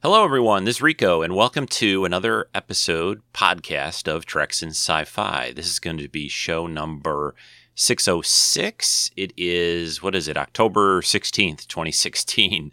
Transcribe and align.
Hello, 0.00 0.24
everyone. 0.24 0.62
This 0.62 0.76
is 0.76 0.82
Rico, 0.82 1.22
and 1.22 1.34
welcome 1.34 1.66
to 1.66 2.04
another 2.04 2.48
episode 2.54 3.20
podcast 3.34 4.06
of 4.06 4.24
Treks 4.24 4.62
in 4.62 4.68
Sci-Fi. 4.68 5.52
This 5.56 5.66
is 5.66 5.80
going 5.80 5.98
to 5.98 6.08
be 6.08 6.28
show 6.28 6.68
number 6.68 7.34
606. 7.74 9.10
It 9.16 9.32
is 9.36 10.00
what 10.00 10.14
is 10.14 10.28
it? 10.28 10.36
October 10.36 11.02
16th, 11.02 11.66
2016. 11.66 12.70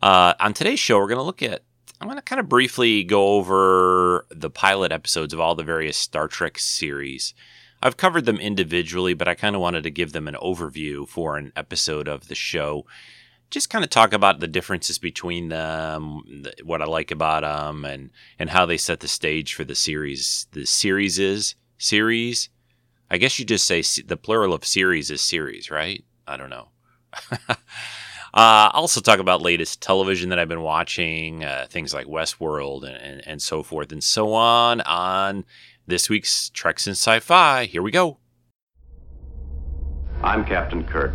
Uh, 0.00 0.32
on 0.40 0.54
today's 0.54 0.80
show, 0.80 0.96
we're 0.96 1.08
going 1.08 1.18
to 1.18 1.22
look 1.22 1.42
at. 1.42 1.64
I'm 2.00 2.08
going 2.08 2.16
to 2.16 2.22
kind 2.22 2.40
of 2.40 2.48
briefly 2.48 3.04
go 3.04 3.34
over 3.34 4.24
the 4.30 4.48
pilot 4.48 4.90
episodes 4.90 5.34
of 5.34 5.40
all 5.40 5.54
the 5.54 5.62
various 5.62 5.98
Star 5.98 6.28
Trek 6.28 6.58
series. 6.58 7.34
I've 7.82 7.98
covered 7.98 8.24
them 8.24 8.38
individually, 8.38 9.12
but 9.12 9.28
I 9.28 9.34
kind 9.34 9.54
of 9.54 9.60
wanted 9.60 9.82
to 9.82 9.90
give 9.90 10.12
them 10.12 10.26
an 10.26 10.36
overview 10.42 11.06
for 11.06 11.36
an 11.36 11.52
episode 11.54 12.08
of 12.08 12.28
the 12.28 12.34
show 12.34 12.86
just 13.50 13.70
kind 13.70 13.84
of 13.84 13.90
talk 13.90 14.12
about 14.12 14.40
the 14.40 14.48
differences 14.48 14.98
between 14.98 15.48
them, 15.48 16.22
what 16.64 16.82
I 16.82 16.84
like 16.84 17.10
about 17.10 17.42
them, 17.42 17.84
and 17.84 18.10
and 18.38 18.50
how 18.50 18.66
they 18.66 18.76
set 18.76 19.00
the 19.00 19.08
stage 19.08 19.54
for 19.54 19.64
the 19.64 19.74
series. 19.74 20.46
The 20.52 20.66
series 20.66 21.18
is 21.18 21.54
series. 21.78 22.50
I 23.10 23.16
guess 23.16 23.38
you 23.38 23.44
just 23.44 23.66
say 23.66 23.82
the 24.02 24.16
plural 24.16 24.52
of 24.52 24.66
series 24.66 25.10
is 25.10 25.22
series, 25.22 25.70
right? 25.70 26.04
I 26.26 26.36
don't 26.36 26.50
know. 26.50 26.68
uh, 27.48 28.70
also 28.74 29.00
talk 29.00 29.18
about 29.18 29.40
latest 29.40 29.80
television 29.80 30.28
that 30.28 30.38
I've 30.38 30.48
been 30.48 30.60
watching, 30.60 31.42
uh, 31.42 31.66
things 31.70 31.94
like 31.94 32.06
Westworld 32.06 32.84
and, 32.84 32.96
and, 32.96 33.26
and 33.26 33.42
so 33.42 33.62
forth 33.62 33.92
and 33.92 34.04
so 34.04 34.34
on 34.34 34.82
on 34.82 35.46
this 35.86 36.10
week's 36.10 36.50
Treks 36.50 36.86
in 36.86 36.92
Sci-Fi. 36.92 37.64
Here 37.64 37.82
we 37.82 37.90
go. 37.90 38.18
I'm 40.22 40.44
Captain 40.44 40.84
Kirk. 40.84 41.14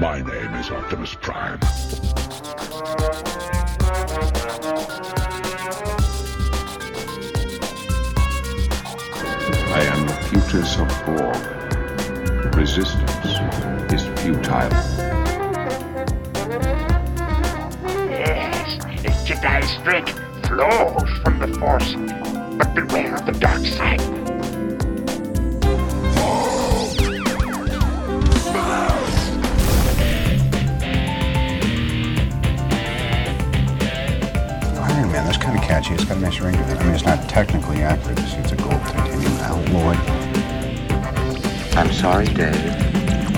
My 0.00 0.22
name 0.22 0.54
is 0.54 0.70
Optimus 0.70 1.14
Prime. 1.20 1.58
I 9.68 9.82
am 9.92 10.06
the 10.06 10.14
Putus 10.30 10.78
of 10.78 10.88
Borg. 11.04 11.36
Resistance 12.56 13.26
is 13.92 14.02
futile. 14.22 14.70
Yes, 18.08 18.78
the 19.02 19.10
Jedi 19.26 19.62
strength 19.80 20.18
flows 20.48 21.10
from 21.22 21.38
the 21.40 21.48
Force, 21.58 21.94
but 22.56 22.74
beware 22.74 23.16
of 23.16 23.26
the 23.26 23.32
dark 23.32 23.66
side. 23.66 24.29
Catchy. 35.70 35.94
It's 35.94 36.04
got 36.04 36.16
a 36.16 36.20
nice 36.20 36.40
ring 36.40 36.52
to 36.54 36.60
it. 36.62 36.78
I 36.78 36.82
mean, 36.82 36.94
it's 36.94 37.04
not 37.04 37.28
technically 37.28 37.82
accurate. 37.82 38.18
It's, 38.18 38.34
it's 38.34 38.50
a 38.50 38.56
gold 38.56 38.72
titanium 38.72 39.32
alloy. 39.34 39.94
I'm 41.78 41.92
sorry, 41.92 42.26
Dave. 42.26 42.56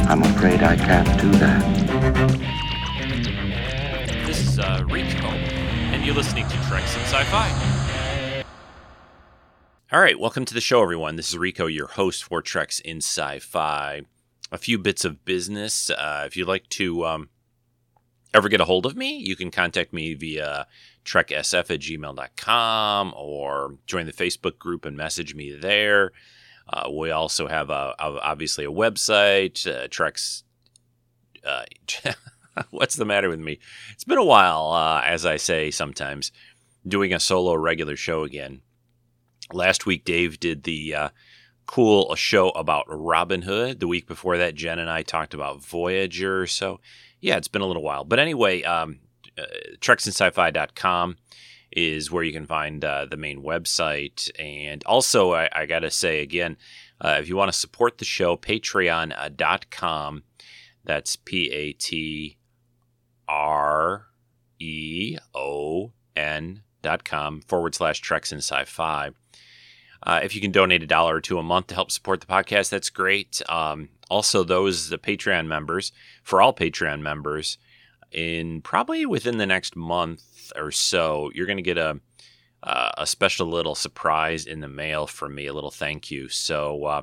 I'm 0.09 0.23
afraid 0.23 0.63
I 0.63 0.75
can't 0.77 1.21
do 1.21 1.31
that. 1.33 1.63
This 4.27 4.41
is 4.49 4.59
uh, 4.59 4.83
Rico, 4.89 5.27
and 5.27 6.03
you're 6.07 6.15
listening 6.15 6.49
to 6.49 6.57
Treks 6.69 6.95
in 6.95 7.03
Sci-Fi. 7.03 8.45
All 9.93 10.01
right, 10.01 10.19
welcome 10.19 10.47
to 10.47 10.55
the 10.55 10.63
show, 10.63 10.81
everyone. 10.81 11.17
This 11.17 11.29
is 11.29 11.37
Rico, 11.37 11.67
your 11.67 11.89
host 11.89 12.25
for 12.25 12.41
Treks 12.41 12.81
in 12.81 13.03
Sci-Fi. 13.03 14.07
A 14.51 14.57
few 14.57 14.79
bits 14.79 15.05
of 15.05 15.27
business. 15.27 15.91
Uh, 15.91 16.25
if 16.27 16.35
you'd 16.39 16.49
like 16.49 16.67
to 16.71 17.05
um, 17.05 17.29
ever 18.33 18.49
get 18.49 18.63
a 18.63 18.65
hold 18.65 18.87
of 18.87 18.97
me, 18.97 19.19
you 19.19 19.37
can 19.37 19.51
contact 19.51 19.93
me 19.93 20.15
via 20.15 20.67
treksf 21.05 21.71
at 21.71 21.81
gmail.com 21.81 23.15
or 23.17 23.77
join 23.87 24.07
the 24.07 24.13
Facebook 24.13 24.59
group 24.59 24.85
and 24.85 24.97
message 24.97 25.35
me 25.35 25.53
there. 25.53 26.13
Uh, 26.69 26.91
we 26.91 27.11
also 27.11 27.49
have 27.49 27.71
a, 27.71 27.95
a, 27.99 28.19
obviously 28.23 28.65
a 28.65 28.71
website, 28.71 29.67
uh, 29.67 29.89
Treks. 29.89 30.45
Uh, 31.45 31.65
what's 32.71 32.97
the 32.97 33.05
matter 33.05 33.29
with 33.29 33.41
me? 33.41 33.59
It's 33.93 34.05
been 34.05 34.19
a 34.19 34.25
while, 34.25 34.73
uh, 34.73 35.03
as 35.05 35.27
I 35.27 35.37
say 35.37 35.71
sometimes, 35.71 36.33
doing 36.87 37.13
a 37.13 37.21
solo 37.21 37.55
regular 37.55 37.97
show 37.97 38.23
again. 38.23 38.63
Last 39.53 39.87
week, 39.87 40.05
Dave 40.05 40.41
did 40.41 40.63
the 40.63 40.95
uh, 40.95 41.09
cool 41.67 42.15
show 42.15 42.51
about 42.51 42.87
Robin 42.89 43.43
Hood. 43.43 43.81
The 43.81 43.89
week 43.89 44.07
before 44.07 44.39
that, 44.39 44.55
Jen 44.55 44.79
and 44.79 44.89
I 44.89 45.03
talked 45.03 45.35
about 45.35 45.65
Voyager. 45.65 46.47
So, 46.47 46.81
yeah, 47.21 47.37
it's 47.37 47.49
been 47.49 47.63
a 47.63 47.67
little 47.67 47.83
while. 47.83 48.05
But 48.05 48.19
anyway, 48.19 48.63
um, 48.63 49.01
uh, 49.39 49.45
treksinsci-fi.com 49.81 51.17
is 51.73 52.11
where 52.11 52.23
you 52.23 52.33
can 52.33 52.47
find 52.47 52.85
uh, 52.85 53.07
the 53.11 53.17
main 53.17 53.43
website. 53.43 54.31
And 54.39 54.85
also, 54.85 55.33
I, 55.33 55.49
I 55.53 55.67
got 55.67 55.81
to 55.81 55.91
say 55.91 56.21
again, 56.21 56.57
uh, 57.01 57.17
if 57.19 57.29
you 57.29 57.37
want 57.37 57.53
to 57.53 57.59
support 57.59 57.99
the 57.99 58.05
show, 58.05 58.37
patreon.com. 58.37 60.23
That's 60.85 61.17
P 61.17 61.51
A 61.53 61.73
T 61.73 62.37
R 63.29 64.07
E 64.59 65.17
O 65.35 65.93
N 66.17 66.63
dot 66.83 67.05
com 67.05 67.41
forward 67.43 67.75
slash 67.75 68.01
Treks 68.01 68.33
in 68.33 68.39
Sci 68.39 68.65
Fi. 68.65 69.11
Uh, 70.05 70.21
if 70.25 70.35
you 70.35 70.41
can 70.41 70.51
donate 70.51 70.83
a 70.83 70.87
dollar 70.87 71.17
or 71.17 71.21
two 71.21 71.39
a 71.39 71.43
month 71.43 71.69
to 71.69 71.75
help 71.75 71.93
support 71.93 72.21
the 72.21 72.27
podcast, 72.27 72.71
that's 72.71 72.91
great. 72.91 73.41
Um, 73.49 73.89
also, 74.11 74.43
those 74.43 74.89
the 74.89 74.99
Patreon 74.99 75.47
members, 75.47 75.93
for 76.25 76.43
all 76.43 76.53
Patreon 76.53 77.01
members, 77.01 77.59
in 78.13 78.61
probably 78.63 79.07
within 79.07 79.39
the 79.39 79.47
next 79.47 79.77
month 79.77 80.53
or 80.57 80.71
so, 80.71 81.31
you're 81.35 81.47
going 81.47 81.57
to 81.57 81.63
get 81.63 81.79
a 81.79 82.01
uh, 82.63 82.93
a 82.97 83.07
special 83.07 83.49
little 83.49 83.75
surprise 83.75 84.47
in 84.47 84.61
the 84.61 84.69
mail 84.69 85.07
from 85.07 85.35
me, 85.35 85.47
a 85.47 85.53
little 85.53 85.71
thank 85.71 86.11
you. 86.11 86.29
So, 86.29 86.85
uh, 86.85 87.03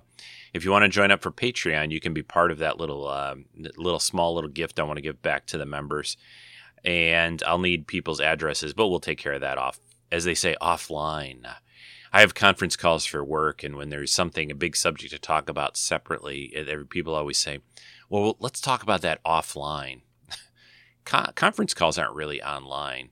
if 0.53 0.63
you 0.63 0.71
want 0.71 0.83
to 0.83 0.89
join 0.89 1.11
up 1.11 1.21
for 1.21 1.31
Patreon, 1.31 1.91
you 1.91 1.99
can 1.99 2.13
be 2.13 2.23
part 2.23 2.51
of 2.51 2.59
that 2.59 2.77
little 2.77 3.07
uh, 3.07 3.35
little 3.77 3.99
small 3.99 4.33
little 4.35 4.49
gift 4.49 4.79
I 4.79 4.83
want 4.83 4.97
to 4.97 5.03
give 5.03 5.21
back 5.21 5.45
to 5.47 5.57
the 5.57 5.65
members. 5.65 6.17
And 6.85 7.43
I'll 7.45 7.59
need 7.59 7.87
people's 7.87 8.21
addresses, 8.21 8.73
but 8.73 8.87
we'll 8.87 9.01
take 9.01 9.19
care 9.19 9.33
of 9.33 9.41
that 9.41 9.57
off, 9.57 9.81
as 10.11 10.23
they 10.23 10.35
say, 10.35 10.55
offline. 10.61 11.41
I 12.13 12.21
have 12.21 12.33
conference 12.33 12.77
calls 12.77 13.05
for 13.05 13.23
work, 13.23 13.63
and 13.63 13.75
when 13.75 13.89
there's 13.89 14.13
something, 14.13 14.49
a 14.49 14.55
big 14.55 14.77
subject 14.77 15.11
to 15.11 15.19
talk 15.19 15.49
about 15.49 15.75
separately, 15.77 16.55
people 16.89 17.13
always 17.13 17.37
say, 17.37 17.59
well, 18.09 18.37
let's 18.39 18.61
talk 18.61 18.81
about 18.81 19.01
that 19.01 19.23
offline. 19.23 20.01
Con- 21.09 21.31
conference 21.33 21.73
calls 21.73 21.97
aren't 21.97 22.13
really 22.13 22.39
online, 22.39 23.09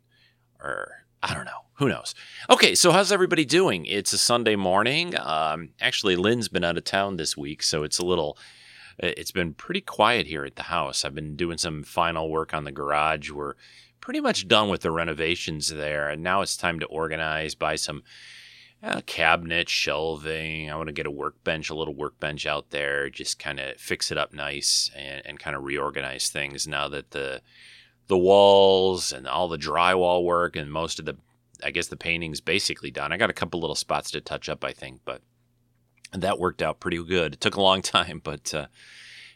or 0.61 1.05
I 1.23 1.33
don't 1.33 1.45
know. 1.45 1.65
Who 1.79 1.89
knows? 1.89 2.13
Okay, 2.47 2.75
so 2.75 2.91
how's 2.91 3.11
everybody 3.11 3.43
doing? 3.43 3.87
It's 3.87 4.13
a 4.13 4.19
Sunday 4.19 4.55
morning. 4.55 5.15
Um, 5.19 5.69
actually, 5.81 6.15
Lynn's 6.15 6.47
been 6.47 6.63
out 6.63 6.77
of 6.77 6.83
town 6.83 7.17
this 7.17 7.35
week, 7.35 7.63
so 7.63 7.81
it's 7.81 7.97
a 7.97 8.05
little. 8.05 8.37
It's 8.99 9.31
been 9.31 9.55
pretty 9.55 9.81
quiet 9.81 10.27
here 10.27 10.45
at 10.45 10.57
the 10.57 10.63
house. 10.63 11.03
I've 11.03 11.15
been 11.15 11.35
doing 11.35 11.57
some 11.57 11.81
final 11.83 12.29
work 12.29 12.53
on 12.53 12.65
the 12.65 12.71
garage. 12.71 13.31
We're 13.31 13.55
pretty 13.99 14.19
much 14.19 14.47
done 14.47 14.69
with 14.69 14.81
the 14.81 14.91
renovations 14.91 15.69
there, 15.69 16.07
and 16.07 16.21
now 16.21 16.41
it's 16.41 16.55
time 16.55 16.79
to 16.81 16.85
organize, 16.85 17.55
buy 17.55 17.77
some 17.77 18.03
uh, 18.83 19.01
cabinet, 19.07 19.69
shelving. 19.69 20.69
I 20.69 20.75
want 20.75 20.89
to 20.89 20.93
get 20.93 21.07
a 21.07 21.11
workbench, 21.11 21.71
a 21.71 21.75
little 21.75 21.95
workbench 21.95 22.45
out 22.45 22.69
there, 22.69 23.09
just 23.09 23.39
kind 23.39 23.59
of 23.59 23.77
fix 23.77 24.11
it 24.11 24.19
up 24.19 24.33
nice 24.33 24.91
and, 24.95 25.25
and 25.25 25.39
kind 25.39 25.55
of 25.55 25.63
reorganize 25.63 26.29
things 26.29 26.67
now 26.67 26.87
that 26.89 27.09
the 27.09 27.41
the 28.07 28.17
walls 28.17 29.11
and 29.11 29.27
all 29.27 29.47
the 29.47 29.57
drywall 29.57 30.23
work 30.23 30.55
and 30.55 30.71
most 30.71 30.99
of 30.99 31.05
the 31.05 31.17
I 31.63 31.71
guess 31.71 31.87
the 31.87 31.97
painting's 31.97 32.41
basically 32.41 32.91
done. 32.91 33.11
I 33.11 33.17
got 33.17 33.29
a 33.29 33.33
couple 33.33 33.59
little 33.59 33.75
spots 33.75 34.11
to 34.11 34.21
touch 34.21 34.47
up, 34.47 34.63
I 34.63 34.73
think, 34.73 35.01
but 35.05 35.21
that 36.13 36.39
worked 36.39 36.61
out 36.61 36.79
pretty 36.79 37.03
good. 37.03 37.33
It 37.33 37.41
took 37.41 37.55
a 37.55 37.61
long 37.61 37.81
time, 37.81 38.21
but 38.23 38.53
uh, 38.53 38.67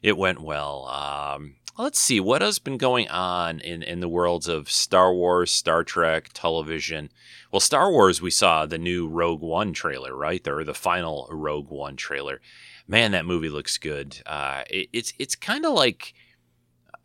it 0.01 0.17
went 0.17 0.41
well. 0.41 0.85
Um, 0.87 1.55
let's 1.77 1.99
see 1.99 2.19
what 2.19 2.41
has 2.41 2.59
been 2.59 2.77
going 2.77 3.07
on 3.09 3.59
in 3.59 3.81
in 3.83 3.99
the 3.99 4.09
worlds 4.09 4.47
of 4.47 4.69
Star 4.69 5.13
Wars, 5.13 5.51
Star 5.51 5.83
Trek, 5.83 6.29
television. 6.33 7.09
Well, 7.51 7.59
Star 7.59 7.91
Wars, 7.91 8.21
we 8.21 8.31
saw 8.31 8.65
the 8.65 8.77
new 8.77 9.07
Rogue 9.07 9.41
One 9.41 9.73
trailer, 9.73 10.15
right? 10.15 10.45
Or 10.47 10.63
the 10.63 10.73
final 10.73 11.27
Rogue 11.31 11.69
One 11.69 11.95
trailer. 11.95 12.41
Man, 12.87 13.11
that 13.11 13.25
movie 13.25 13.49
looks 13.49 13.77
good. 13.77 14.21
Uh, 14.25 14.63
it, 14.69 14.89
it's 14.93 15.13
it's 15.17 15.35
kind 15.35 15.65
of 15.65 15.73
like 15.73 16.13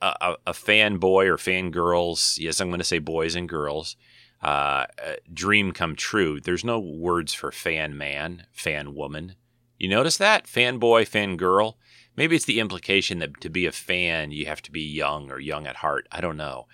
a, 0.03 0.37
a, 0.47 0.53
fanboy 0.53 1.27
or 1.27 1.37
fangirls. 1.37 2.39
Yes, 2.39 2.61
I'm 2.61 2.69
going 2.69 2.79
to 2.81 2.85
say 2.85 2.99
boys 2.99 3.35
and 3.35 3.49
girls 3.49 3.97
uh, 4.43 4.87
dream 5.33 5.73
come 5.73 5.97
true. 5.97 6.41
There's 6.41 6.65
no 6.65 6.79
words 6.79 7.35
for 7.35 7.51
fan 7.51 7.97
man, 7.97 8.47
fan 8.53 8.95
woman. 8.95 9.35
You 9.79 9.89
notice 9.89 10.17
that? 10.19 10.47
Fanboy, 10.47 11.09
fangirl? 11.09 11.75
Maybe 12.17 12.37
it's 12.37 12.45
the 12.47 12.61
implication 12.61 13.19
that 13.19 13.41
to 13.41 13.51
be 13.51 13.67
a 13.67 13.73
fan, 13.73 14.31
you 14.31 14.47
have 14.47 14.63
to 14.63 14.71
be 14.71 14.81
young 14.81 15.31
or 15.31 15.39
young 15.39 15.67
at 15.67 15.77
heart. 15.77 16.07
I 16.11 16.21
don't 16.21 16.37
know. 16.37 16.67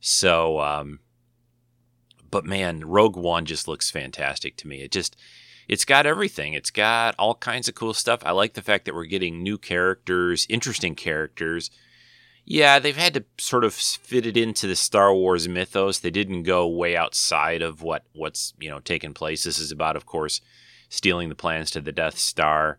So, 0.00 0.60
um, 0.60 1.00
but 2.30 2.44
man, 2.44 2.84
Rogue 2.84 3.16
One 3.16 3.44
just 3.44 3.68
looks 3.68 3.90
fantastic 3.90 4.56
to 4.56 4.68
me. 4.68 4.80
It 4.82 4.90
just, 4.90 5.16
it's 5.68 5.84
got 5.84 6.06
everything. 6.06 6.54
It's 6.54 6.70
got 6.70 7.14
all 7.18 7.34
kinds 7.34 7.68
of 7.68 7.74
cool 7.74 7.94
stuff. 7.94 8.22
I 8.24 8.32
like 8.32 8.54
the 8.54 8.62
fact 8.62 8.86
that 8.86 8.94
we're 8.94 9.04
getting 9.04 9.42
new 9.42 9.58
characters, 9.58 10.46
interesting 10.48 10.94
characters. 10.94 11.70
Yeah, 12.50 12.78
they've 12.78 12.96
had 12.96 13.12
to 13.12 13.24
sort 13.36 13.62
of 13.62 13.74
fit 13.74 14.24
it 14.24 14.34
into 14.34 14.66
the 14.66 14.74
Star 14.74 15.12
Wars 15.12 15.46
mythos. 15.46 15.98
They 15.98 16.10
didn't 16.10 16.44
go 16.44 16.66
way 16.66 16.96
outside 16.96 17.60
of 17.60 17.82
what 17.82 18.04
what's 18.14 18.54
you 18.58 18.70
know 18.70 18.78
taken 18.80 19.12
place. 19.12 19.44
This 19.44 19.58
is 19.58 19.70
about, 19.70 19.96
of 19.96 20.06
course, 20.06 20.40
stealing 20.88 21.28
the 21.28 21.34
plans 21.34 21.70
to 21.72 21.82
the 21.82 21.92
Death 21.92 22.16
Star 22.16 22.78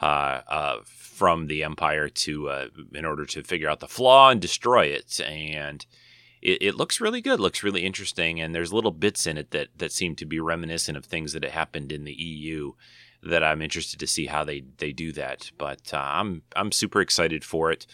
uh, 0.00 0.42
uh, 0.46 0.76
from 0.84 1.48
the 1.48 1.64
Empire 1.64 2.08
to 2.08 2.48
uh, 2.48 2.68
in 2.94 3.04
order 3.04 3.26
to 3.26 3.42
figure 3.42 3.68
out 3.68 3.80
the 3.80 3.88
flaw 3.88 4.30
and 4.30 4.40
destroy 4.40 4.86
it. 4.86 5.20
And 5.20 5.84
it, 6.40 6.62
it, 6.62 6.74
looks 6.76 7.00
really 7.00 7.20
good, 7.20 7.40
looks 7.40 7.64
really 7.64 7.84
interesting, 7.84 8.40
and 8.40 8.54
there's 8.54 8.72
little 8.72 8.92
bits 8.92 9.26
in 9.26 9.36
it 9.36 9.50
that 9.50 9.66
that 9.78 9.90
seem 9.90 10.14
to 10.14 10.26
be 10.26 10.38
reminiscent 10.38 10.96
of 10.96 11.04
things 11.04 11.32
that 11.32 11.44
happened 11.44 11.90
in 11.90 12.04
the 12.04 12.14
EU 12.14 12.74
that 13.24 13.42
I'm 13.42 13.62
interested 13.62 13.98
to 13.98 14.06
see 14.06 14.26
how 14.26 14.44
they 14.44 14.62
they 14.76 14.92
do 14.92 15.10
that. 15.14 15.50
But 15.58 15.92
uh, 15.92 15.96
I'm 15.98 16.42
I'm 16.54 16.70
super 16.70 17.00
excited 17.00 17.44
for 17.44 17.72
it. 17.72 17.84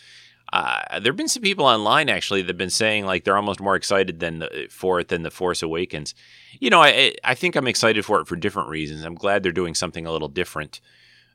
Uh, 0.55 1.01
there 1.01 1.11
have 1.11 1.17
been 1.17 1.27
some 1.27 1.43
people 1.43 1.67
online 1.67 2.09
actually 2.09 2.41
that've 2.41 2.57
been 2.57 2.71
saying 2.71 3.05
like 3.05 3.25
they're 3.25 3.37
almost 3.37 3.61
more 3.61 3.75
excited 3.75 4.21
than 4.21 4.39
the, 4.39 4.69
for 4.71 5.01
it 5.01 5.09
than 5.09 5.25
the 5.25 5.31
Force 5.31 5.63
Awakens. 5.63 6.15
You 6.61 6.71
know, 6.71 6.81
I 6.81 7.13
I 7.25 7.35
think 7.35 7.57
I'm 7.57 7.67
excited 7.67 8.05
for 8.05 8.21
it 8.21 8.29
for 8.29 8.37
different 8.37 8.69
reasons. 8.69 9.05
I'm 9.05 9.17
glad 9.17 9.43
they're 9.43 9.51
doing 9.51 9.75
something 9.75 10.07
a 10.07 10.13
little 10.13 10.29
different. 10.29 10.81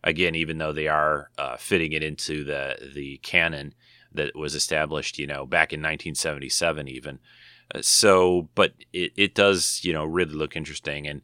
Again, 0.05 0.35
even 0.35 0.57
though 0.57 0.71
they 0.71 0.87
are 0.87 1.31
uh, 1.37 1.57
fitting 1.57 1.91
it 1.91 2.01
into 2.01 2.45
the 2.45 2.91
the 2.95 3.17
canon 3.17 3.73
that 4.13 4.37
was 4.37 4.55
established, 4.55 5.19
you 5.19 5.27
know, 5.27 5.45
back 5.45 5.73
in 5.73 5.81
1977 5.81 6.87
even. 6.87 7.19
Uh, 7.75 7.81
so, 7.81 8.47
but 8.55 8.73
it, 8.93 9.11
it 9.17 9.35
does, 9.35 9.81
you 9.83 9.91
know, 9.91 10.05
really 10.05 10.33
look 10.33 10.55
interesting. 10.55 11.05
And 11.05 11.23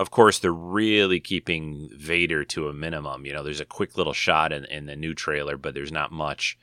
of 0.00 0.10
course, 0.10 0.40
they're 0.40 0.52
really 0.52 1.20
keeping 1.20 1.90
Vader 1.96 2.44
to 2.46 2.68
a 2.68 2.74
minimum. 2.74 3.24
You 3.24 3.34
know, 3.34 3.44
there's 3.44 3.60
a 3.60 3.64
quick 3.64 3.96
little 3.96 4.12
shot 4.12 4.52
in, 4.52 4.64
in 4.64 4.86
the 4.86 4.96
new 4.96 5.14
trailer, 5.14 5.56
but 5.56 5.74
there's 5.74 5.92
not 5.92 6.10
much. 6.10 6.58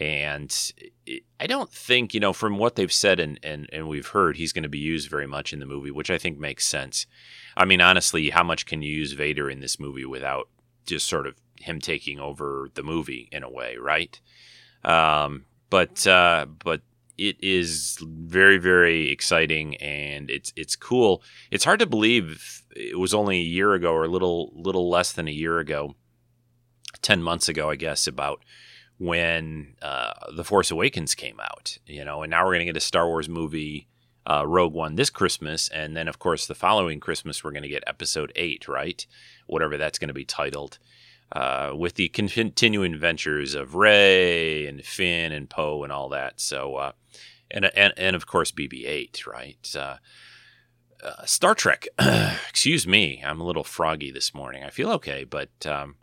And 0.00 0.72
I 1.38 1.46
don't 1.46 1.70
think, 1.70 2.14
you 2.14 2.20
know, 2.20 2.32
from 2.32 2.56
what 2.56 2.74
they've 2.74 2.92
said 2.92 3.20
and, 3.20 3.38
and, 3.42 3.68
and 3.70 3.86
we've 3.86 4.08
heard, 4.08 4.38
he's 4.38 4.54
going 4.54 4.62
to 4.62 4.68
be 4.68 4.78
used 4.78 5.10
very 5.10 5.26
much 5.26 5.52
in 5.52 5.60
the 5.60 5.66
movie, 5.66 5.90
which 5.90 6.10
I 6.10 6.16
think 6.16 6.38
makes 6.38 6.66
sense. 6.66 7.06
I 7.54 7.66
mean, 7.66 7.82
honestly, 7.82 8.30
how 8.30 8.42
much 8.42 8.64
can 8.64 8.80
you 8.80 8.90
use 8.90 9.12
Vader 9.12 9.50
in 9.50 9.60
this 9.60 9.78
movie 9.78 10.06
without 10.06 10.48
just 10.86 11.06
sort 11.06 11.26
of 11.26 11.34
him 11.56 11.80
taking 11.80 12.18
over 12.18 12.70
the 12.72 12.82
movie 12.82 13.28
in 13.30 13.42
a 13.42 13.50
way, 13.50 13.76
right? 13.76 14.18
Um, 14.84 15.44
but 15.68 16.06
uh, 16.06 16.46
but 16.64 16.80
it 17.18 17.36
is 17.42 17.98
very 18.02 18.56
very 18.56 19.10
exciting 19.10 19.76
and 19.76 20.30
it's 20.30 20.54
it's 20.56 20.76
cool. 20.76 21.22
It's 21.50 21.64
hard 21.64 21.80
to 21.80 21.86
believe 21.86 22.62
it 22.74 22.98
was 22.98 23.12
only 23.12 23.36
a 23.36 23.44
year 23.44 23.74
ago 23.74 23.92
or 23.92 24.04
a 24.04 24.08
little 24.08 24.50
little 24.54 24.88
less 24.88 25.12
than 25.12 25.28
a 25.28 25.32
year 25.32 25.58
ago, 25.58 25.94
ten 27.02 27.22
months 27.22 27.50
ago, 27.50 27.68
I 27.68 27.76
guess, 27.76 28.06
about 28.06 28.42
when 29.00 29.74
uh, 29.80 30.12
the 30.36 30.44
Force 30.44 30.70
Awakens 30.70 31.14
came 31.14 31.40
out. 31.40 31.78
You 31.86 32.04
know, 32.04 32.22
and 32.22 32.30
now 32.30 32.44
we're 32.44 32.54
gonna 32.54 32.66
get 32.66 32.76
a 32.76 32.80
Star 32.80 33.06
Wars 33.06 33.28
movie. 33.28 33.88
Uh, 34.26 34.46
Rogue 34.46 34.74
One 34.74 34.96
this 34.96 35.08
Christmas, 35.08 35.68
and 35.70 35.96
then 35.96 36.06
of 36.06 36.18
course 36.18 36.46
the 36.46 36.54
following 36.54 37.00
Christmas 37.00 37.42
we're 37.42 37.52
going 37.52 37.62
to 37.62 37.70
get 37.70 37.82
Episode 37.86 38.30
Eight, 38.36 38.68
right? 38.68 39.04
Whatever 39.46 39.78
that's 39.78 39.98
going 39.98 40.08
to 40.08 40.14
be 40.14 40.26
titled 40.26 40.78
uh, 41.32 41.72
with 41.76 41.94
the 41.94 42.08
continuing 42.08 42.94
adventures 42.94 43.54
of 43.54 43.74
Rey 43.74 44.66
and 44.66 44.84
Finn 44.84 45.32
and 45.32 45.48
Poe 45.48 45.82
and 45.84 45.92
all 45.92 46.08
that. 46.10 46.40
So, 46.40 46.76
uh, 46.76 46.92
and, 47.50 47.70
and 47.76 47.92
and 47.96 48.16
of 48.16 48.26
course 48.26 48.52
BB-8, 48.52 49.26
right? 49.26 49.76
Uh, 49.76 49.96
uh 51.02 51.24
Star 51.24 51.54
Trek. 51.54 51.86
excuse 52.48 52.86
me, 52.86 53.22
I'm 53.24 53.40
a 53.40 53.44
little 53.44 53.64
froggy 53.64 54.10
this 54.10 54.34
morning. 54.34 54.64
I 54.64 54.70
feel 54.70 54.90
okay, 54.92 55.24
but 55.24 55.50
um, 55.66 55.96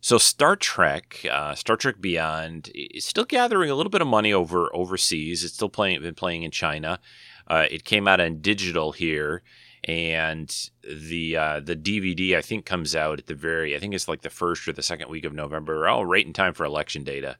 so 0.00 0.18
Star 0.18 0.56
Trek, 0.56 1.24
uh, 1.30 1.54
Star 1.54 1.76
Trek 1.76 2.00
Beyond 2.00 2.70
is 2.74 3.04
still 3.04 3.24
gathering 3.24 3.70
a 3.70 3.74
little 3.74 3.90
bit 3.90 4.00
of 4.02 4.06
money 4.06 4.32
over 4.32 4.74
overseas. 4.74 5.44
It's 5.44 5.54
still 5.54 5.68
playing, 5.68 6.00
been 6.02 6.14
playing 6.14 6.42
in 6.42 6.50
China. 6.50 7.00
Uh, 7.46 7.66
it 7.70 7.84
came 7.84 8.06
out 8.06 8.20
on 8.20 8.40
digital 8.40 8.92
here 8.92 9.42
and 9.84 10.70
the 10.82 11.36
uh, 11.36 11.60
the 11.60 11.76
DVD 11.76 12.36
I 12.36 12.42
think 12.42 12.66
comes 12.66 12.96
out 12.96 13.18
at 13.18 13.26
the 13.26 13.34
very 13.34 13.76
I 13.76 13.78
think 13.78 13.94
it's 13.94 14.08
like 14.08 14.22
the 14.22 14.30
first 14.30 14.66
or 14.66 14.72
the 14.72 14.82
second 14.82 15.08
week 15.08 15.24
of 15.24 15.32
November. 15.32 15.88
Oh, 15.88 16.02
right 16.02 16.26
in 16.26 16.32
time 16.32 16.54
for 16.54 16.64
election 16.64 17.04
data 17.04 17.36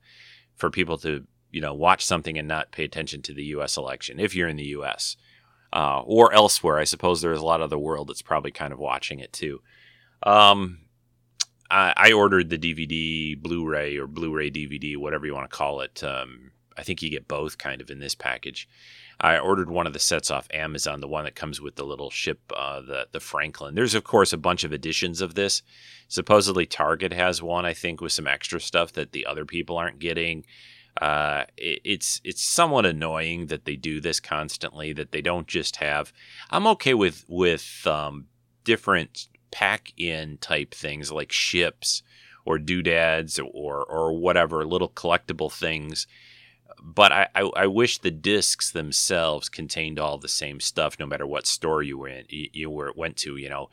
for 0.56 0.70
people 0.70 0.98
to 0.98 1.24
you 1.50 1.60
know 1.60 1.74
watch 1.74 2.04
something 2.04 2.38
and 2.38 2.48
not 2.48 2.72
pay 2.72 2.84
attention 2.84 3.22
to 3.22 3.34
the 3.34 3.44
U.S. 3.46 3.76
election 3.76 4.20
if 4.20 4.34
you're 4.34 4.48
in 4.48 4.56
the 4.56 4.64
U.S. 4.64 5.16
Uh, 5.72 6.00
or 6.04 6.32
elsewhere. 6.32 6.78
I 6.78 6.84
suppose 6.84 7.20
there's 7.20 7.40
a 7.40 7.44
lot 7.44 7.60
of 7.60 7.70
the 7.70 7.78
world 7.78 8.08
that's 8.08 8.22
probably 8.22 8.50
kind 8.50 8.72
of 8.72 8.78
watching 8.78 9.18
it 9.18 9.32
too. 9.32 9.60
Um, 10.22 10.78
I, 11.70 12.12
ordered 12.12 12.48
the 12.48 12.58
DVD, 12.58 13.40
Blu-ray 13.40 13.96
or 13.98 14.06
Blu-ray 14.06 14.50
DVD, 14.50 14.96
whatever 14.96 15.26
you 15.26 15.34
want 15.34 15.50
to 15.50 15.56
call 15.56 15.80
it. 15.82 16.02
Um, 16.02 16.52
I 16.76 16.82
think 16.82 17.02
you 17.02 17.10
get 17.10 17.28
both 17.28 17.58
kind 17.58 17.80
of 17.80 17.90
in 17.90 17.98
this 17.98 18.14
package. 18.14 18.68
I 19.20 19.38
ordered 19.38 19.68
one 19.68 19.86
of 19.86 19.92
the 19.92 19.98
sets 19.98 20.30
off 20.30 20.46
Amazon, 20.52 21.00
the 21.00 21.08
one 21.08 21.24
that 21.24 21.34
comes 21.34 21.60
with 21.60 21.74
the 21.74 21.84
little 21.84 22.10
ship, 22.10 22.40
uh, 22.56 22.80
the 22.80 23.08
the 23.10 23.18
Franklin. 23.18 23.74
There's 23.74 23.96
of 23.96 24.04
course 24.04 24.32
a 24.32 24.38
bunch 24.38 24.62
of 24.62 24.72
editions 24.72 25.20
of 25.20 25.34
this. 25.34 25.62
Supposedly 26.06 26.66
Target 26.66 27.12
has 27.12 27.42
one, 27.42 27.66
I 27.66 27.74
think, 27.74 28.00
with 28.00 28.12
some 28.12 28.28
extra 28.28 28.60
stuff 28.60 28.92
that 28.92 29.10
the 29.10 29.26
other 29.26 29.44
people 29.44 29.76
aren't 29.76 29.98
getting. 29.98 30.46
Uh, 31.02 31.44
it, 31.56 31.80
it's 31.84 32.20
it's 32.22 32.42
somewhat 32.42 32.86
annoying 32.86 33.46
that 33.46 33.64
they 33.64 33.74
do 33.74 34.00
this 34.00 34.20
constantly. 34.20 34.92
That 34.92 35.10
they 35.10 35.20
don't 35.20 35.48
just 35.48 35.76
have. 35.76 36.12
I'm 36.50 36.68
okay 36.68 36.94
with 36.94 37.24
with 37.26 37.84
um, 37.86 38.26
different 38.62 39.26
pack 39.50 39.92
in 39.96 40.38
type 40.38 40.74
things 40.74 41.12
like 41.12 41.32
ships 41.32 42.02
or 42.44 42.58
doodads 42.58 43.38
or 43.38 43.84
or 43.84 44.12
whatever 44.12 44.64
little 44.64 44.88
collectible 44.88 45.52
things 45.52 46.06
but 46.82 47.12
I, 47.12 47.28
I, 47.34 47.50
I, 47.56 47.66
wish 47.66 47.98
the 47.98 48.10
discs 48.10 48.70
themselves 48.70 49.48
contained 49.48 49.98
all 49.98 50.18
the 50.18 50.28
same 50.28 50.60
stuff, 50.60 50.98
no 50.98 51.06
matter 51.06 51.26
what 51.26 51.46
store 51.46 51.82
you 51.82 51.98
were 51.98 52.08
in, 52.08 52.24
you, 52.28 52.48
you 52.52 52.70
were 52.70 52.92
went 52.94 53.16
to. 53.18 53.36
You 53.36 53.48
know, 53.48 53.70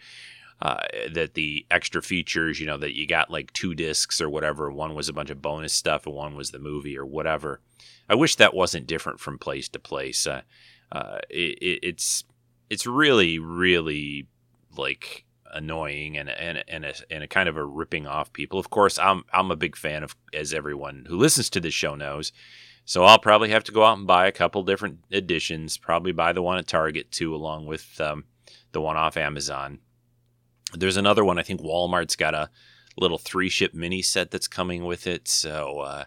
uh, 0.62 0.82
that 1.12 1.34
the 1.34 1.65
extra 1.70 2.01
features, 2.01 2.60
you 2.60 2.65
know, 2.65 2.77
that 2.77 2.96
you 2.96 3.08
got 3.08 3.29
like 3.29 3.53
two 3.53 3.75
discs 3.75 4.22
or 4.22 4.29
whatever. 4.29 4.72
One 4.72 4.96
was 4.96 5.10
a 5.10 5.13
bunch 5.13 5.29
of 5.29 5.41
bonus 5.41 5.74
stuff, 5.74 6.05
and 6.05 6.15
one 6.15 6.36
was 6.36 6.51
the 6.51 6.60
movie 6.60 6.98
or 6.98 7.05
whatever. 7.05 7.60
I 8.10 8.15
wish 8.15 8.36
that 8.36 8.53
wasn't 8.53 8.88
different 8.88 9.20
from 9.20 9.38
place 9.38 9.70
to 9.70 9.79
place. 9.79 10.25
Uh, 10.25 10.41
uh, 10.91 11.20
it, 11.29 11.79
it's 11.84 12.24
it's 12.70 12.88
really 12.88 13.38
really 13.39 14.27
like 14.77 15.25
annoying 15.53 16.17
and 16.17 16.29
and 16.29 16.63
and 16.67 16.85
a, 16.85 16.93
and 17.09 17.23
a 17.23 17.27
kind 17.27 17.49
of 17.49 17.57
a 17.57 17.65
ripping 17.65 18.07
off 18.07 18.33
people. 18.33 18.59
Of 18.59 18.69
course, 18.69 18.99
I'm 18.99 19.23
I'm 19.33 19.51
a 19.51 19.55
big 19.55 19.75
fan 19.75 20.03
of, 20.03 20.15
as 20.33 20.53
everyone 20.53 21.05
who 21.07 21.17
listens 21.17 21.49
to 21.51 21.59
this 21.59 21.73
show 21.73 21.95
knows. 21.95 22.31
So 22.85 23.03
I'll 23.03 23.19
probably 23.19 23.49
have 23.49 23.63
to 23.65 23.71
go 23.71 23.83
out 23.83 23.97
and 23.97 24.05
buy 24.05 24.27
a 24.27 24.31
couple 24.31 24.61
different 24.63 24.99
editions. 25.11 25.77
Probably 25.77 26.11
buy 26.11 26.33
the 26.33 26.43
one 26.43 26.59
at 26.59 26.67
Target 26.67 27.11
too, 27.11 27.33
along 27.33 27.65
with 27.65 27.99
um, 27.99 28.25
the 28.73 28.81
one 28.81 28.95
off 28.95 29.17
Amazon. 29.17 29.79
There's 30.73 30.97
another 30.97 31.25
one. 31.25 31.39
I 31.39 31.43
think 31.43 31.61
Walmart's 31.61 32.15
got 32.15 32.35
a 32.35 32.49
little 32.97 33.17
three 33.17 33.49
ship 33.49 33.73
mini 33.73 34.01
set 34.01 34.29
that's 34.29 34.47
coming 34.47 34.85
with 34.85 35.07
it. 35.07 35.27
So 35.27 35.79
uh, 35.79 36.03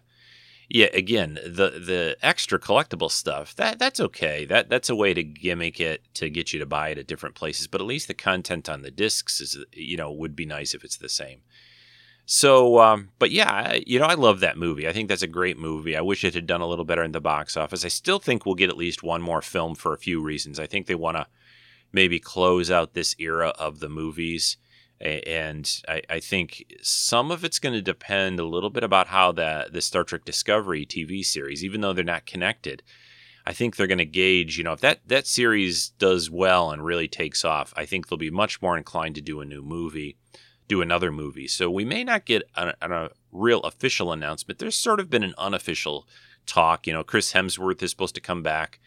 yeah, 0.68 0.88
again, 0.92 1.38
the 1.44 1.70
the 1.70 2.16
extra 2.20 2.58
collectible 2.58 3.10
stuff 3.10 3.56
that 3.56 3.78
that's 3.78 4.00
okay. 4.00 4.44
That 4.44 4.68
that's 4.68 4.90
a 4.90 4.94
way 4.94 5.14
to 5.14 5.22
gimmick 5.22 5.80
it 5.80 6.02
to 6.14 6.28
get 6.28 6.52
you 6.52 6.58
to 6.58 6.66
buy 6.66 6.90
it 6.90 6.98
at 6.98 7.06
different 7.06 7.34
places. 7.34 7.66
But 7.66 7.80
at 7.80 7.86
least 7.86 8.06
the 8.06 8.14
content 8.14 8.68
on 8.68 8.82
the 8.82 8.90
discs 8.90 9.40
is 9.40 9.56
you 9.72 9.96
know 9.96 10.12
would 10.12 10.36
be 10.36 10.44
nice 10.44 10.74
if 10.74 10.84
it's 10.84 10.98
the 10.98 11.08
same. 11.08 11.40
So, 12.30 12.78
um, 12.80 13.08
but 13.18 13.30
yeah, 13.30 13.78
you 13.86 13.98
know, 13.98 14.04
I 14.04 14.12
love 14.12 14.40
that 14.40 14.58
movie. 14.58 14.86
I 14.86 14.92
think 14.92 15.08
that's 15.08 15.22
a 15.22 15.26
great 15.26 15.56
movie. 15.56 15.96
I 15.96 16.02
wish 16.02 16.24
it 16.24 16.34
had 16.34 16.46
done 16.46 16.60
a 16.60 16.66
little 16.66 16.84
better 16.84 17.02
in 17.02 17.12
the 17.12 17.22
box 17.22 17.56
office. 17.56 17.86
I 17.86 17.88
still 17.88 18.18
think 18.18 18.44
we'll 18.44 18.54
get 18.54 18.68
at 18.68 18.76
least 18.76 19.02
one 19.02 19.22
more 19.22 19.40
film 19.40 19.74
for 19.74 19.94
a 19.94 19.98
few 19.98 20.20
reasons. 20.20 20.60
I 20.60 20.66
think 20.66 20.86
they 20.86 20.94
want 20.94 21.16
to 21.16 21.26
maybe 21.90 22.18
close 22.18 22.70
out 22.70 22.92
this 22.92 23.16
era 23.18 23.54
of 23.58 23.80
the 23.80 23.88
movies. 23.88 24.58
And 25.00 25.70
I, 25.88 26.02
I 26.10 26.20
think 26.20 26.64
some 26.82 27.30
of 27.30 27.44
it's 27.44 27.58
going 27.58 27.74
to 27.74 27.82
depend 27.82 28.40
a 28.40 28.44
little 28.44 28.70
bit 28.70 28.82
about 28.82 29.08
how 29.08 29.30
the, 29.32 29.68
the 29.70 29.80
Star 29.80 30.04
Trek 30.04 30.24
Discovery 30.24 30.84
TV 30.84 31.24
series, 31.24 31.64
even 31.64 31.80
though 31.80 31.92
they're 31.92 32.04
not 32.04 32.26
connected, 32.26 32.82
I 33.46 33.52
think 33.52 33.76
they're 33.76 33.86
going 33.86 33.98
to 33.98 34.04
gauge, 34.04 34.58
you 34.58 34.64
know, 34.64 34.72
if 34.72 34.80
that, 34.80 35.00
that 35.06 35.26
series 35.26 35.90
does 35.98 36.30
well 36.30 36.70
and 36.70 36.84
really 36.84 37.08
takes 37.08 37.44
off, 37.44 37.72
I 37.76 37.86
think 37.86 38.08
they'll 38.08 38.18
be 38.18 38.30
much 38.30 38.60
more 38.60 38.76
inclined 38.76 39.14
to 39.14 39.20
do 39.20 39.40
a 39.40 39.44
new 39.44 39.62
movie 39.62 40.16
do 40.68 40.82
another 40.82 41.10
movie. 41.10 41.48
So 41.48 41.70
we 41.70 41.84
may 41.84 42.04
not 42.04 42.26
get 42.26 42.42
a, 42.54 42.74
a 42.80 43.10
real 43.32 43.60
official 43.60 44.12
announcement. 44.12 44.58
There's 44.58 44.76
sort 44.76 45.00
of 45.00 45.10
been 45.10 45.24
an 45.24 45.34
unofficial 45.38 46.06
talk. 46.46 46.86
You 46.86 46.92
know, 46.92 47.02
Chris 47.02 47.32
Hemsworth 47.32 47.82
is 47.82 47.90
supposed 47.90 48.14
to 48.14 48.20
come 48.20 48.42
back 48.42 48.78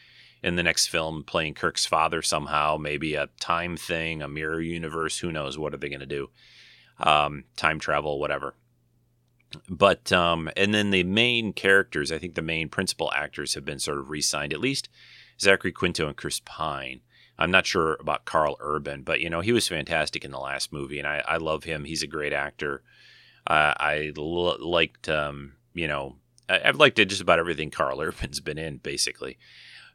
in 0.44 0.56
the 0.56 0.64
next 0.64 0.88
film 0.88 1.24
playing 1.24 1.54
Kirk's 1.54 1.86
father 1.86 2.22
somehow, 2.22 2.78
maybe 2.78 3.16
a 3.16 3.28
time 3.40 3.78
thing, 3.78 4.22
a 4.22 4.28
mirror 4.28 4.62
universe. 4.62 5.20
Who 5.20 5.32
knows? 5.32 5.58
What 5.58 5.74
are 5.74 5.78
they 5.78 5.90
going 5.90 6.00
to 6.00 6.06
do? 6.06 6.30
Um, 7.00 7.46
time 7.56 7.80
travel, 7.80 8.20
whatever. 8.20 8.56
But 9.70 10.12
um, 10.12 10.50
and 10.56 10.74
then 10.74 10.92
the 10.92 11.04
main 11.04 11.54
characters, 11.54 12.12
I 12.12 12.18
think 12.18 12.36
the 12.36 12.42
main 12.42 12.70
principal 12.70 13.12
actors 13.14 13.54
have 13.56 13.66
been 13.66 13.80
sort 13.80 14.00
of 14.00 14.10
re-signed. 14.10 14.54
At 14.54 14.62
least 14.62 14.90
Zachary 15.40 15.72
Quinto 15.72 16.08
and 16.08 16.16
Chris 16.16 16.40
Pine. 16.46 17.02
I'm 17.38 17.52
not 17.52 17.66
sure 17.66 17.98
about 18.00 18.26
Karl 18.26 18.56
Urban, 18.60 19.02
but 19.02 19.20
you 19.20 19.30
know 19.30 19.42
he 19.42 19.52
was 19.52 19.68
fantastic 19.68 20.24
in 20.24 20.32
the 20.32 20.40
last 20.40 20.72
movie, 20.72 21.00
and 21.00 21.08
I, 21.08 21.24
I 21.28 21.38
love 21.38 21.64
him. 21.64 21.84
He's 21.86 22.04
a 22.04 22.08
great 22.08 22.34
actor. 22.34 22.84
Uh, 23.48 23.74
I 23.78 24.14
l- 24.16 24.58
liked, 24.64 25.10
um, 25.10 25.54
you 25.74 25.88
know, 25.88 26.18
I- 26.48 26.60
have 26.60 26.76
liked 26.76 26.98
just 26.98 27.22
about 27.22 27.40
everything 27.40 27.72
Karl 27.72 28.00
Urban's 28.02 28.40
been 28.40 28.60
in, 28.60 28.78
basically. 28.78 29.38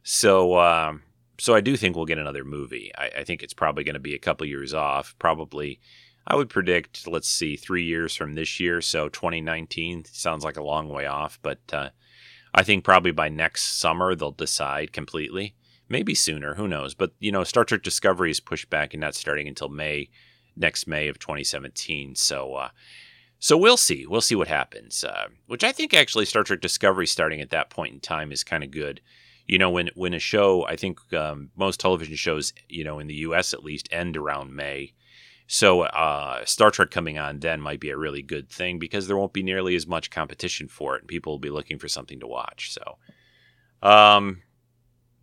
So, 0.09 0.57
um, 0.57 1.03
so 1.37 1.53
I 1.53 1.59
do 1.59 1.75
think 1.75 1.97
we'll 1.97 2.05
get 2.05 2.17
another 2.17 2.45
movie. 2.45 2.93
I, 2.97 3.09
I 3.17 3.23
think 3.25 3.43
it's 3.43 3.53
probably 3.53 3.83
going 3.83 3.95
to 3.95 3.99
be 3.99 4.15
a 4.15 4.19
couple 4.19 4.47
years 4.47 4.73
off. 4.73 5.13
Probably, 5.19 5.81
I 6.25 6.37
would 6.37 6.49
predict. 6.49 7.07
Let's 7.07 7.27
see, 7.27 7.57
three 7.57 7.83
years 7.83 8.15
from 8.15 8.33
this 8.33 8.57
year. 8.57 8.79
So 8.79 9.09
2019 9.09 10.05
sounds 10.05 10.45
like 10.45 10.55
a 10.55 10.63
long 10.63 10.87
way 10.87 11.07
off, 11.07 11.39
but 11.41 11.59
uh, 11.73 11.89
I 12.53 12.63
think 12.63 12.85
probably 12.85 13.11
by 13.11 13.27
next 13.27 13.81
summer 13.81 14.15
they'll 14.15 14.31
decide 14.31 14.93
completely. 14.93 15.55
Maybe 15.89 16.15
sooner, 16.15 16.55
who 16.55 16.69
knows? 16.69 16.93
But 16.93 17.11
you 17.19 17.33
know, 17.33 17.43
Star 17.43 17.65
Trek 17.65 17.83
Discovery 17.83 18.31
is 18.31 18.39
pushed 18.39 18.69
back 18.69 18.93
and 18.93 19.01
not 19.01 19.13
starting 19.13 19.49
until 19.49 19.67
May 19.67 20.09
next 20.55 20.87
May 20.87 21.09
of 21.09 21.19
2017. 21.19 22.15
So. 22.15 22.55
Uh, 22.55 22.69
so 23.39 23.55
we'll 23.55 23.77
see. 23.77 24.07
We'll 24.07 24.21
see 24.21 24.33
what 24.33 24.47
happens. 24.47 25.03
Uh, 25.03 25.27
which 25.45 25.63
I 25.63 25.71
think 25.71 25.93
actually 25.93 26.25
Star 26.25 26.43
Trek 26.43 26.61
Discovery 26.61 27.05
starting 27.05 27.39
at 27.39 27.51
that 27.51 27.69
point 27.69 27.93
in 27.93 27.99
time 27.99 28.31
is 28.31 28.43
kind 28.43 28.63
of 28.63 28.71
good. 28.71 29.01
You 29.47 29.57
know, 29.57 29.69
when 29.69 29.89
when 29.95 30.13
a 30.13 30.19
show, 30.19 30.65
I 30.65 30.75
think 30.75 31.13
um, 31.13 31.51
most 31.55 31.79
television 31.79 32.15
shows, 32.15 32.53
you 32.67 32.83
know, 32.83 32.99
in 32.99 33.07
the 33.07 33.15
U.S. 33.15 33.53
at 33.53 33.63
least, 33.63 33.87
end 33.91 34.17
around 34.17 34.55
May. 34.55 34.93
So 35.47 35.83
uh, 35.83 36.43
Star 36.43 36.71
Trek 36.71 36.91
coming 36.91 37.17
on 37.17 37.39
then 37.39 37.61
might 37.61 37.79
be 37.79 37.89
a 37.89 37.97
really 37.97 38.21
good 38.21 38.49
thing 38.49 38.79
because 38.79 39.07
there 39.07 39.15
won't 39.15 39.31
be 39.31 39.43
nearly 39.43 39.75
as 39.75 39.87
much 39.87 40.11
competition 40.11 40.67
for 40.67 40.95
it, 40.95 41.03
and 41.03 41.07
people 41.07 41.31
will 41.31 41.39
be 41.39 41.49
looking 41.49 41.79
for 41.79 41.87
something 41.87 42.19
to 42.19 42.27
watch. 42.27 42.73
So, 42.73 42.97
um, 43.81 44.41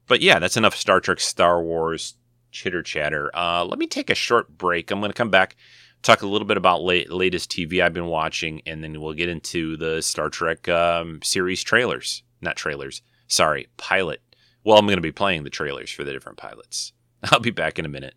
but 0.07 0.23
yeah, 0.23 0.39
that's 0.39 0.57
enough 0.57 0.75
Star 0.75 1.01
Trek, 1.01 1.21
Star 1.21 1.63
Wars 1.63 2.15
chitter 2.51 2.83
chatter. 2.83 3.31
Uh, 3.37 3.65
let 3.65 3.79
me 3.79 3.87
take 3.87 4.09
a 4.09 4.15
short 4.15 4.57
break. 4.57 4.91
I'm 4.91 5.01
going 5.01 5.11
to 5.11 5.17
come 5.17 5.31
back 5.31 5.57
talk 6.05 6.23
a 6.23 6.27
little 6.27 6.47
bit 6.47 6.57
about 6.57 6.83
late, 6.83 7.11
latest 7.11 7.51
TV 7.51 7.83
I've 7.83 7.95
been 7.95 8.07
watching, 8.07 8.63
and 8.67 8.85
then 8.85 9.01
we'll 9.01 9.15
get 9.15 9.29
into 9.29 9.77
the 9.77 10.03
Star 10.03 10.29
Trek 10.29 10.69
um, 10.69 11.21
series 11.23 11.63
trailers. 11.63 12.23
Not 12.41 12.57
trailers, 12.57 13.03
sorry, 13.27 13.69
pilot. 13.77 14.21
Well, 14.65 14.79
I'm 14.79 14.87
going 14.87 14.97
to 14.97 15.03
be 15.03 15.13
playing 15.13 15.45
the 15.45 15.51
trailers 15.51 15.91
for 15.91 16.05
the 16.05 16.13
different 16.13 16.39
pilots. 16.39 16.93
I'll 17.25 17.41
be 17.41 17.51
back 17.51 17.79
in 17.79 17.85
a 17.85 17.89
minute. 17.89 18.15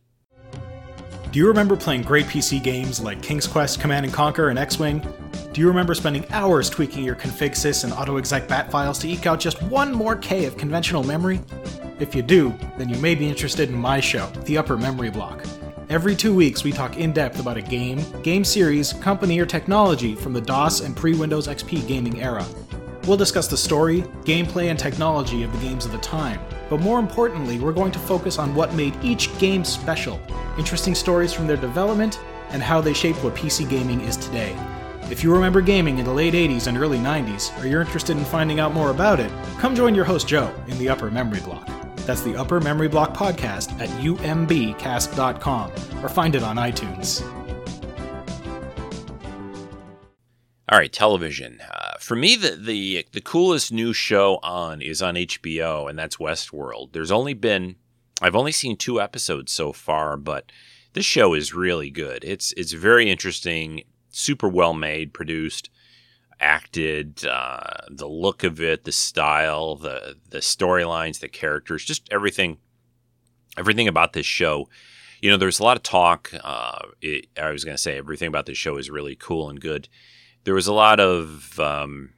Do 1.31 1.39
you 1.39 1.47
remember 1.47 1.75
playing 1.75 2.03
great 2.03 2.25
PC 2.25 2.63
games 2.63 3.01
like 3.01 3.21
King's 3.21 3.47
Quest, 3.47 3.81
Command 3.81 4.05
and 4.05 4.13
Conquer, 4.13 4.47
and 4.47 4.57
X-Wing? 4.57 5.05
Do 5.51 5.61
you 5.61 5.67
remember 5.67 5.93
spending 5.93 6.25
hours 6.31 6.69
tweaking 6.69 7.03
your 7.03 7.15
config 7.15 7.51
sys 7.51 7.83
and 7.83 7.91
autoexec 7.91 8.47
bat 8.47 8.71
files 8.71 8.97
to 8.99 9.09
eke 9.09 9.25
out 9.25 9.39
just 9.39 9.61
one 9.63 9.91
more 9.93 10.15
K 10.15 10.45
of 10.45 10.57
conventional 10.57 11.03
memory? 11.03 11.41
If 11.99 12.15
you 12.15 12.21
do, 12.21 12.53
then 12.77 12.87
you 12.87 12.97
may 12.99 13.13
be 13.13 13.27
interested 13.27 13.69
in 13.69 13.75
my 13.75 13.99
show, 13.99 14.27
The 14.45 14.57
Upper 14.57 14.77
Memory 14.77 15.09
Block. 15.09 15.45
Every 15.89 16.15
two 16.15 16.33
weeks, 16.33 16.63
we 16.63 16.71
talk 16.71 16.97
in 16.97 17.11
depth 17.11 17.39
about 17.39 17.57
a 17.57 17.61
game, 17.61 18.03
game 18.21 18.43
series, 18.43 18.93
company, 18.93 19.39
or 19.39 19.45
technology 19.45 20.15
from 20.15 20.33
the 20.33 20.41
DOS 20.41 20.81
and 20.81 20.95
pre 20.95 21.13
Windows 21.15 21.47
XP 21.47 21.87
gaming 21.87 22.21
era. 22.21 22.45
We'll 23.07 23.15
discuss 23.15 23.47
the 23.47 23.55
story, 23.55 24.01
gameplay, 24.25 24.69
and 24.69 24.77
technology 24.77 25.43
of 25.43 25.53
the 25.53 25.59
games 25.59 25.85
of 25.85 25.93
the 25.93 25.97
time, 25.99 26.41
but 26.69 26.81
more 26.81 26.99
importantly, 26.99 27.57
we're 27.57 27.71
going 27.71 27.93
to 27.93 27.99
focus 27.99 28.37
on 28.37 28.53
what 28.53 28.73
made 28.73 29.01
each 29.01 29.35
game 29.39 29.63
special, 29.63 30.19
interesting 30.57 30.93
stories 30.93 31.31
from 31.31 31.47
their 31.47 31.55
development, 31.55 32.19
and 32.49 32.61
how 32.61 32.81
they 32.81 32.93
shaped 32.93 33.23
what 33.23 33.33
PC 33.33 33.69
gaming 33.69 34.01
is 34.01 34.17
today. 34.17 34.53
If 35.09 35.23
you 35.23 35.33
remember 35.33 35.61
gaming 35.61 35.99
in 35.99 36.05
the 36.05 36.11
late 36.11 36.33
80s 36.33 36.67
and 36.67 36.77
early 36.77 36.97
90s, 36.97 37.57
or 37.63 37.67
you're 37.67 37.79
interested 37.79 38.17
in 38.17 38.25
finding 38.25 38.59
out 38.59 38.73
more 38.73 38.91
about 38.91 39.21
it, 39.21 39.31
come 39.57 39.73
join 39.73 39.95
your 39.95 40.03
host 40.03 40.27
Joe 40.27 40.53
in 40.67 40.77
the 40.77 40.89
Upper 40.89 41.09
Memory 41.09 41.39
Block. 41.39 41.65
That's 42.05 42.23
the 42.23 42.35
Upper 42.35 42.59
Memory 42.59 42.89
Block 42.89 43.15
podcast 43.15 43.71
at 43.79 43.87
umbcast.com 44.01 45.71
or 46.03 46.09
find 46.09 46.35
it 46.35 46.43
on 46.43 46.57
iTunes. 46.57 47.21
All 50.69 50.77
right, 50.77 50.91
television. 50.91 51.61
Uh, 51.61 51.86
for 52.07 52.15
me, 52.15 52.37
the, 52.37 52.55
the 52.55 53.05
the 53.11 53.19
coolest 53.19 53.73
new 53.73 53.91
show 53.91 54.39
on 54.41 54.81
is 54.81 55.01
on 55.01 55.15
HBO, 55.15 55.89
and 55.89 55.99
that's 55.99 56.15
Westworld. 56.15 56.93
There's 56.93 57.11
only 57.11 57.33
been 57.33 57.75
I've 58.21 58.35
only 58.35 58.53
seen 58.53 58.77
two 58.77 59.01
episodes 59.01 59.51
so 59.51 59.73
far, 59.73 60.15
but 60.15 60.49
this 60.93 61.05
show 61.05 61.33
is 61.33 61.53
really 61.53 61.89
good. 61.89 62.23
It's 62.23 62.53
it's 62.55 62.71
very 62.71 63.11
interesting, 63.11 63.83
super 64.09 64.47
well 64.47 64.73
made, 64.73 65.13
produced, 65.13 65.69
acted. 66.39 67.25
Uh, 67.25 67.73
the 67.91 68.07
look 68.07 68.45
of 68.45 68.61
it, 68.61 68.85
the 68.85 68.93
style, 68.93 69.75
the 69.75 70.15
the 70.29 70.39
storylines, 70.39 71.19
the 71.19 71.27
characters, 71.27 71.83
just 71.83 72.07
everything. 72.09 72.57
Everything 73.57 73.89
about 73.89 74.13
this 74.13 74.25
show 74.25 74.69
you 75.19 75.31
know, 75.31 75.37
there's 75.37 75.59
a 75.59 75.63
lot 75.63 75.77
of 75.77 75.83
talk. 75.83 76.31
Uh, 76.43 76.79
it, 77.01 77.25
I 77.41 77.49
was 77.49 77.63
going 77.63 77.75
to 77.75 77.81
say 77.81 77.97
everything 77.97 78.27
about 78.27 78.45
this 78.45 78.57
show 78.57 78.77
is 78.77 78.89
really 78.91 79.15
cool 79.15 79.49
and 79.49 79.59
good. 79.59 79.89
There 80.47 80.53
was 80.53 80.67
a 80.67 80.73
lot 80.73 81.01
of 81.01 81.59
um, 81.59 82.13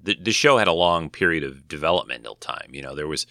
the, 0.00 0.14
the 0.14 0.30
show 0.30 0.56
had 0.56 0.68
a 0.68 0.72
long 0.72 1.10
period 1.10 1.42
of 1.42 1.66
developmental 1.66 2.36
time. 2.36 2.68
You 2.70 2.80
know, 2.80 2.94
there 2.94 3.08
was 3.08 3.26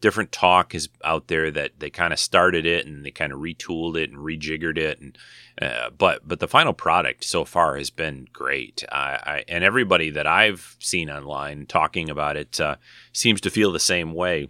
different 0.00 0.32
talk 0.32 0.74
is 0.74 0.88
out 1.04 1.28
there 1.28 1.50
that 1.50 1.72
they 1.78 1.90
kind 1.90 2.10
of 2.10 2.18
started 2.18 2.64
it 2.64 2.86
and 2.86 3.04
they 3.04 3.10
kind 3.10 3.34
of 3.34 3.40
retooled 3.40 3.96
it 3.98 4.08
and 4.08 4.18
rejiggered 4.18 4.78
it 4.78 4.98
and 4.98 5.18
uh, 5.60 5.90
but 5.90 6.26
but 6.26 6.40
the 6.40 6.48
final 6.48 6.72
product 6.72 7.22
so 7.22 7.44
far 7.44 7.76
has 7.76 7.90
been 7.90 8.26
great. 8.32 8.82
I, 8.90 8.96
I, 8.96 9.44
and 9.46 9.62
everybody 9.62 10.08
that 10.08 10.26
I've 10.26 10.74
seen 10.80 11.10
online 11.10 11.66
talking 11.66 12.08
about 12.08 12.38
it 12.38 12.58
uh, 12.62 12.76
seems 13.12 13.42
to 13.42 13.50
feel 13.50 13.72
the 13.72 13.78
same 13.78 14.14
way. 14.14 14.48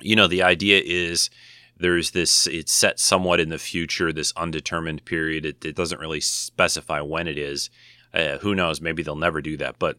You 0.00 0.16
know 0.16 0.26
the 0.26 0.42
idea 0.42 0.80
is 0.82 1.28
there's 1.76 2.12
this 2.12 2.46
it's 2.46 2.72
set 2.72 2.98
somewhat 2.98 3.38
in 3.38 3.50
the 3.50 3.58
future 3.58 4.14
this 4.14 4.32
undetermined 4.34 5.04
period. 5.04 5.44
It, 5.44 5.62
it 5.62 5.76
doesn't 5.76 6.00
really 6.00 6.22
specify 6.22 7.02
when 7.02 7.28
it 7.28 7.36
is 7.36 7.68
uh, 8.12 8.38
who 8.38 8.54
knows? 8.54 8.80
Maybe 8.80 9.02
they'll 9.02 9.16
never 9.16 9.40
do 9.40 9.56
that. 9.58 9.78
But 9.78 9.96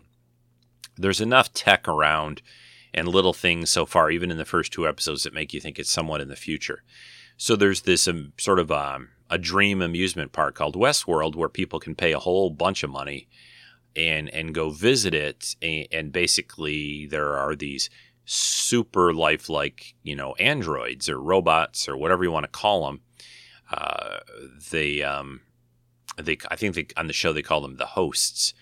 there's 0.98 1.22
enough 1.22 1.54
tech 1.54 1.88
around 1.88 2.42
and 2.94 3.08
little 3.08 3.34
things 3.34 3.70
so 3.70 3.86
far 3.86 4.12
even 4.12 4.32
in 4.32 4.38
the 4.38 4.46
first 4.46 4.74
two 4.74 4.88
episodes 4.88 5.24
that 5.24 5.34
make 5.34 5.54
you 5.54 5.62
think 5.62 5.80
it's 5.80 5.90
somewhat 5.90 6.22
in 6.22 6.28
the 6.28 6.36
future. 6.36 6.84
So 7.38 7.56
there's 7.56 7.82
this 7.82 8.08
um, 8.08 8.34
sort 8.38 8.60
of 8.60 8.72
um, 8.72 9.10
a 9.30 9.38
dream 9.38 9.82
amusement 9.82 10.32
park 10.32 10.56
called 10.56 10.76
westworld 10.76 11.36
where 11.36 11.50
people 11.50 11.80
can 11.80 11.96
pay 11.96 12.12
a 12.12 12.20
whole 12.20 12.50
bunch 12.50 12.84
of 12.84 12.90
money 12.90 13.28
and 13.96 14.30
and 14.30 14.54
go 14.54 14.70
visit 14.70 15.14
it. 15.14 15.56
And, 15.62 15.88
and 15.92 16.12
basically 16.12 17.08
there 17.08 17.38
are 17.38 17.56
these 17.56 17.90
super 18.26 19.14
lifelike, 19.14 19.96
you 20.04 20.16
know, 20.16 20.34
androids 20.36 21.10
or 21.10 21.20
robots 21.20 21.88
or 21.90 21.98
whatever 21.98 22.24
you 22.24 22.32
want 22.32 22.44
to 22.44 22.60
call 22.60 22.86
them. 22.86 23.02
Uh, 23.72 24.20
they, 24.70 25.02
um, 25.02 25.42
they, 26.18 26.38
I 26.50 26.56
think 26.56 26.76
they, 26.76 26.88
on 26.98 27.08
the 27.08 27.14
show 27.14 27.34
they 27.34 27.42
call 27.42 27.62
them 27.62 27.78
the 27.78 27.86
hosts. 27.88 28.54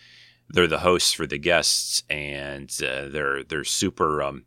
They're 0.50 0.68
the 0.68 0.80
hosts 0.80 1.14
for 1.14 1.28
the 1.28 1.38
guests, 1.38 2.04
and 2.10 2.72
uh, 2.82 3.08
they're 3.10 3.44
they're 3.44 3.64
super, 3.64 4.24
um, 4.24 4.46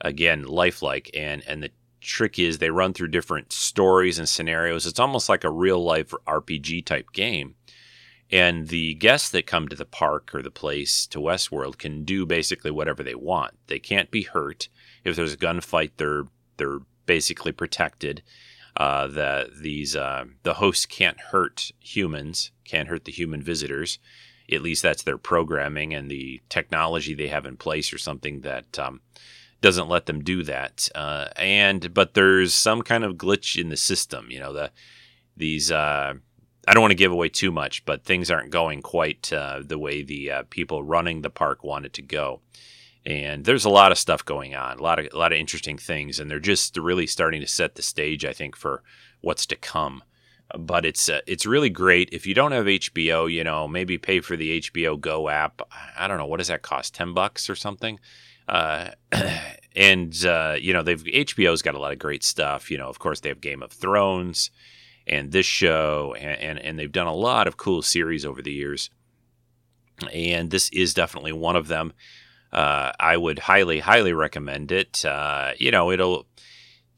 again, 0.00 0.44
lifelike. 0.44 1.10
And 1.12 1.42
and 1.46 1.62
the 1.62 1.70
trick 2.00 2.38
is 2.38 2.58
they 2.58 2.70
run 2.70 2.92
through 2.92 3.08
different 3.08 3.52
stories 3.52 4.18
and 4.18 4.28
scenarios. 4.28 4.86
It's 4.86 5.00
almost 5.00 5.28
like 5.28 5.44
a 5.44 5.50
real 5.50 5.82
life 5.82 6.14
RPG 6.26 6.86
type 6.86 7.12
game. 7.12 7.56
And 8.30 8.68
the 8.68 8.94
guests 8.94 9.28
that 9.30 9.46
come 9.46 9.68
to 9.68 9.76
the 9.76 9.84
park 9.84 10.34
or 10.34 10.42
the 10.42 10.50
place 10.50 11.06
to 11.08 11.18
Westworld 11.18 11.78
can 11.78 12.04
do 12.04 12.24
basically 12.26 12.70
whatever 12.70 13.02
they 13.02 13.14
want. 13.14 13.54
They 13.66 13.78
can't 13.78 14.10
be 14.10 14.22
hurt. 14.22 14.68
If 15.04 15.16
there's 15.16 15.34
a 15.34 15.38
gunfight, 15.38 15.92
they're 15.96 16.24
they're 16.56 16.80
basically 17.06 17.52
protected. 17.52 18.22
Uh, 18.76 19.06
that 19.06 19.54
these 19.60 19.94
uh, 19.94 20.24
the 20.42 20.54
hosts 20.54 20.84
can't 20.84 21.20
hurt 21.20 21.70
humans, 21.78 22.50
can't 22.64 22.88
hurt 22.88 23.04
the 23.04 23.12
human 23.12 23.40
visitors. 23.40 24.00
At 24.50 24.62
least 24.62 24.82
that's 24.82 25.04
their 25.04 25.16
programming 25.16 25.94
and 25.94 26.10
the 26.10 26.40
technology 26.48 27.14
they 27.14 27.28
have 27.28 27.46
in 27.46 27.56
place, 27.56 27.92
or 27.92 27.98
something 27.98 28.40
that 28.40 28.78
um, 28.78 29.00
doesn't 29.60 29.88
let 29.88 30.06
them 30.06 30.24
do 30.24 30.42
that. 30.42 30.88
Uh, 30.94 31.28
and 31.36 31.94
but 31.94 32.14
there's 32.14 32.52
some 32.52 32.82
kind 32.82 33.04
of 33.04 33.14
glitch 33.14 33.60
in 33.60 33.68
the 33.68 33.76
system. 33.76 34.26
You 34.28 34.40
know 34.40 34.52
the 34.52 34.72
these 35.36 35.70
uh, 35.70 36.14
I 36.66 36.74
don't 36.74 36.82
want 36.82 36.90
to 36.90 36.96
give 36.96 37.12
away 37.12 37.28
too 37.28 37.52
much, 37.52 37.84
but 37.84 38.04
things 38.04 38.28
aren't 38.28 38.50
going 38.50 38.82
quite 38.82 39.32
uh, 39.32 39.60
the 39.64 39.78
way 39.78 40.02
the 40.02 40.32
people 40.50 40.82
running 40.82 41.22
the 41.22 41.30
park 41.30 41.62
want 41.62 41.86
it 41.86 41.92
to 41.92 42.02
go. 42.02 42.40
And 43.06 43.44
there's 43.44 43.66
a 43.66 43.70
lot 43.70 43.92
of 43.92 43.98
stuff 43.98 44.24
going 44.24 44.54
on, 44.54 44.78
a 44.78 44.82
lot 44.82 44.98
of 44.98 45.08
a 45.12 45.18
lot 45.18 45.32
of 45.32 45.38
interesting 45.38 45.76
things, 45.76 46.18
and 46.18 46.30
they're 46.30 46.40
just 46.40 46.76
really 46.76 47.06
starting 47.06 47.42
to 47.42 47.46
set 47.46 47.74
the 47.74 47.82
stage, 47.82 48.24
I 48.24 48.32
think, 48.32 48.56
for 48.56 48.82
what's 49.20 49.44
to 49.46 49.56
come. 49.56 50.02
But 50.58 50.86
it's 50.86 51.08
uh, 51.08 51.20
it's 51.26 51.44
really 51.44 51.68
great. 51.68 52.08
If 52.12 52.26
you 52.26 52.34
don't 52.34 52.52
have 52.52 52.64
HBO, 52.64 53.30
you 53.30 53.44
know, 53.44 53.68
maybe 53.68 53.98
pay 53.98 54.20
for 54.20 54.36
the 54.36 54.60
HBO 54.60 54.98
Go 54.98 55.28
app. 55.28 55.60
I 55.98 56.06
don't 56.08 56.18
know 56.18 56.26
what 56.26 56.38
does 56.38 56.48
that 56.48 56.62
cost, 56.62 56.94
ten 56.94 57.12
bucks 57.12 57.50
or 57.50 57.56
something. 57.56 57.98
Uh, 58.48 58.90
and 59.76 60.24
uh, 60.24 60.56
you 60.58 60.72
know 60.72 60.82
they've 60.82 61.02
HBO's 61.02 61.62
got 61.62 61.74
a 61.74 61.80
lot 61.80 61.92
of 61.92 61.98
great 61.98 62.24
stuff. 62.24 62.70
You 62.70 62.78
know, 62.78 62.88
of 62.88 62.98
course 62.98 63.20
they 63.20 63.28
have 63.28 63.40
Game 63.40 63.62
of 63.62 63.72
Thrones 63.72 64.50
and 65.06 65.32
this 65.32 65.46
show, 65.46 66.14
and 66.18 66.40
and, 66.40 66.58
and 66.58 66.78
they've 66.78 66.92
done 66.92 67.06
a 67.06 67.14
lot 67.14 67.46
of 67.46 67.56
cool 67.56 67.82
series 67.82 68.24
over 68.24 68.42
the 68.42 68.52
years. 68.52 68.90
And 70.12 70.50
this 70.50 70.70
is 70.70 70.92
definitely 70.92 71.32
one 71.32 71.56
of 71.56 71.68
them. 71.68 71.92
Uh, 72.54 72.92
I 73.00 73.16
would 73.16 73.40
highly, 73.40 73.80
highly 73.80 74.12
recommend 74.12 74.70
it. 74.72 75.04
Uh, 75.04 75.52
you 75.58 75.70
know, 75.70 75.90
it'll 75.90 76.26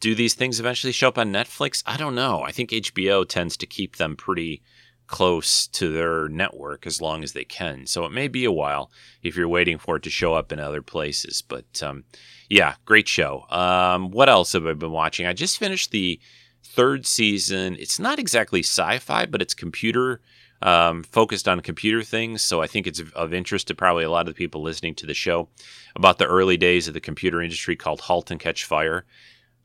do 0.01 0.15
these 0.15 0.35
things 0.35 0.61
eventually 0.61 0.93
show 0.93 1.09
up 1.09 1.19
on 1.19 1.33
Netflix? 1.33 1.83
I 1.87 1.97
don't 1.97 2.15
know. 2.15 2.43
I 2.43 2.53
think 2.53 2.71
HBO 2.71 3.27
tends 3.27 3.57
to 3.57 3.67
keep 3.67 3.97
them 3.97 4.17
pretty 4.17 4.63
close 5.07 5.67
to 5.69 5.93
their 5.93 6.29
network 6.29 6.87
as 6.87 7.01
long 7.01 7.23
as 7.23 7.33
they 7.33 7.45
can. 7.45 7.87
So 7.87 8.05
it 8.05 8.13
may 8.13 8.29
be 8.29 8.45
a 8.45 8.53
while 8.53 8.91
if 9.23 9.37
you're 9.37 9.49
waiting 9.49 9.79
for 9.79 9.97
it 9.97 10.03
to 10.03 10.11
show 10.11 10.35
up 10.35 10.53
in 10.53 10.59
other 10.59 10.83
places. 10.83 11.43
But 11.43 11.83
um, 11.83 12.05
yeah, 12.49 12.75
great 12.85 13.09
show. 13.09 13.47
Um, 13.51 14.11
what 14.11 14.29
else 14.29 14.53
have 14.53 14.67
I 14.67 14.75
been 14.75 14.91
watching? 14.91 15.27
I 15.27 15.33
just 15.33 15.59
finished 15.59 15.91
the 15.91 16.21
third 16.63 17.07
season. 17.07 17.77
It's 17.79 17.99
not 17.99 18.19
exactly 18.19 18.61
sci 18.61 18.99
fi, 18.99 19.27
but 19.27 19.41
it's 19.41 19.55
computer. 19.55 20.21
Um, 20.63 21.03
focused 21.03 21.49
on 21.49 21.61
computer 21.61 22.03
things, 22.03 22.43
so 22.43 22.63
I 22.63 22.67
think 22.67 22.87
it's 22.87 23.03
of 23.15 23.35
interest 23.35 23.69
to 23.69 23.75
probably 23.75 24.05
a 24.05 24.11
lot 24.11 24.27
of 24.27 24.35
the 24.35 24.39
people 24.39 24.63
listening 24.63 24.95
to 24.97 25.07
the 25.07 25.13
show 25.13 25.49
about 25.95 26.17
the 26.17 26.27
early 26.27 26.57
days 26.57 26.89
of 26.89 26.95
the 26.95 27.01
computer 27.01 27.43
industry 27.43 27.77
called 27.77 28.01
Halt 28.01 28.31
and 28.31 28.41
Catch 28.41 28.65
Fire. 28.65 29.05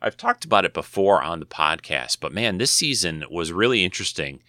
I've 0.01 0.17
talked 0.17 0.43
about 0.43 0.65
it 0.65 0.73
before 0.73 1.21
on 1.21 1.39
the 1.39 1.45
podcast, 1.45 2.17
but 2.19 2.33
man, 2.33 2.57
this 2.57 2.71
season 2.71 3.23
was 3.29 3.53
really 3.53 3.85
interesting. 3.85 4.41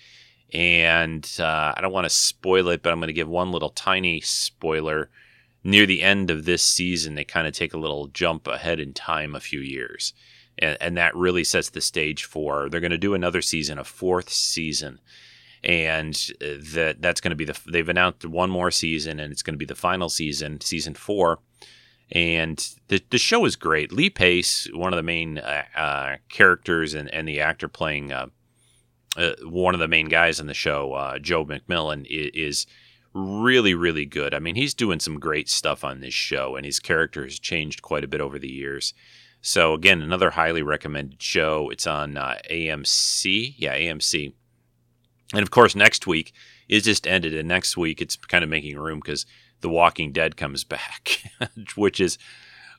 And 0.53 1.29
uh, 1.39 1.75
I 1.77 1.81
don't 1.81 1.93
want 1.93 2.05
to 2.05 2.11
spoil 2.11 2.69
it, 2.69 2.83
but 2.83 2.93
I'm 2.93 2.99
going 2.99 3.07
to 3.07 3.15
give 3.15 3.29
one 3.29 3.53
little 3.53 3.71
tiny 3.71 4.21
spoiler. 4.21 5.11
Near 5.65 5.87
the 5.87 6.03
end 6.03 6.31
of 6.31 6.45
this 6.45 6.63
season, 6.63 7.15
they 7.15 7.25
kind 7.25 7.47
of 7.47 7.55
take 7.55 7.73
a 7.73 7.79
little 7.79 8.09
jump 8.09 8.49
ahead 8.49 8.81
in 8.81 8.93
time 8.93 9.35
a 9.35 9.41
few 9.41 9.61
years. 9.61 10.13
And, 10.59 10.77
and 10.81 10.97
that 10.97 11.15
really 11.15 11.45
sets 11.45 11.71
the 11.71 11.81
stage 11.81 12.25
for 12.25 12.69
they're 12.69 12.81
going 12.81 12.91
to 12.91 12.99
do 12.99 13.15
another 13.15 13.41
season, 13.43 13.79
a 13.79 13.85
fourth 13.85 14.29
season. 14.29 15.01
And 15.65 16.15
uh, 16.41 16.59
that 16.75 16.97
that's 17.01 17.21
going 17.21 17.31
to 17.31 17.37
be 17.37 17.45
the 17.45 17.59
they've 17.71 17.89
announced 17.89 18.25
one 18.25 18.51
more 18.51 18.71
season, 18.71 19.21
and 19.21 19.33
it's 19.33 19.43
going 19.43 19.55
to 19.55 19.59
be 19.59 19.65
the 19.65 19.77
final 19.77 20.09
season, 20.09 20.61
season 20.61 20.95
four 20.95 21.39
and 22.13 22.75
the 22.89 23.03
the 23.11 23.19
show 23.19 23.45
is 23.47 23.57
great. 23.57 23.91
Lee 23.91 24.11
Pace, 24.11 24.69
one 24.75 24.93
of 24.93 24.99
the 24.99 25.03
main 25.03 25.39
uh, 25.39 25.63
uh, 25.75 26.17
characters 26.29 26.93
and, 26.95 27.13
and 27.13 27.27
the 27.27 27.41
actor 27.41 27.69
playing 27.69 28.13
uh, 28.13 28.27
uh 29.17 29.33
one 29.45 29.75
of 29.75 29.81
the 29.81 29.89
main 29.89 30.09
guys 30.09 30.39
in 30.39 30.47
the 30.47 30.55
show, 30.55 30.93
uh, 30.93 31.19
Joe 31.19 31.45
McMillan, 31.45 32.07
is, 32.09 32.67
really 33.15 33.75
really 33.75 34.07
good. 34.07 34.33
I 34.33 34.39
mean, 34.39 34.55
he's 34.55 34.73
doing 34.73 34.99
some 34.99 35.21
great 35.21 35.49
stuff 35.49 35.85
on 35.85 36.01
this 36.01 36.15
show, 36.15 36.57
and 36.57 36.65
his 36.65 36.81
character 36.81 37.25
has 37.25 37.39
changed 37.39 37.83
quite 37.83 38.05
a 38.05 38.09
bit 38.09 38.23
over 38.23 38.39
the 38.39 38.51
years. 38.51 38.95
So 39.43 39.75
again, 39.75 40.01
another 40.01 40.31
highly 40.31 40.63
recommended 40.63 41.21
show. 41.21 41.69
It's 41.71 41.87
on 41.87 42.17
uh, 42.17 42.39
AMC, 42.51 43.55
yeah, 43.59 43.77
AMC, 43.77 44.33
and 45.33 45.43
of 45.43 45.51
course 45.51 45.75
next 45.75 46.07
week 46.07 46.33
it 46.69 46.81
just 46.83 47.07
ended, 47.07 47.35
and 47.35 47.49
next 47.49 47.77
week 47.77 48.01
it's 48.01 48.17
kind 48.17 48.43
of 48.43 48.51
making 48.51 48.79
room 48.79 49.01
because 49.01 49.27
the 49.61 49.69
Walking 49.69 50.13
Dead 50.13 50.37
comes 50.37 50.65
back, 50.65 51.23
which 51.77 52.01
is, 52.01 52.19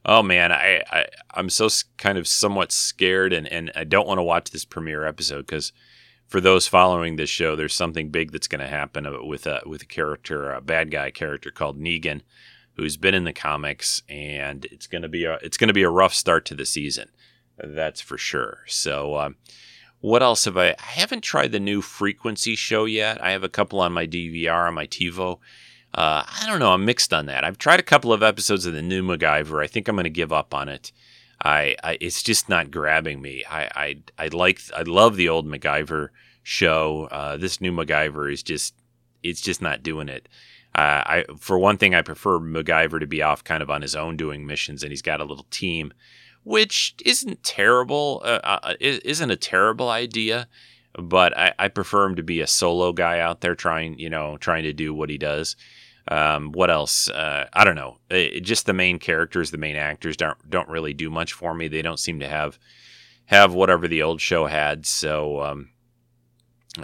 oh 0.05 0.23
man, 0.23 0.51
I, 0.51 0.83
I 0.91 1.07
I'm 1.33 1.49
so 1.49 1.69
kind 1.97 2.17
of 2.17 2.27
somewhat 2.27 2.71
scared, 2.71 3.33
and 3.33 3.47
and 3.47 3.71
I 3.75 3.83
don't 3.83 4.07
want 4.07 4.19
to 4.19 4.23
watch 4.23 4.51
this 4.51 4.65
premiere 4.65 5.05
episode 5.05 5.45
because 5.45 5.73
for 6.27 6.39
those 6.41 6.67
following 6.67 7.15
this 7.15 7.29
show, 7.29 7.55
there's 7.55 7.75
something 7.75 8.09
big 8.09 8.31
that's 8.31 8.47
going 8.47 8.61
to 8.61 8.67
happen 8.67 9.27
with 9.27 9.45
a 9.45 9.61
with 9.65 9.83
a 9.83 9.87
character, 9.87 10.51
a 10.51 10.61
bad 10.61 10.91
guy 10.91 11.11
character 11.11 11.51
called 11.51 11.79
Negan, 11.79 12.21
who's 12.75 12.97
been 12.97 13.13
in 13.13 13.25
the 13.25 13.33
comics, 13.33 14.01
and 14.09 14.65
it's 14.65 14.87
gonna 14.87 15.09
be 15.09 15.25
a 15.25 15.35
it's 15.43 15.57
gonna 15.57 15.73
be 15.73 15.83
a 15.83 15.89
rough 15.89 16.13
start 16.13 16.45
to 16.45 16.55
the 16.55 16.65
season, 16.65 17.09
that's 17.57 18.01
for 18.01 18.17
sure. 18.17 18.59
So. 18.67 19.17
Um, 19.17 19.35
what 20.03 20.21
else 20.21 20.45
have 20.45 20.57
I? 20.57 20.69
I 20.71 20.75
haven't 20.99 21.21
tried 21.21 21.51
the 21.51 21.59
new 21.59 21.81
Frequency 21.81 22.55
show 22.55 22.85
yet. 22.85 23.23
I 23.23 23.31
have 23.31 23.43
a 23.43 23.49
couple 23.49 23.79
on 23.79 23.93
my 23.93 24.05
DVR 24.05 24.67
on 24.67 24.73
my 24.73 24.85
TiVo, 24.85 25.39
uh, 25.95 26.23
I 26.25 26.47
don't 26.47 26.59
know. 26.59 26.71
I'm 26.73 26.85
mixed 26.85 27.13
on 27.13 27.27
that. 27.27 27.43
I've 27.43 27.57
tried 27.57 27.79
a 27.79 27.83
couple 27.83 28.11
of 28.11 28.23
episodes 28.23 28.65
of 28.65 28.73
the 28.73 28.81
new 28.81 29.03
MacGyver. 29.03 29.63
I 29.63 29.67
think 29.67 29.87
I'm 29.87 29.95
going 29.95 30.05
to 30.05 30.09
give 30.09 30.33
up 30.33 30.53
on 30.53 30.67
it. 30.67 30.91
I, 31.43 31.75
I, 31.83 31.97
it's 32.01 32.23
just 32.23 32.49
not 32.49 32.71
grabbing 32.71 33.21
me. 33.21 33.43
I, 33.49 33.69
I, 33.75 33.97
I 34.17 34.27
like, 34.29 34.59
I 34.75 34.81
love 34.83 35.17
the 35.17 35.29
old 35.29 35.45
MacGyver 35.47 36.09
show. 36.41 37.07
Uh, 37.11 37.37
this 37.37 37.61
new 37.61 37.71
MacGyver 37.71 38.31
is 38.31 38.41
just, 38.41 38.73
it's 39.21 39.41
just 39.41 39.61
not 39.61 39.83
doing 39.83 40.09
it. 40.09 40.27
Uh, 40.73 41.03
I, 41.05 41.25
for 41.37 41.59
one 41.59 41.77
thing, 41.77 41.93
I 41.93 42.01
prefer 42.01 42.39
MacGyver 42.39 42.99
to 42.99 43.05
be 43.05 43.21
off 43.21 43.43
kind 43.43 43.61
of 43.61 43.69
on 43.69 43.83
his 43.83 43.95
own 43.95 44.17
doing 44.17 44.47
missions, 44.47 44.81
and 44.81 44.91
he's 44.91 45.03
got 45.03 45.21
a 45.21 45.25
little 45.25 45.45
team, 45.51 45.93
which 46.43 46.95
isn't 47.05 47.43
terrible. 47.43 48.21
Uh, 48.23 48.39
uh 48.43 48.73
isn't 48.79 49.31
a 49.31 49.35
terrible 49.35 49.89
idea, 49.89 50.47
but 50.93 51.37
I, 51.37 51.53
I 51.57 51.67
prefer 51.67 52.05
him 52.05 52.15
to 52.15 52.23
be 52.23 52.41
a 52.41 52.47
solo 52.47 52.93
guy 52.93 53.19
out 53.19 53.41
there 53.41 53.55
trying, 53.55 53.97
you 53.97 54.09
know, 54.09 54.37
trying 54.37 54.63
to 54.63 54.73
do 54.73 54.93
what 54.93 55.09
he 55.09 55.17
does. 55.17 55.55
Um, 56.07 56.51
what 56.51 56.69
else? 56.69 57.09
Uh, 57.09 57.47
I 57.53 57.63
don't 57.63 57.75
know. 57.75 57.97
It, 58.09 58.41
just 58.41 58.65
the 58.65 58.73
main 58.73 58.99
characters, 58.99 59.51
the 59.51 59.57
main 59.57 59.75
actors 59.75 60.17
don't 60.17 60.37
don't 60.49 60.69
really 60.69 60.93
do 60.93 61.09
much 61.09 61.33
for 61.33 61.53
me. 61.53 61.67
They 61.67 61.81
don't 61.81 61.99
seem 61.99 62.19
to 62.19 62.27
have 62.27 62.59
have 63.25 63.53
whatever 63.53 63.87
the 63.87 64.03
old 64.03 64.19
show 64.19 64.45
had. 64.47 64.85
So, 64.85 65.41
um, 65.41 65.69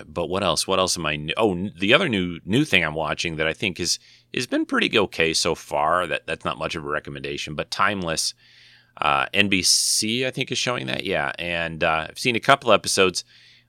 but 0.08 0.28
what 0.28 0.44
else? 0.44 0.68
What 0.68 0.80
else 0.80 0.98
am 0.98 1.06
I? 1.06 1.28
Oh, 1.36 1.70
the 1.78 1.94
other 1.94 2.08
new 2.08 2.40
new 2.46 2.64
thing 2.64 2.84
I'm 2.84 2.96
watching 2.96 3.36
that 3.36 3.48
I 3.48 3.54
think 3.54 3.80
is 3.80 4.00
has 4.34 4.48
been 4.48 4.66
pretty 4.66 4.98
okay 4.98 5.34
so 5.34 5.54
far. 5.54 6.08
That 6.08 6.26
that's 6.26 6.46
not 6.46 6.58
much 6.58 6.76
of 6.76 6.86
a 6.86 6.90
recommendation, 6.90 7.56
but 7.56 7.72
Timeless. 7.72 8.34
Uh, 9.00 9.28
NBC 9.34 10.26
I 10.26 10.32
think 10.32 10.52
is 10.52 10.58
showing 10.58 10.88
that. 10.88 11.04
Yeah, 11.06 11.32
and 11.40 11.84
uh, 11.84 12.08
I've 12.10 12.20
seen 12.20 12.36
a 12.36 12.40
couple 12.40 12.72
episodes. 12.72 13.24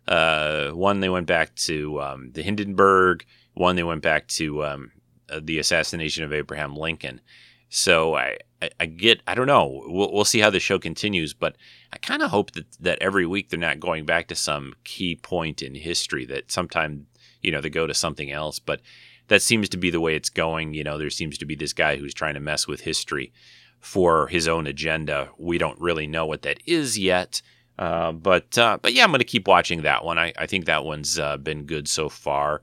Uh, 0.08 0.70
one 0.70 1.00
they 1.00 1.08
went 1.08 1.26
back 1.26 1.54
to 1.54 2.00
um, 2.00 2.30
the 2.32 2.42
Hindenburg. 2.42 3.24
One 3.54 3.76
they 3.76 3.82
went 3.82 4.02
back 4.02 4.26
to 4.28 4.64
um, 4.64 4.92
uh, 5.28 5.40
the 5.42 5.58
assassination 5.58 6.24
of 6.24 6.32
Abraham 6.32 6.76
Lincoln. 6.76 7.20
So 7.68 8.16
I, 8.16 8.38
I, 8.60 8.70
I 8.80 8.86
get, 8.86 9.22
I 9.26 9.34
don't 9.34 9.46
know. 9.46 9.84
We'll, 9.86 10.12
we'll 10.12 10.24
see 10.24 10.40
how 10.40 10.50
the 10.50 10.58
show 10.58 10.78
continues, 10.78 11.32
but 11.32 11.56
I 11.92 11.98
kind 11.98 12.22
of 12.22 12.30
hope 12.30 12.50
that, 12.52 12.66
that 12.80 12.98
every 13.00 13.26
week 13.26 13.48
they're 13.48 13.58
not 13.58 13.78
going 13.78 14.04
back 14.04 14.26
to 14.28 14.34
some 14.34 14.74
key 14.82 15.14
point 15.14 15.62
in 15.62 15.76
history 15.76 16.24
that 16.26 16.50
sometime, 16.50 17.06
you 17.42 17.52
know, 17.52 17.60
they 17.60 17.70
go 17.70 17.86
to 17.86 17.94
something 17.94 18.32
else. 18.32 18.58
But 18.58 18.80
that 19.28 19.42
seems 19.42 19.68
to 19.68 19.76
be 19.76 19.90
the 19.90 20.00
way 20.00 20.16
it's 20.16 20.30
going. 20.30 20.74
You 20.74 20.82
know, 20.82 20.98
there 20.98 21.10
seems 21.10 21.38
to 21.38 21.46
be 21.46 21.54
this 21.54 21.72
guy 21.72 21.96
who's 21.96 22.12
trying 22.12 22.34
to 22.34 22.40
mess 22.40 22.66
with 22.66 22.80
history 22.80 23.32
for 23.80 24.28
his 24.28 24.46
own 24.46 24.66
agenda. 24.66 25.30
We 25.38 25.58
don't 25.58 25.80
really 25.80 26.06
know 26.06 26.26
what 26.26 26.42
that 26.42 26.60
is 26.66 26.98
yet. 26.98 27.42
Uh, 27.78 28.12
but 28.12 28.58
uh, 28.58 28.78
but 28.82 28.92
yeah, 28.92 29.04
I'm 29.04 29.10
going 29.10 29.20
to 29.20 29.24
keep 29.24 29.48
watching 29.48 29.82
that 29.82 30.04
one. 30.04 30.18
I, 30.18 30.32
I 30.38 30.46
think 30.46 30.66
that 30.66 30.84
one's 30.84 31.18
uh, 31.18 31.38
been 31.38 31.64
good 31.64 31.88
so 31.88 32.08
far. 32.08 32.62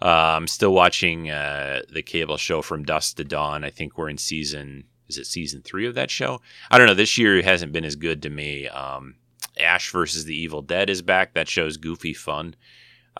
Uh, 0.00 0.36
I'm 0.36 0.46
still 0.46 0.72
watching 0.72 1.30
uh, 1.30 1.82
the 1.90 2.02
cable 2.02 2.36
show 2.36 2.62
From 2.62 2.84
Dusk 2.84 3.16
to 3.16 3.24
Dawn. 3.24 3.64
I 3.64 3.70
think 3.70 3.98
we're 3.98 4.08
in 4.08 4.18
season 4.18 4.84
is 5.08 5.18
it 5.18 5.26
season 5.26 5.62
three 5.62 5.86
of 5.86 5.94
that 5.94 6.10
show? 6.10 6.40
I 6.70 6.78
don't 6.78 6.86
know. 6.86 6.94
This 6.94 7.18
year 7.18 7.42
hasn't 7.42 7.72
been 7.72 7.84
as 7.84 7.96
good 7.96 8.22
to 8.22 8.30
me. 8.30 8.68
Um, 8.68 9.16
Ash 9.58 9.90
versus 9.90 10.24
the 10.24 10.36
Evil 10.36 10.62
Dead 10.62 10.88
is 10.88 11.02
back. 11.02 11.34
That 11.34 11.48
show's 11.48 11.76
goofy 11.76 12.14
fun. 12.14 12.54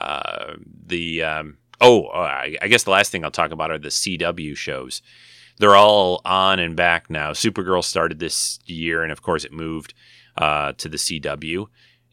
Uh, 0.00 0.54
the 0.86 1.22
um, 1.22 1.58
oh, 1.80 2.06
I, 2.08 2.56
I, 2.60 2.68
guess 2.68 2.82
the 2.82 2.90
last 2.90 3.12
thing 3.12 3.24
I'll 3.24 3.30
talk 3.30 3.52
about 3.52 3.70
are 3.70 3.78
the 3.78 3.88
CW 3.88 4.56
shows. 4.56 5.02
They're 5.58 5.76
all 5.76 6.20
on 6.24 6.58
and 6.58 6.74
back 6.74 7.08
now. 7.08 7.30
Supergirl 7.30 7.84
started 7.84 8.18
this 8.18 8.58
year, 8.66 9.02
and 9.02 9.12
of 9.12 9.22
course, 9.22 9.44
it 9.44 9.52
moved 9.52 9.94
uh, 10.36 10.72
to 10.78 10.88
the 10.88 10.96
CW. 10.96 11.66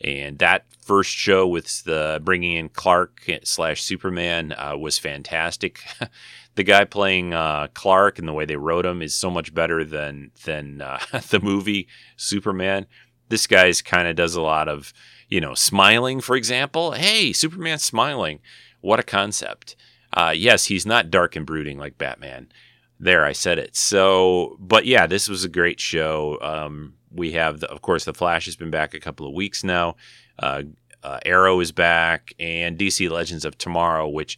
And 0.04 0.40
that 0.40 0.66
first 0.82 1.12
show 1.12 1.48
with 1.48 1.84
the 1.84 2.20
bringing 2.24 2.54
in 2.54 2.70
Clark 2.70 3.30
slash 3.44 3.84
Superman 3.84 4.54
uh, 4.54 4.76
was 4.78 4.98
fantastic. 4.98 5.84
the 6.56 6.64
guy 6.64 6.86
playing 6.86 7.34
uh, 7.34 7.68
Clark 7.74 8.18
and 8.18 8.28
the 8.28 8.34
way 8.34 8.46
they 8.46 8.56
wrote 8.56 8.86
him 8.86 9.02
is 9.02 9.14
so 9.14 9.30
much 9.30 9.54
better 9.54 9.84
than 9.84 10.32
than 10.46 10.82
uh, 10.82 11.00
the 11.30 11.40
movie 11.40 11.88
Superman. 12.18 12.88
This 13.30 13.48
guy's 13.48 13.82
kind 13.82 14.08
of 14.08 14.16
does 14.16 14.36
a 14.36 14.42
lot 14.42 14.68
of 14.68 14.92
you 15.30 15.40
know 15.40 15.54
smiling, 15.54 16.20
for 16.20 16.36
example. 16.36 16.92
Hey, 16.92 17.32
Superman 17.32 17.78
smiling. 17.78 18.40
What 18.82 19.00
a 19.00 19.04
concept. 19.04 19.76
Uh, 20.14 20.34
yes, 20.36 20.66
he's 20.66 20.86
not 20.86 21.12
dark 21.12 21.36
and 21.36 21.46
brooding 21.46 21.78
like 21.78 21.98
Batman. 21.98 22.52
There, 23.04 23.26
I 23.26 23.32
said 23.32 23.58
it. 23.58 23.76
So, 23.76 24.56
but 24.60 24.86
yeah, 24.86 25.08
this 25.08 25.28
was 25.28 25.44
a 25.44 25.50
great 25.50 25.80
show. 25.80 26.38
Um, 26.40 26.94
we 27.12 27.32
have, 27.32 27.60
the, 27.60 27.72
of 27.72 27.82
course, 27.82 28.06
the 28.06 28.14
Flash 28.14 28.46
has 28.46 28.56
been 28.56 28.70
back 28.70 28.94
a 28.94 29.00
couple 29.00 29.26
of 29.26 29.34
weeks 29.34 29.64
now. 29.64 29.96
Uh, 30.38 30.64
uh, 31.02 31.20
Arrow 31.26 31.60
is 31.62 31.72
back, 31.72 32.36
and 32.40 32.78
DC 32.78 33.10
Legends 33.10 33.44
of 33.44 33.58
Tomorrow, 33.58 34.08
which 34.08 34.38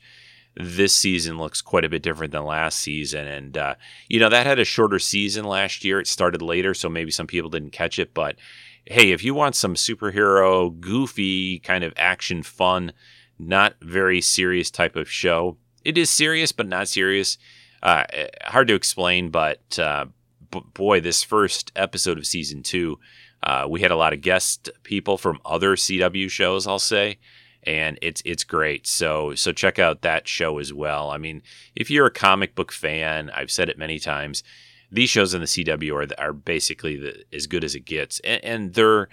this 0.56 0.94
season 0.94 1.38
looks 1.38 1.62
quite 1.62 1.84
a 1.84 1.90
bit 1.90 2.04
different 2.04 2.32
than 2.32 2.46
last 2.46 2.80
season. 2.80 3.28
And 3.28 3.58
uh, 3.58 3.76
you 4.08 4.18
know 4.18 4.30
that 4.30 4.46
had 4.46 4.60
a 4.60 4.66
shorter 4.66 4.98
season 4.98 5.44
last 5.44 5.84
year; 5.84 6.00
it 6.00 6.08
started 6.08 6.42
later, 6.42 6.74
so 6.74 6.88
maybe 6.88 7.12
some 7.12 7.28
people 7.28 7.50
didn't 7.50 7.72
catch 7.72 8.00
it. 8.00 8.14
But 8.14 8.38
hey, 8.86 9.12
if 9.12 9.26
you 9.26 9.34
want 9.34 9.58
some 9.58 9.76
superhero, 9.76 10.80
goofy 10.80 11.60
kind 11.60 11.84
of 11.84 11.94
action, 11.98 12.44
fun, 12.44 12.94
not 13.38 13.76
very 13.82 14.22
serious 14.22 14.72
type 14.72 14.96
of 14.96 15.12
show, 15.12 15.58
it 15.84 15.98
is 15.98 16.10
serious 16.10 16.54
but 16.54 16.68
not 16.68 16.88
serious. 16.88 17.38
Uh, 17.84 18.06
hard 18.46 18.70
to 18.70 18.76
explain, 18.76 19.30
but 19.30 19.78
uh, 19.78 20.06
b- 20.52 20.62
boy, 20.74 21.02
this 21.02 21.22
first 21.22 21.72
episode 21.76 22.18
of 22.18 22.26
season 22.26 22.64
two, 22.64 22.98
uh, 23.44 23.68
we 23.70 23.82
had 23.82 23.92
a 23.92 23.98
lot 23.98 24.14
of 24.14 24.22
guest 24.22 24.70
people 24.84 25.18
from 25.18 25.42
other 25.44 25.76
CW 25.76 26.32
shows. 26.32 26.66
I'll 26.66 26.80
say, 26.80 27.20
and 27.64 28.00
it's 28.02 28.22
it's 28.24 28.46
great. 28.46 28.88
So 28.88 29.36
so 29.36 29.52
check 29.52 29.80
out 29.80 30.02
that 30.02 30.30
show 30.30 30.60
as 30.60 30.72
well. 30.72 31.12
I 31.12 31.18
mean, 31.18 31.42
if 31.76 31.92
you're 31.92 32.06
a 32.06 32.12
comic 32.12 32.56
book 32.56 32.72
fan, 32.72 33.30
I've 33.32 33.52
said 33.52 33.68
it 33.68 33.78
many 33.78 34.00
times. 34.00 34.44
These 34.90 35.10
shows 35.10 35.34
in 35.34 35.42
the 35.42 35.48
CW 35.48 35.94
are 35.94 36.22
are 36.22 36.34
basically 36.34 36.96
the, 36.96 37.26
as 37.34 37.48
good 37.48 37.66
as 37.66 37.76
it 37.76 37.82
gets, 37.82 38.22
and, 38.22 38.44
and 38.46 38.74
they're 38.76 39.10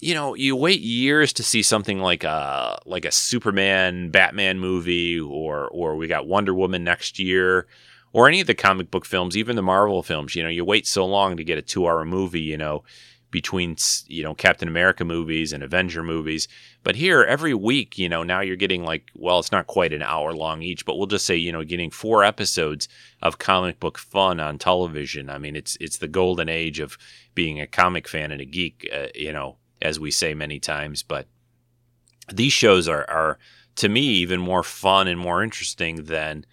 you 0.00 0.14
know, 0.14 0.34
you 0.34 0.54
wait 0.54 0.80
years 0.80 1.32
to 1.34 1.42
see 1.42 1.62
something 1.62 1.98
like 1.98 2.24
a 2.24 2.78
like 2.86 3.04
a 3.04 3.10
Superman, 3.10 4.10
Batman 4.10 4.58
movie, 4.58 5.18
or 5.18 5.68
or 5.68 5.96
we 5.96 6.06
got 6.06 6.28
Wonder 6.28 6.54
Woman 6.54 6.84
next 6.84 7.18
year, 7.18 7.66
or 8.12 8.28
any 8.28 8.40
of 8.40 8.46
the 8.46 8.54
comic 8.54 8.90
book 8.90 9.04
films, 9.04 9.36
even 9.36 9.56
the 9.56 9.62
Marvel 9.62 10.02
films. 10.02 10.36
You 10.36 10.44
know, 10.44 10.48
you 10.48 10.64
wait 10.64 10.86
so 10.86 11.04
long 11.04 11.36
to 11.36 11.44
get 11.44 11.58
a 11.58 11.62
two-hour 11.62 12.04
movie. 12.04 12.42
You 12.42 12.56
know, 12.56 12.84
between 13.32 13.76
you 14.06 14.22
know 14.22 14.34
Captain 14.34 14.68
America 14.68 15.04
movies 15.04 15.52
and 15.52 15.64
Avenger 15.64 16.04
movies. 16.04 16.46
But 16.84 16.94
here, 16.94 17.24
every 17.24 17.52
week, 17.54 17.98
you 17.98 18.08
know, 18.08 18.22
now 18.22 18.40
you're 18.40 18.54
getting 18.54 18.84
like, 18.84 19.10
well, 19.16 19.40
it's 19.40 19.52
not 19.52 19.66
quite 19.66 19.92
an 19.92 20.02
hour 20.02 20.32
long 20.32 20.62
each, 20.62 20.86
but 20.86 20.96
we'll 20.96 21.08
just 21.08 21.26
say, 21.26 21.34
you 21.34 21.50
know, 21.50 21.64
getting 21.64 21.90
four 21.90 22.22
episodes 22.22 22.88
of 23.20 23.38
comic 23.38 23.80
book 23.80 23.98
fun 23.98 24.38
on 24.38 24.58
television. 24.58 25.28
I 25.28 25.38
mean, 25.38 25.56
it's 25.56 25.76
it's 25.80 25.98
the 25.98 26.06
golden 26.06 26.48
age 26.48 26.78
of 26.78 26.96
being 27.34 27.60
a 27.60 27.66
comic 27.66 28.06
fan 28.06 28.30
and 28.30 28.40
a 28.40 28.44
geek. 28.46 28.88
Uh, 28.94 29.08
you 29.16 29.32
know 29.32 29.56
as 29.80 30.00
we 30.00 30.10
say 30.10 30.34
many 30.34 30.58
times. 30.58 31.02
But 31.02 31.26
these 32.32 32.52
shows 32.52 32.88
are, 32.88 33.08
are 33.08 33.38
to 33.76 33.88
me 33.88 34.00
even 34.00 34.40
more 34.40 34.62
fun 34.62 35.08
and 35.08 35.18
more 35.18 35.42
interesting 35.42 36.04
than 36.04 36.44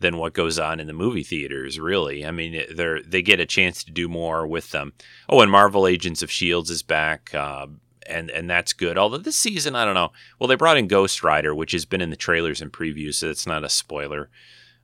than 0.00 0.16
what 0.16 0.32
goes 0.32 0.58
on 0.58 0.80
in 0.80 0.86
the 0.86 0.94
movie 0.94 1.22
theaters. 1.22 1.78
Really, 1.78 2.24
I 2.24 2.30
mean, 2.30 2.64
they 2.74 3.02
they 3.06 3.22
get 3.22 3.40
a 3.40 3.46
chance 3.46 3.84
to 3.84 3.90
do 3.90 4.08
more 4.08 4.46
with 4.46 4.70
them. 4.70 4.92
Oh, 5.28 5.40
and 5.40 5.50
Marvel 5.50 5.86
Agents 5.86 6.22
of 6.22 6.30
Shields 6.30 6.70
is 6.70 6.82
back. 6.82 7.34
Uh, 7.34 7.66
and 8.06 8.30
and 8.30 8.50
that's 8.50 8.72
good. 8.72 8.98
Although 8.98 9.18
this 9.18 9.36
season, 9.36 9.76
I 9.76 9.84
don't 9.84 9.94
know. 9.94 10.12
Well, 10.38 10.48
they 10.48 10.56
brought 10.56 10.76
in 10.76 10.88
Ghost 10.88 11.22
Rider, 11.22 11.54
which 11.54 11.72
has 11.72 11.84
been 11.84 12.00
in 12.00 12.10
the 12.10 12.16
trailers 12.16 12.60
and 12.60 12.72
previews, 12.72 13.14
so 13.14 13.30
it's 13.30 13.46
not 13.46 13.64
a 13.64 13.68
spoiler. 13.68 14.28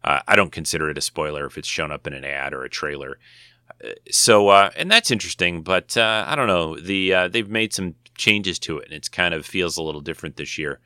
Uh, 0.05 0.21
I 0.29 0.37
don't 0.37 0.53
consider 0.53 0.89
it 0.89 0.99
a 0.99 1.03
spoiler 1.03 1.47
if 1.47 1.59
it's 1.59 1.67
shown 1.67 1.91
up 1.91 2.07
in 2.07 2.13
an 2.13 2.25
ad 2.25 2.53
or 2.53 2.63
a 2.63 2.71
trailer 2.71 3.19
so 4.11 4.49
uh, 4.49 4.71
and 4.77 4.91
that's 4.91 5.11
interesting, 5.11 5.63
but 5.63 5.97
uh, 5.97 6.25
I 6.27 6.35
don't 6.35 6.47
know. 6.47 6.79
The 6.79 7.15
uh, 7.15 7.29
they've 7.29 7.49
made 7.49 7.73
some 7.73 7.95
changes 8.17 8.59
to 8.61 8.79
it, 8.79 8.87
and 8.87 8.95
it's 8.95 9.09
kind 9.09 9.35
of 9.35 9.45
feels 9.45 9.77
a 9.77 9.83
little 9.83 10.01
different 10.01 10.37
this 10.37 10.59
year. 10.59 10.81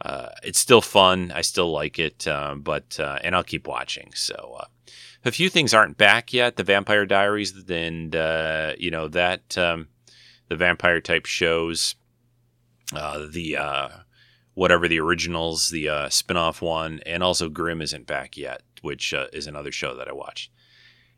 Uh, 0.00 0.28
it's 0.44 0.60
still 0.60 0.80
fun. 0.80 1.32
I 1.34 1.40
still 1.40 1.72
like 1.72 1.98
it, 1.98 2.26
uh, 2.28 2.54
but 2.54 2.98
uh, 3.00 3.18
and 3.24 3.34
I'll 3.34 3.44
keep 3.44 3.66
watching. 3.66 4.12
So 4.14 4.60
a 5.24 5.32
few 5.32 5.48
things 5.48 5.74
aren't 5.74 5.98
back 5.98 6.32
yet. 6.32 6.56
The 6.56 6.62
Vampire 6.62 7.04
Diaries 7.04 7.52
and 7.68 8.14
you 8.78 8.90
know 8.90 9.08
that 9.08 9.58
um, 9.58 9.88
the 10.48 10.56
vampire 10.56 11.00
type 11.00 11.26
shows, 11.26 11.96
the 12.92 13.56
whatever 14.54 14.88
the 14.88 15.00
originals, 15.00 15.68
the 15.70 15.88
uh, 15.88 16.08
spin-off 16.08 16.60
one, 16.62 17.00
and 17.06 17.22
also 17.22 17.48
Grimm 17.48 17.80
isn't 17.80 18.06
back 18.06 18.36
yet, 18.36 18.62
which 18.82 19.12
is 19.32 19.46
another 19.46 19.72
show 19.72 19.94
that 19.96 20.08
I 20.08 20.12
watched. 20.12 20.50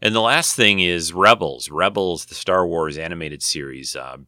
And 0.03 0.15
the 0.15 0.21
last 0.21 0.57
thing 0.57 0.81
is 0.81 1.13
Rebels. 1.13 1.71
Rebels, 1.71 2.27
the 2.27 2.35
Star 2.35 2.67
Wars 2.67 2.97
animated 2.97 3.43
series, 3.43 3.95
uh, 3.95 4.19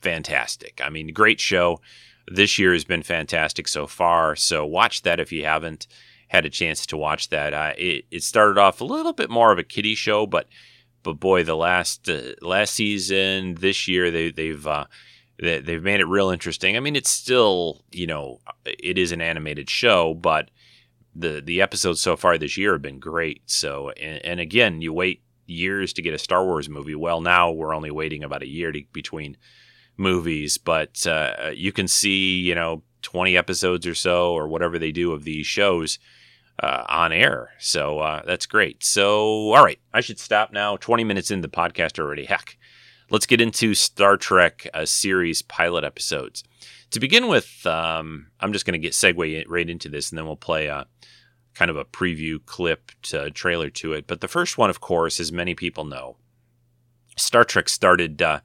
fantastic. 0.00 0.80
I 0.82 0.88
mean, 0.88 1.12
great 1.12 1.40
show. 1.40 1.80
This 2.28 2.58
year 2.58 2.72
has 2.72 2.84
been 2.84 3.02
fantastic 3.02 3.68
so 3.68 3.86
far. 3.86 4.36
So 4.36 4.64
watch 4.64 5.02
that 5.02 5.20
if 5.20 5.32
you 5.32 5.44
haven't 5.44 5.86
had 6.28 6.44
a 6.44 6.50
chance 6.50 6.86
to 6.86 6.96
watch 6.96 7.28
that. 7.30 7.54
Uh, 7.54 7.72
it, 7.76 8.04
it 8.10 8.22
started 8.22 8.58
off 8.58 8.80
a 8.80 8.84
little 8.84 9.12
bit 9.12 9.30
more 9.30 9.52
of 9.52 9.58
a 9.58 9.64
kiddie 9.64 9.94
show, 9.94 10.26
but 10.26 10.46
but 11.02 11.20
boy, 11.20 11.44
the 11.44 11.56
last 11.56 12.08
uh, 12.08 12.32
last 12.42 12.74
season, 12.74 13.54
this 13.54 13.86
year 13.86 14.10
they, 14.10 14.32
they've 14.32 14.66
uh, 14.66 14.86
they, 15.38 15.60
they've 15.60 15.82
made 15.82 16.00
it 16.00 16.06
real 16.06 16.30
interesting. 16.30 16.76
I 16.76 16.80
mean, 16.80 16.96
it's 16.96 17.10
still 17.10 17.84
you 17.92 18.08
know 18.08 18.40
it 18.64 18.98
is 18.98 19.12
an 19.12 19.20
animated 19.20 19.70
show, 19.70 20.14
but 20.14 20.50
the 21.18 21.40
the 21.40 21.60
episodes 21.60 22.00
so 22.00 22.16
far 22.16 22.38
this 22.38 22.56
year 22.56 22.72
have 22.72 22.82
been 22.82 22.98
great. 22.98 23.42
So, 23.46 23.90
and, 23.90 24.24
and, 24.24 24.40
again, 24.40 24.82
you 24.82 24.92
wait 24.92 25.22
years 25.46 25.92
to 25.94 26.02
get 26.02 26.14
a 26.14 26.18
Star 26.18 26.44
Wars 26.44 26.68
movie. 26.68 26.94
Well, 26.94 27.20
now 27.20 27.50
we're 27.50 27.74
only 27.74 27.90
waiting 27.90 28.24
about 28.24 28.42
a 28.42 28.48
year 28.48 28.72
to, 28.72 28.82
between 28.92 29.36
movies, 29.96 30.58
but 30.58 31.06
uh, 31.06 31.50
you 31.54 31.72
can 31.72 31.88
see, 31.88 32.40
you 32.40 32.54
know, 32.54 32.82
20 33.02 33.36
episodes 33.36 33.86
or 33.86 33.94
so 33.94 34.32
or 34.32 34.48
whatever 34.48 34.78
they 34.78 34.92
do 34.92 35.12
of 35.12 35.24
these 35.24 35.46
shows 35.46 35.98
uh, 36.62 36.84
on 36.88 37.12
air. 37.12 37.50
So 37.58 38.00
uh, 38.00 38.22
that's 38.26 38.46
great. 38.46 38.82
So, 38.82 39.52
all 39.52 39.64
right, 39.64 39.78
I 39.92 40.00
should 40.00 40.18
stop 40.18 40.52
now. 40.52 40.76
20 40.76 41.04
minutes 41.04 41.30
into 41.30 41.46
the 41.46 41.56
podcast 41.56 41.98
already. 41.98 42.24
Heck, 42.24 42.56
let's 43.10 43.26
get 43.26 43.40
into 43.40 43.74
Star 43.74 44.16
Trek 44.16 44.68
uh, 44.74 44.84
series 44.84 45.42
pilot 45.42 45.84
episodes. 45.84 46.42
To 46.90 47.00
begin 47.00 47.28
with, 47.28 47.66
um, 47.66 48.28
I'm 48.40 48.52
just 48.52 48.64
going 48.64 48.80
to 48.80 48.84
get 48.84 48.92
segue 48.92 49.44
right 49.48 49.70
into 49.70 49.88
this, 49.88 50.10
and 50.10 50.18
then 50.18 50.26
we'll 50.26 50.36
play 50.36 50.66
a 50.66 50.86
kind 51.54 51.70
of 51.70 51.76
a 51.76 51.84
preview 51.84 52.44
clip 52.44 52.92
to 53.02 53.30
trailer 53.30 53.70
to 53.70 53.92
it. 53.92 54.06
But 54.06 54.20
the 54.20 54.28
first 54.28 54.58
one, 54.58 54.70
of 54.70 54.80
course, 54.80 55.18
as 55.18 55.32
many 55.32 55.54
people 55.54 55.84
know, 55.84 56.16
Star 57.16 57.44
Trek 57.44 57.68
started 57.68 58.20
uh, 58.20 58.40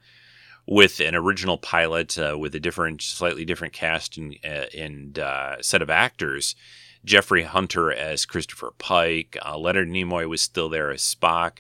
with 0.66 1.00
an 1.00 1.16
original 1.16 1.58
pilot 1.58 2.18
uh, 2.18 2.38
with 2.38 2.56
a 2.56 2.60
different, 2.60 3.02
slightly 3.02 3.46
different 3.46 3.74
cast 3.74 4.18
and, 4.18 4.36
uh, 4.44 4.66
and 4.76 5.20
uh, 5.20 5.62
set 5.62 5.82
of 5.82 5.90
actors. 5.90 6.56
Jeffrey 7.04 7.44
Hunter 7.44 7.92
as 7.92 8.26
Christopher 8.26 8.74
Pike. 8.78 9.38
Uh, 9.44 9.58
Leonard 9.58 9.90
Nimoy 9.90 10.30
was 10.30 10.42
still 10.42 10.70
there 10.70 10.92
as 10.92 11.02
Spock, 11.02 11.58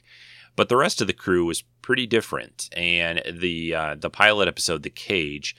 but 0.55 0.69
the 0.69 0.77
rest 0.77 1.01
of 1.01 1.07
the 1.07 1.13
crew 1.13 1.45
was 1.45 1.63
pretty 1.81 2.07
different. 2.07 2.69
And 2.75 3.21
the 3.31 3.75
uh, 3.75 3.95
the 3.95 4.09
pilot 4.09 4.47
episode, 4.47 4.83
The 4.83 4.89
Cage, 4.89 5.55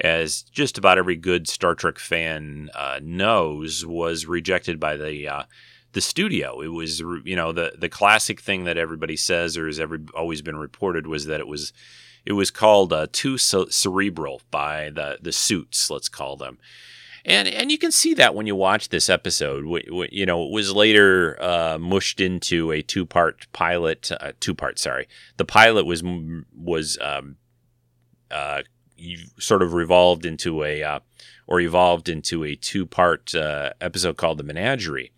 as 0.00 0.42
just 0.42 0.78
about 0.78 0.98
every 0.98 1.16
good 1.16 1.48
Star 1.48 1.74
Trek 1.74 1.98
fan 1.98 2.70
uh, 2.74 3.00
knows, 3.02 3.84
was 3.84 4.26
rejected 4.26 4.78
by 4.80 4.96
the 4.96 5.28
uh, 5.28 5.42
the 5.92 6.00
studio. 6.00 6.60
It 6.60 6.68
was, 6.68 7.00
you 7.00 7.36
know, 7.36 7.52
the 7.52 7.72
the 7.78 7.88
classic 7.88 8.40
thing 8.40 8.64
that 8.64 8.76
everybody 8.76 9.16
says 9.16 9.56
or 9.56 9.66
has 9.66 9.80
ever 9.80 9.98
always 10.14 10.42
been 10.42 10.58
reported 10.58 11.06
was 11.06 11.26
that 11.26 11.40
it 11.40 11.48
was 11.48 11.72
it 12.24 12.32
was 12.32 12.50
called 12.50 12.92
uh, 12.92 13.06
too 13.12 13.38
cerebral 13.38 14.42
by 14.50 14.90
the 14.90 15.18
the 15.20 15.32
suits, 15.32 15.90
let's 15.90 16.08
call 16.08 16.36
them. 16.36 16.58
And, 17.26 17.48
and 17.48 17.72
you 17.72 17.76
can 17.76 17.90
see 17.90 18.14
that 18.14 18.36
when 18.36 18.46
you 18.46 18.54
watch 18.54 18.88
this 18.88 19.10
episode. 19.10 19.64
You 20.12 20.24
know, 20.24 20.44
it 20.44 20.52
was 20.52 20.72
later 20.72 21.36
uh, 21.42 21.76
mushed 21.76 22.20
into 22.20 22.70
a 22.70 22.82
two 22.82 23.04
part 23.04 23.48
pilot. 23.52 24.12
Uh, 24.12 24.32
two 24.38 24.54
part, 24.54 24.78
sorry. 24.78 25.08
The 25.36 25.44
pilot 25.44 25.86
was 25.86 26.04
was 26.56 26.96
um, 27.00 27.36
uh, 28.30 28.62
sort 29.40 29.62
of 29.62 29.72
revolved 29.72 30.24
into 30.24 30.62
a 30.62 30.84
uh, 30.84 31.00
or 31.48 31.60
evolved 31.60 32.08
into 32.08 32.44
a 32.44 32.54
two 32.54 32.86
part 32.86 33.34
uh, 33.34 33.72
episode 33.80 34.16
called 34.16 34.38
The 34.38 34.44
Menagerie. 34.44 35.10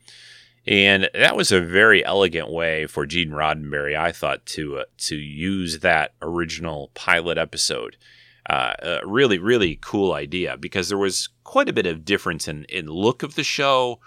And 0.67 1.11
that 1.13 1.37
was 1.37 1.53
a 1.53 1.61
very 1.61 2.05
elegant 2.05 2.51
way 2.51 2.87
for 2.87 3.05
Gene 3.05 3.31
Roddenberry, 3.31 3.99
I 3.99 4.13
thought, 4.13 4.47
to 4.47 4.79
uh, 4.79 4.85
to 4.99 5.17
use 5.17 5.81
that 5.81 6.15
original 6.23 6.91
pilot 6.95 7.37
episode. 7.37 7.99
Uh, 8.49 8.73
a 8.83 9.07
really, 9.07 9.39
really 9.39 9.79
cool 9.83 10.13
idea 10.15 10.57
because 10.57 10.89
there 10.89 10.97
was 10.97 11.29
quite 11.45 11.69
a 11.69 11.73
bit 11.73 11.85
of 11.85 12.05
difference 12.05 12.49
in, 12.49 12.65
in 12.65 12.87
look 12.87 13.23
of 13.23 13.35
the 13.35 13.45
show, 13.45 14.01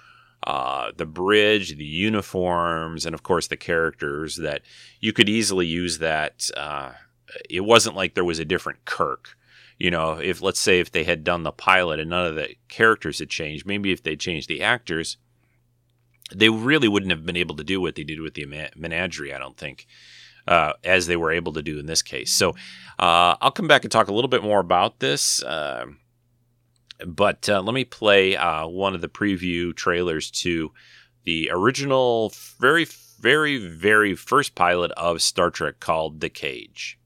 uh, 0.47 0.91
the 0.97 1.05
bridge, 1.05 1.77
the 1.77 1.85
uniforms, 1.85 3.05
and 3.05 3.13
of 3.13 3.21
course 3.21 3.47
the 3.47 3.57
characters 3.57 4.37
that 4.37 4.63
you 4.99 5.13
could 5.13 5.29
easily 5.29 5.67
use 5.67 5.99
that. 5.99 6.49
Uh, 6.57 6.93
it 7.49 7.61
wasn't 7.61 7.95
like 7.95 8.15
there 8.15 8.23
was 8.25 8.39
a 8.39 8.45
different 8.45 8.83
Kirk 8.85 9.37
you 9.81 9.89
know, 9.89 10.19
if 10.19 10.43
let's 10.43 10.59
say 10.59 10.79
if 10.79 10.91
they 10.91 11.03
had 11.03 11.23
done 11.23 11.41
the 11.41 11.51
pilot 11.51 11.99
and 11.99 12.11
none 12.11 12.27
of 12.27 12.35
the 12.35 12.49
characters 12.67 13.17
had 13.17 13.31
changed, 13.31 13.65
maybe 13.65 13.91
if 13.91 14.03
they 14.03 14.15
changed 14.15 14.47
the 14.47 14.61
actors, 14.61 15.17
they 16.31 16.49
really 16.49 16.87
wouldn't 16.87 17.11
have 17.11 17.25
been 17.25 17.35
able 17.35 17.55
to 17.55 17.63
do 17.63 17.81
what 17.81 17.95
they 17.95 18.03
did 18.03 18.19
with 18.19 18.35
the 18.35 18.45
menagerie. 18.75 19.33
I 19.33 19.39
don't 19.39 19.57
think. 19.57 19.87
Uh, 20.47 20.73
as 20.83 21.05
they 21.07 21.15
were 21.15 21.31
able 21.31 21.53
to 21.53 21.61
do 21.61 21.77
in 21.77 21.85
this 21.85 22.01
case. 22.01 22.31
So 22.31 22.49
uh, 22.99 23.35
I'll 23.39 23.51
come 23.51 23.67
back 23.67 23.83
and 23.83 23.91
talk 23.91 24.07
a 24.07 24.13
little 24.13 24.27
bit 24.27 24.43
more 24.43 24.59
about 24.59 24.99
this. 24.99 25.41
Uh, 25.43 25.85
but 27.05 27.49
uh, 27.49 27.61
let 27.61 27.73
me 27.73 27.83
play 27.83 28.35
uh, 28.35 28.67
one 28.67 28.95
of 28.95 29.01
the 29.01 29.09
preview 29.09 29.75
trailers 29.75 30.31
to 30.31 30.71
the 31.23 31.49
original, 31.51 32.33
very, 32.59 32.85
very, 33.19 33.57
very 33.57 34.15
first 34.15 34.55
pilot 34.55 34.91
of 34.91 35.21
Star 35.21 35.49
Trek 35.49 35.79
called 35.79 36.19
The 36.19 36.29
Cage. 36.29 36.99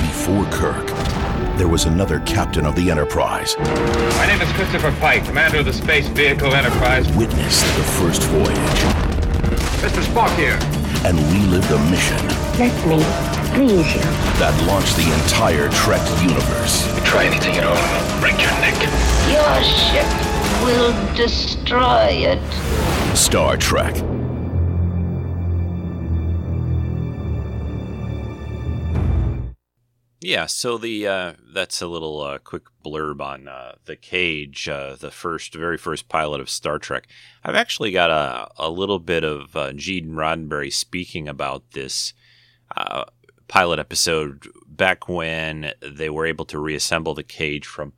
Before 0.00 0.44
Kirk, 0.46 0.86
there 1.56 1.68
was 1.68 1.84
another 1.84 2.20
captain 2.20 2.64
of 2.64 2.76
the 2.76 2.90
Enterprise. 2.90 3.56
My 3.58 4.26
name 4.26 4.40
is 4.40 4.50
Christopher 4.52 4.92
Pike, 5.00 5.24
commander 5.24 5.58
of 5.58 5.66
the 5.66 5.72
space 5.72 6.06
vehicle 6.08 6.54
Enterprise. 6.54 7.06
Witnessed 7.16 7.64
the 7.76 7.82
first 7.82 8.22
voyage. 8.24 9.08
Mr. 9.82 10.02
Spock 10.02 10.34
here. 10.36 10.58
And 11.04 11.18
relive 11.32 11.66
the 11.68 11.78
mission. 11.90 12.18
Let 12.58 12.74
me 12.86 13.02
please 13.54 13.94
you. 13.94 14.00
That 14.38 14.54
launched 14.66 14.96
the 14.96 15.10
entire 15.22 15.68
Trek 15.70 16.02
universe. 16.22 16.86
Try 17.04 17.24
anything 17.24 17.56
at 17.56 17.64
all, 17.64 18.20
break 18.20 18.38
your 18.40 18.52
neck. 18.60 18.78
Your 19.30 19.62
ship 19.64 20.08
will 20.64 20.92
destroy 21.14 22.32
it. 22.32 23.16
Star 23.16 23.56
Trek 23.56 23.94
Yeah, 30.20 30.46
so 30.46 30.78
the 30.78 31.06
uh, 31.06 31.32
that's 31.52 31.80
a 31.80 31.86
little 31.86 32.20
uh, 32.20 32.38
quick 32.38 32.64
blurb 32.84 33.20
on 33.20 33.46
uh, 33.46 33.76
the 33.84 33.94
Cage, 33.94 34.68
uh, 34.68 34.96
the 34.96 35.12
first, 35.12 35.54
very 35.54 35.78
first 35.78 36.08
pilot 36.08 36.40
of 36.40 36.50
Star 36.50 36.80
Trek. 36.80 37.06
I've 37.44 37.54
actually 37.54 37.92
got 37.92 38.10
a, 38.10 38.48
a 38.56 38.68
little 38.68 38.98
bit 38.98 39.22
of 39.22 39.54
uh, 39.54 39.72
Gene 39.74 40.10
Roddenberry 40.10 40.72
speaking 40.72 41.28
about 41.28 41.70
this 41.70 42.14
uh, 42.76 43.04
pilot 43.46 43.78
episode 43.78 44.48
back 44.66 45.08
when 45.08 45.72
they 45.80 46.10
were 46.10 46.26
able 46.26 46.44
to 46.46 46.58
reassemble 46.58 47.14
the 47.14 47.22
Cage 47.22 47.66
from 47.66 47.92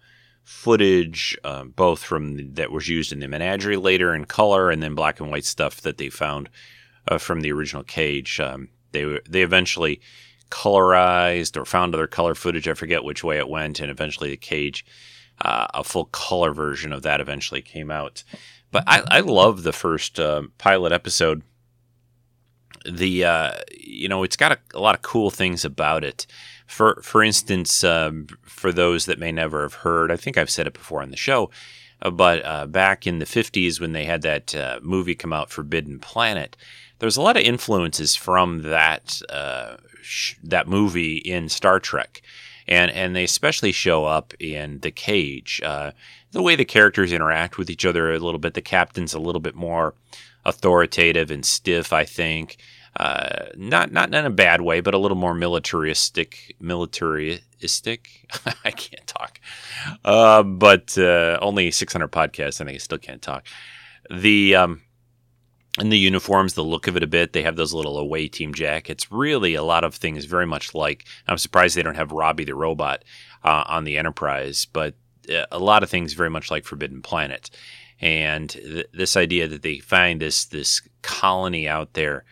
footage, 0.45 1.39
uh, 1.43 1.65
both 1.65 2.03
from 2.03 2.53
that 2.53 2.71
was 2.71 2.87
used 2.87 3.13
in 3.13 3.21
the 3.21 3.29
menagerie 3.29 3.79
later 3.79 4.15
in 4.15 4.27
color, 4.27 4.71
and 4.71 4.83
then 4.83 4.95
black 4.95 5.21
and 5.21 5.31
white 5.31 5.47
stuff 5.47 5.81
that 5.81 5.97
they 5.97 6.11
found 6.11 6.51
uh, 7.09 7.17
from 7.17 7.41
the 7.41 7.51
original 7.53 7.83
Cage. 7.83 8.39
Um, 8.41 8.69
they 8.93 9.21
they 9.27 9.41
eventually 9.41 10.03
colorized 10.51 11.57
or 11.57 11.65
found 11.65 11.95
other 11.95 12.07
color 12.07 12.35
footage. 12.35 12.69
I 12.69 12.75
forget 12.75 13.05
which 13.05 13.25
way 13.25 13.39
it 13.39 13.49
went, 13.49 13.81
and 13.81 13.91
eventually 13.91 14.31
the 14.31 14.37
cage, 14.37 14.85
uh, 15.41 15.67
a 15.75 15.85
full 15.85 16.07
color 16.07 16.53
version 16.53 16.93
of 16.93 17.03
that 17.03 17.21
eventually 17.21 17.63
came 17.63 17.91
out. 17.91 18.23
But 18.71 18.85
I, 18.87 19.03
I 19.11 19.21
love 19.21 19.63
the 19.63 19.73
first 19.73 20.21
uh, 20.21 20.43
pilot 20.59 20.93
episode. 20.93 21.43
The 22.91 23.25
uh, 23.25 23.53
you 23.77 24.09
know 24.09 24.23
it's 24.23 24.37
got 24.37 24.53
a, 24.53 24.59
a, 24.75 24.81
lot 24.81 24.95
of 24.95 25.03
cool 25.03 25.31
things 25.31 25.65
about 25.65 26.05
it. 26.05 26.27
For 26.67 27.01
for 27.03 27.23
instance, 27.23 27.85
um, 27.85 28.27
for 28.43 28.73
those 28.73 29.07
that 29.07 29.19
may 29.19 29.33
never 29.33 29.63
have 29.63 29.75
heard, 29.75 30.11
I 30.11 30.17
think 30.17 30.39
I've 30.39 30.51
said 30.51 30.67
it 30.67 30.73
before 30.73 31.03
on 31.03 31.11
the 31.11 31.17
show. 31.17 31.51
Uh, 32.03 32.11
but 32.11 32.45
uh, 32.45 32.67
back 32.67 33.07
in 33.07 33.19
the 33.19 33.27
50s, 33.27 33.79
when 33.79 33.93
they 33.93 34.07
had 34.07 34.23
that 34.23 34.55
uh, 34.55 34.81
movie 34.83 35.15
come 35.15 35.35
out, 35.35 35.51
Forbidden 35.51 35.99
Planet, 35.99 36.57
there's 36.99 37.19
a 37.19 37.23
lot 37.23 37.37
of 37.37 37.43
influences 37.43 38.17
from 38.17 38.63
that 38.63 39.21
that 40.43 40.69
movie 40.69 41.17
in 41.17 41.49
Star 41.49 41.81
Trek, 41.81 42.23
and 42.67 42.91
and 42.91 43.15
they 43.15 43.25
especially 43.25 43.73
show 43.73 44.05
up 44.05 44.35
in 44.39 44.81
the 44.81 44.91
cage. 44.91 45.61
Uh, 45.65 45.93
the 46.33 46.43
way 46.43 46.57
the 46.57 46.65
characters 46.65 47.13
interact 47.13 47.59
with 47.59 47.71
each 47.71 47.85
other 47.85 48.13
a 48.13 48.19
little 48.19 48.39
bit. 48.39 48.55
The 48.55 48.63
captain's 48.63 49.15
a 49.15 49.19
little 49.19 49.41
bit 49.41 49.55
more 49.55 49.95
authoritative 50.45 51.31
and 51.31 51.45
stiff, 51.45 51.93
I 51.93 52.05
think. 52.05 52.57
Uh, 52.97 53.47
not 53.57 53.93
not 53.93 54.13
in 54.13 54.27
a 54.27 54.31
bad 54.31 54.61
way, 54.61 54.81
but 54.81 54.95
a 54.95 54.99
little 54.99 55.17
more 55.17 55.35
militaristic. 55.35 56.57
Militaristic. 56.61 58.29
I 58.65 58.71
can't 58.71 59.07
talk. 59.07 59.41
Uh, 60.05 60.43
but 60.43 60.99
uh, 60.99 61.39
only 61.41 61.71
600 61.71 62.09
podcasts, 62.09 62.61
and 62.61 62.69
I 62.69 62.77
still 62.79 62.99
can't 62.99 63.23
talk. 63.23 63.47
The 64.11 64.57
um, 64.57 64.83
and 65.79 65.93
the 65.93 65.99
uniforms, 65.99 66.55
the 66.55 66.65
look 66.65 66.89
of 66.89 66.97
it 66.97 67.03
a 67.03 67.07
bit. 67.07 67.33
They 67.33 67.43
have 67.43 67.57
those 67.57 67.73
little 67.73 67.99
away 67.99 68.29
team 68.29 68.53
jackets. 68.53 69.11
Really, 69.13 69.55
a 69.55 69.63
lot 69.63 69.85
of 69.85 69.95
things 69.95 70.25
very 70.25 70.47
much 70.47 70.75
like. 70.75 71.05
I'm 71.29 71.39
surprised 71.39 71.77
they 71.77 71.83
don't 71.83 71.95
have 71.95 72.13
Robbie 72.13 72.45
the 72.45 72.55
robot 72.55 73.05
uh, 73.45 73.65
on 73.67 73.85
the 73.85 73.97
Enterprise, 73.97 74.67
but 74.67 74.95
uh, 75.33 75.47
a 75.53 75.59
lot 75.59 75.83
of 75.83 75.91
things 75.91 76.15
very 76.15 76.31
much 76.31 76.51
like 76.51 76.65
Forbidden 76.65 77.03
Planet. 77.03 77.51
And 78.01 78.51
th- 78.51 78.89
this 78.93 79.17
idea 79.17 79.47
that 79.47 79.63
they 79.63 79.79
find 79.79 80.21
this 80.21 80.45
this 80.45 80.83
colony 81.03 81.69
out 81.69 81.93
there 81.93 82.25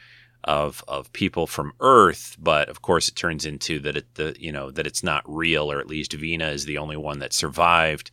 of 0.44 0.82
of 0.88 1.12
people 1.12 1.46
from 1.46 1.74
Earth, 1.80 2.36
but 2.40 2.68
of 2.68 2.82
course 2.82 3.08
it 3.08 3.14
turns 3.14 3.44
into 3.44 3.78
that 3.80 3.96
it 3.96 4.14
the 4.14 4.34
you 4.38 4.50
know 4.50 4.70
that 4.70 4.86
it's 4.86 5.02
not 5.02 5.22
real, 5.26 5.70
or 5.70 5.78
at 5.78 5.88
least 5.88 6.12
Vina 6.12 6.48
is 6.48 6.64
the 6.64 6.78
only 6.78 6.96
one 6.96 7.18
that 7.18 7.32
survived, 7.32 8.10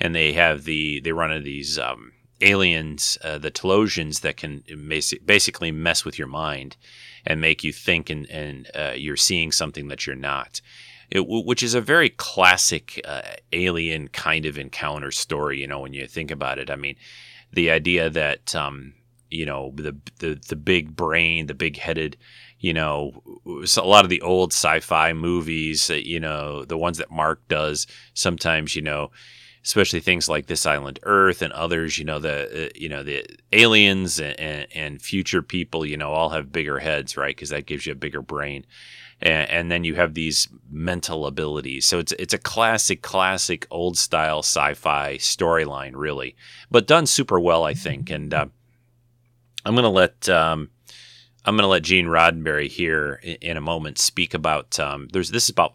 and 0.00 0.14
they 0.14 0.32
have 0.32 0.64
the 0.64 1.00
they 1.00 1.12
run 1.12 1.32
into 1.32 1.44
these. 1.44 1.78
Um, 1.78 2.11
aliens, 2.42 3.16
uh, 3.22 3.38
the 3.38 3.50
Talosians, 3.50 4.20
that 4.20 4.36
can 4.36 4.64
basically 5.24 5.70
mess 5.70 6.04
with 6.04 6.18
your 6.18 6.28
mind 6.28 6.76
and 7.24 7.40
make 7.40 7.64
you 7.64 7.72
think 7.72 8.10
and, 8.10 8.28
and 8.30 8.68
uh, 8.74 8.92
you're 8.96 9.16
seeing 9.16 9.52
something 9.52 9.88
that 9.88 10.06
you're 10.06 10.16
not. 10.16 10.60
It, 11.10 11.26
which 11.28 11.62
is 11.62 11.74
a 11.74 11.80
very 11.80 12.08
classic 12.08 13.00
uh, 13.04 13.20
alien 13.52 14.08
kind 14.08 14.46
of 14.46 14.56
encounter 14.56 15.10
story, 15.10 15.60
you 15.60 15.66
know, 15.66 15.80
when 15.80 15.92
you 15.92 16.06
think 16.06 16.30
about 16.30 16.58
it. 16.58 16.70
I 16.70 16.76
mean, 16.76 16.96
the 17.52 17.70
idea 17.70 18.08
that, 18.08 18.54
um, 18.54 18.94
you 19.30 19.44
know, 19.44 19.72
the, 19.76 19.94
the, 20.20 20.40
the 20.48 20.56
big 20.56 20.96
brain, 20.96 21.46
the 21.46 21.54
big 21.54 21.76
headed, 21.76 22.16
you 22.58 22.72
know, 22.72 23.22
a 23.44 23.82
lot 23.82 24.04
of 24.04 24.10
the 24.10 24.22
old 24.22 24.52
sci 24.52 24.80
fi 24.80 25.12
movies, 25.12 25.90
you 25.90 26.18
know, 26.18 26.64
the 26.64 26.78
ones 26.78 26.96
that 26.98 27.10
Mark 27.10 27.46
does 27.46 27.86
sometimes, 28.14 28.74
you 28.74 28.82
know, 28.82 29.10
especially 29.64 30.00
things 30.00 30.28
like 30.28 30.46
this 30.46 30.66
island 30.66 30.98
Earth 31.04 31.42
and 31.42 31.52
others. 31.52 31.98
You 31.98 32.04
know 32.04 32.18
the 32.18 32.66
uh, 32.66 32.68
you 32.74 32.88
know 32.88 33.02
the 33.02 33.24
aliens 33.52 34.18
and, 34.18 34.38
and, 34.38 34.66
and, 34.74 35.02
future 35.02 35.42
people. 35.42 35.86
You 35.86 35.96
know 35.96 36.12
all 36.12 36.30
have 36.30 36.52
bigger 36.52 36.78
heads, 36.78 37.16
right? 37.16 37.34
Because 37.34 37.50
that 37.50 37.66
gives 37.66 37.86
you 37.86 37.92
a 37.92 37.96
bigger 37.96 38.22
brain. 38.22 38.66
And, 39.20 39.48
and, 39.50 39.70
then 39.70 39.84
you 39.84 39.94
have 39.94 40.14
these 40.14 40.48
mental 40.68 41.26
abilities. 41.26 41.86
So 41.86 42.00
it's 42.00 42.12
it's 42.12 42.34
a 42.34 42.38
classic, 42.38 43.02
classic 43.02 43.66
old 43.70 43.96
style 43.96 44.40
sci-fi 44.40 45.16
storyline, 45.18 45.92
really, 45.94 46.34
but 46.70 46.88
done 46.88 47.06
super 47.06 47.38
well, 47.38 47.62
I 47.62 47.74
think. 47.74 48.10
And 48.10 48.34
uh, 48.34 48.46
I'm 49.64 49.76
gonna 49.76 49.90
let 49.90 50.28
um, 50.28 50.70
I'm 51.44 51.56
gonna 51.56 51.68
let 51.68 51.84
Gene 51.84 52.06
Roddenberry 52.06 52.68
here 52.68 53.20
in, 53.22 53.36
in 53.36 53.56
a 53.56 53.60
moment 53.60 53.98
speak 53.98 54.34
about. 54.34 54.80
Um, 54.80 55.08
there's 55.12 55.30
this 55.30 55.44
is 55.44 55.50
about 55.50 55.74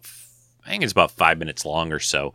I 0.66 0.68
think 0.68 0.82
it's 0.82 0.92
about 0.92 1.10
five 1.10 1.38
minutes 1.38 1.64
long 1.64 1.90
or 1.90 2.00
so 2.00 2.34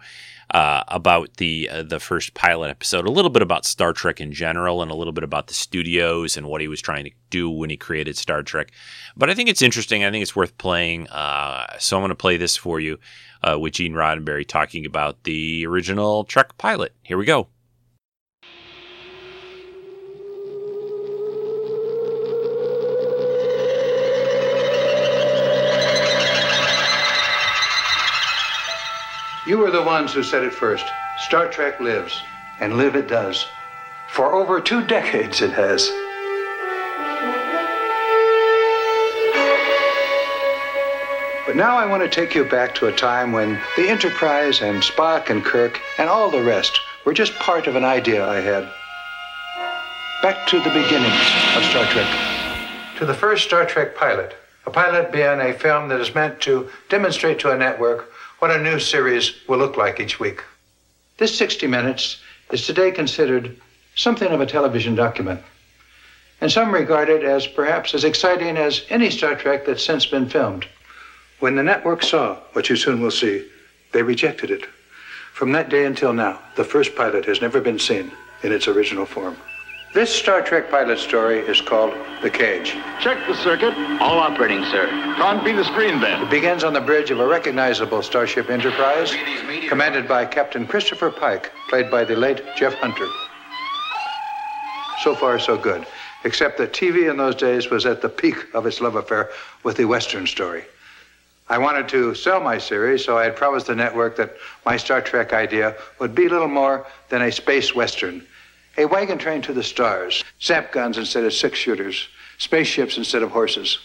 uh, 0.54 0.84
about 0.88 1.38
the 1.38 1.68
uh, 1.70 1.84
the 1.84 2.00
first 2.00 2.34
pilot 2.36 2.70
episode, 2.70 3.08
a 3.08 3.12
little 3.12 3.32
bit 3.32 3.42
about 3.42 3.66
Star 3.66 3.92
Trek 3.92 4.22
in 4.22 4.32
general, 4.32 4.82
and 4.82 4.92
a 4.92 4.96
little 4.96 5.14
bit 5.14 5.24
about 5.24 5.48
the 5.48 5.54
studios 5.54 6.38
and 6.38 6.48
what 6.48 6.62
he 6.62 6.68
was 6.68 6.82
trying 6.82 7.06
to 7.06 7.12
do 7.32 7.50
when 7.50 7.70
he 7.70 7.78
created 7.78 8.16
Star 8.18 8.44
Trek. 8.44 8.72
But 9.18 9.30
I 9.30 9.34
think 9.34 9.50
it's 9.50 9.64
interesting. 9.64 10.04
I 10.04 10.12
think 10.12 10.22
it's 10.22 10.36
worth 10.36 10.58
playing. 10.58 11.08
Uh, 11.10 11.78
so 11.80 11.98
I'm 11.98 12.02
going 12.02 12.10
to 12.10 12.16
play 12.16 12.38
this 12.38 12.56
for 12.56 12.80
you 12.80 13.00
uh, 13.42 13.58
with 13.60 13.74
Gene 13.74 13.94
Roddenberry 13.94 14.48
talking 14.48 14.86
about 14.86 15.24
the 15.24 15.66
original 15.66 16.24
Trek 16.24 16.58
pilot. 16.58 16.94
Here 17.02 17.18
we 17.18 17.26
go. 17.26 17.48
You 29.46 29.58
were 29.58 29.72
the 29.72 29.84
ones 29.84 30.14
who 30.14 30.24
said 30.24 30.44
it 30.44 30.54
first. 30.54 30.86
Star 31.26 31.50
Trek 31.50 31.82
lives, 31.82 32.22
and 32.62 32.78
live 32.78 32.96
it 32.96 33.10
does. 33.10 33.46
For 34.10 34.34
over 34.34 34.62
two 34.62 34.86
decades 34.86 35.42
it 35.42 35.52
has. 35.52 35.90
But 41.46 41.58
now 41.58 41.76
I 41.76 41.86
want 41.86 42.04
to 42.04 42.10
take 42.10 42.34
you 42.34 42.46
back 42.46 42.74
to 42.76 42.88
a 42.88 42.96
time 42.96 43.34
when 43.34 43.60
the 43.76 43.90
Enterprise 43.90 44.62
and 44.62 44.82
Spock 44.82 45.30
and 45.30 45.44
Kirk 45.44 45.78
and 45.98 46.10
all 46.10 46.32
the 46.32 46.42
rest 46.42 46.80
were 47.06 47.14
just 47.14 47.36
part 47.36 47.68
of 47.68 47.76
an 47.76 47.84
idea 47.84 48.26
I 48.26 48.40
had. 48.40 48.72
Back 50.22 50.48
to 50.48 50.60
the 50.60 50.70
beginnings 50.70 51.32
of 51.58 51.66
Star 51.66 51.86
Trek. 51.88 52.08
To 52.98 53.06
the 53.06 53.14
first 53.14 53.44
Star 53.44 53.66
Trek 53.66 53.94
pilot. 53.94 54.38
A 54.66 54.72
pilot 54.72 55.12
being 55.12 55.42
a 55.42 55.54
film 55.54 55.90
that 55.90 56.00
is 56.00 56.16
meant 56.16 56.40
to 56.42 56.70
demonstrate 56.88 57.40
to 57.40 57.52
a 57.52 57.58
network 57.58 58.13
what 58.44 58.52
a 58.52 58.62
new 58.62 58.78
series 58.78 59.36
will 59.48 59.58
look 59.58 59.78
like 59.78 60.02
each 60.02 60.20
week. 60.20 60.44
This 61.18 61.34
60 61.38 61.66
Minutes 61.66 62.18
is 62.52 62.66
today 62.66 62.92
considered 62.92 63.56
something 63.96 64.30
of 64.34 64.42
a 64.42 64.46
television 64.46 64.96
document, 64.96 65.40
and 66.42 66.52
some 66.52 66.74
regard 66.74 67.08
it 67.08 67.24
as 67.24 67.48
perhaps 67.48 67.94
as 67.94 68.04
exciting 68.04 68.58
as 68.58 68.84
any 68.90 69.10
Star 69.10 69.36
Trek 69.36 69.66
that's 69.66 69.86
since 69.86 70.06
been 70.06 70.28
filmed. 70.28 70.68
When 71.40 71.56
the 71.56 71.64
network 71.64 72.04
saw 72.04 72.36
what 72.52 72.70
you 72.70 72.76
soon 72.76 73.02
will 73.02 73.12
see, 73.12 73.48
they 73.94 74.04
rejected 74.04 74.52
it. 74.52 74.66
From 75.32 75.54
that 75.54 75.70
day 75.70 75.86
until 75.86 76.12
now, 76.12 76.42
the 76.58 76.66
first 76.66 76.98
pilot 76.98 77.24
has 77.24 77.40
never 77.40 77.62
been 77.62 77.80
seen 77.80 78.12
in 78.44 78.52
its 78.52 78.68
original 78.68 79.06
form. 79.06 79.38
This 79.94 80.10
Star 80.10 80.42
Trek 80.42 80.72
pilot 80.72 80.98
story 80.98 81.38
is 81.38 81.62
called 81.62 81.94
The 82.24 82.30
Cage. 82.32 82.72
Check 83.00 83.28
the 83.28 83.36
circuit. 83.36 83.76
All 84.02 84.18
operating, 84.18 84.66
sir. 84.66 84.88
Can't 84.88 85.46
be 85.46 85.52
the 85.52 85.64
screen 85.66 86.02
then. 86.02 86.24
It 86.24 86.32
begins 86.32 86.64
on 86.64 86.74
the 86.74 86.82
bridge 86.82 87.12
of 87.12 87.20
a 87.20 87.28
recognizable 87.28 88.02
Starship 88.02 88.50
Enterprise, 88.50 89.14
commanded 89.70 90.08
by 90.08 90.26
Captain 90.26 90.66
Christopher 90.66 91.12
Pike, 91.12 91.52
played 91.70 91.92
by 91.92 92.06
the 92.06 92.16
late 92.16 92.42
Jeff 92.56 92.74
Hunter. 92.74 93.06
So 95.04 95.14
far, 95.14 95.38
so 95.38 95.58
good. 95.58 95.86
Except 96.24 96.58
that 96.58 96.74
TV 96.74 97.08
in 97.08 97.18
those 97.18 97.36
days 97.36 97.70
was 97.70 97.86
at 97.86 98.02
the 98.02 98.10
peak 98.10 98.48
of 98.56 98.66
its 98.66 98.82
love 98.82 98.96
affair 98.96 99.30
with 99.62 99.78
the 99.78 99.86
Western 99.86 100.26
story. 100.26 100.64
I 101.50 101.60
wanted 101.60 101.88
to 101.90 102.16
sell 102.16 102.40
my 102.40 102.58
series, 102.58 103.06
so 103.06 103.20
I 103.20 103.26
had 103.26 103.36
promised 103.36 103.68
the 103.68 103.76
network 103.76 104.16
that 104.16 104.38
my 104.66 104.76
Star 104.76 105.02
Trek 105.02 105.34
idea 105.34 105.76
would 106.00 106.16
be 106.16 106.30
little 106.30 106.48
more 106.48 106.88
than 107.10 107.22
a 107.22 107.32
space 107.32 107.76
Western 107.76 108.26
a 108.78 108.86
wagon 108.86 109.18
train 109.18 109.42
to 109.44 109.54
the 109.54 109.64
stars, 109.64 110.24
zap 110.42 110.72
guns 110.72 110.98
instead 110.98 111.24
of 111.24 111.34
six 111.34 111.58
shooters, 111.60 112.08
spaceships 112.38 112.98
instead 112.98 113.22
of 113.22 113.32
horses. 113.32 113.80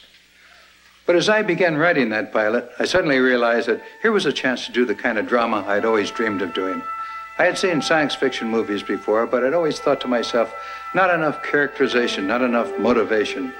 But 1.06 1.16
as 1.16 1.28
I 1.28 1.42
began 1.42 1.76
writing 1.76 2.10
that 2.10 2.32
pilot, 2.32 2.70
I 2.78 2.84
suddenly 2.84 3.18
realized 3.18 3.68
that 3.68 3.82
here 4.02 4.12
was 4.12 4.26
a 4.26 4.32
chance 4.32 4.66
to 4.66 4.72
do 4.72 4.84
the 4.84 4.94
kind 4.94 5.18
of 5.18 5.26
drama 5.26 5.64
I'd 5.66 5.84
always 5.84 6.10
dreamed 6.10 6.42
of 6.42 6.54
doing. 6.54 6.82
I 7.38 7.44
had 7.44 7.56
seen 7.56 7.80
science 7.80 8.14
fiction 8.14 8.48
movies 8.48 8.82
before, 8.82 9.26
but 9.26 9.44
I'd 9.44 9.54
always 9.54 9.78
thought 9.78 10.00
to 10.02 10.08
myself, 10.08 10.52
not 10.94 11.14
enough 11.14 11.42
characterization, 11.42 12.26
not 12.26 12.42
enough 12.42 12.76
motivation. 12.78 13.52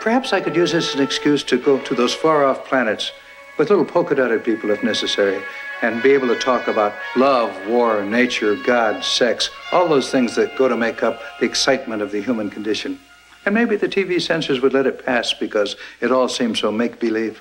Perhaps 0.00 0.32
I 0.32 0.40
could 0.40 0.56
use 0.56 0.72
this 0.72 0.90
as 0.90 0.94
an 0.94 1.02
excuse 1.02 1.42
to 1.44 1.58
go 1.58 1.78
to 1.80 1.94
those 1.94 2.14
far 2.14 2.44
off 2.44 2.64
planets 2.66 3.12
with 3.58 3.68
little 3.68 3.84
polka 3.84 4.14
dotted 4.14 4.44
people 4.44 4.70
if 4.70 4.82
necessary, 4.82 5.42
and 5.82 6.02
be 6.02 6.10
able 6.12 6.28
to 6.28 6.38
talk 6.38 6.68
about 6.68 6.92
love, 7.16 7.54
war, 7.66 8.04
nature, 8.04 8.56
God, 8.56 9.04
sex, 9.04 9.50
all 9.72 9.88
those 9.88 10.10
things 10.10 10.34
that 10.36 10.56
go 10.56 10.68
to 10.68 10.76
make 10.76 11.02
up 11.02 11.20
the 11.38 11.46
excitement 11.46 12.02
of 12.02 12.10
the 12.10 12.20
human 12.20 12.50
condition. 12.50 12.98
And 13.46 13.54
maybe 13.54 13.76
the 13.76 13.88
TV 13.88 14.20
censors 14.20 14.60
would 14.60 14.74
let 14.74 14.86
it 14.86 15.04
pass 15.04 15.32
because 15.32 15.76
it 16.00 16.12
all 16.12 16.28
seemed 16.28 16.58
so 16.58 16.70
make 16.70 17.00
believe. 17.00 17.40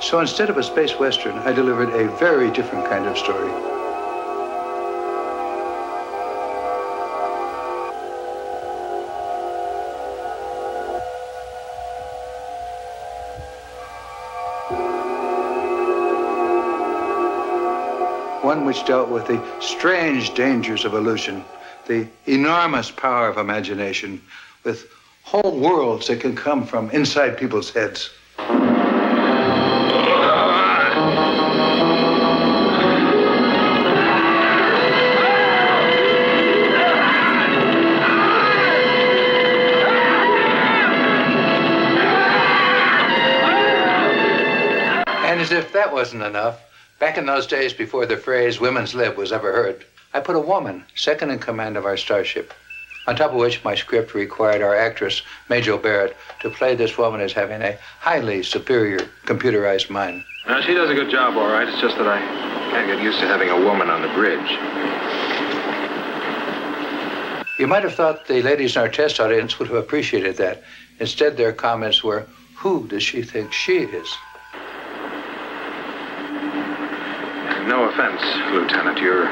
So 0.00 0.18
instead 0.18 0.50
of 0.50 0.56
a 0.56 0.62
space 0.62 0.98
western, 0.98 1.36
I 1.38 1.52
delivered 1.52 1.90
a 1.90 2.08
very 2.16 2.50
different 2.50 2.86
kind 2.86 3.06
of 3.06 3.16
story. 3.16 3.79
One 18.50 18.64
which 18.64 18.84
dealt 18.84 19.08
with 19.08 19.28
the 19.28 19.40
strange 19.60 20.34
dangers 20.34 20.84
of 20.84 20.94
illusion, 20.94 21.44
the 21.86 22.08
enormous 22.26 22.90
power 22.90 23.28
of 23.28 23.38
imagination, 23.38 24.20
with 24.64 24.90
whole 25.22 25.56
worlds 25.56 26.08
that 26.08 26.18
can 26.18 26.34
come 26.34 26.66
from 26.66 26.90
inside 26.90 27.38
people's 27.38 27.70
heads. 27.70 28.10
And 45.28 45.40
as 45.40 45.52
if 45.52 45.72
that 45.72 45.92
wasn't 45.92 46.24
enough, 46.24 46.58
back 47.00 47.16
in 47.16 47.26
those 47.26 47.46
days 47.46 47.72
before 47.72 48.06
the 48.06 48.16
phrase 48.16 48.60
women's 48.60 48.94
lib 48.94 49.16
was 49.16 49.32
ever 49.32 49.50
heard, 49.50 49.84
I 50.14 50.20
put 50.20 50.36
a 50.36 50.40
woman 50.40 50.84
second 50.94 51.30
in 51.30 51.38
command 51.38 51.76
of 51.76 51.86
our 51.86 51.96
starship. 51.96 52.52
On 53.06 53.16
top 53.16 53.30
of 53.30 53.38
which, 53.38 53.64
my 53.64 53.74
script 53.74 54.14
required 54.14 54.60
our 54.60 54.76
actress, 54.76 55.22
Majel 55.48 55.78
Barrett, 55.78 56.16
to 56.40 56.50
play 56.50 56.74
this 56.74 56.98
woman 56.98 57.22
as 57.22 57.32
having 57.32 57.62
a 57.62 57.78
highly 57.98 58.42
superior 58.42 59.08
computerized 59.24 59.88
mind. 59.88 60.22
Now, 60.46 60.60
she 60.60 60.74
does 60.74 60.90
a 60.90 60.94
good 60.94 61.10
job, 61.10 61.36
all 61.36 61.50
right. 61.50 61.66
It's 61.66 61.80
just 61.80 61.96
that 61.96 62.06
I 62.06 62.20
can't 62.70 62.86
get 62.86 63.02
used 63.02 63.18
to 63.20 63.26
having 63.26 63.48
a 63.48 63.56
woman 63.56 63.88
on 63.88 64.02
the 64.02 64.08
bridge. 64.08 64.50
You 67.58 67.66
might 67.66 67.82
have 67.82 67.94
thought 67.94 68.26
the 68.26 68.42
ladies 68.42 68.76
in 68.76 68.82
our 68.82 68.88
test 68.88 69.20
audience 69.20 69.58
would 69.58 69.68
have 69.68 69.76
appreciated 69.76 70.36
that. 70.36 70.62
Instead, 70.98 71.36
their 71.36 71.52
comments 71.52 72.04
were, 72.04 72.26
Who 72.56 72.86
does 72.86 73.02
she 73.02 73.22
think 73.22 73.52
she 73.52 73.78
is? 73.78 74.14
No 77.80 77.88
offense, 77.88 78.20
Lieutenant. 78.52 78.98
You're 78.98 79.24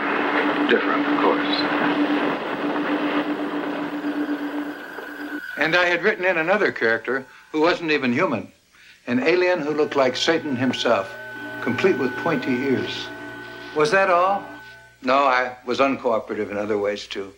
different, 0.70 1.06
of 1.06 1.20
course. 1.20 1.46
And 5.58 5.76
I 5.76 5.84
had 5.84 6.02
written 6.02 6.24
in 6.24 6.38
another 6.38 6.72
character 6.72 7.26
who 7.52 7.60
wasn't 7.60 7.90
even 7.90 8.10
human 8.10 8.50
an 9.06 9.22
alien 9.22 9.60
who 9.60 9.74
looked 9.74 9.96
like 9.96 10.16
Satan 10.16 10.56
himself, 10.56 11.14
complete 11.60 11.98
with 11.98 12.16
pointy 12.24 12.52
ears. 12.52 13.08
Was 13.76 13.90
that 13.90 14.08
all? 14.08 14.42
No, 15.02 15.24
I 15.24 15.54
was 15.66 15.78
uncooperative 15.78 16.50
in 16.50 16.56
other 16.56 16.78
ways, 16.78 17.06
too. 17.06 17.34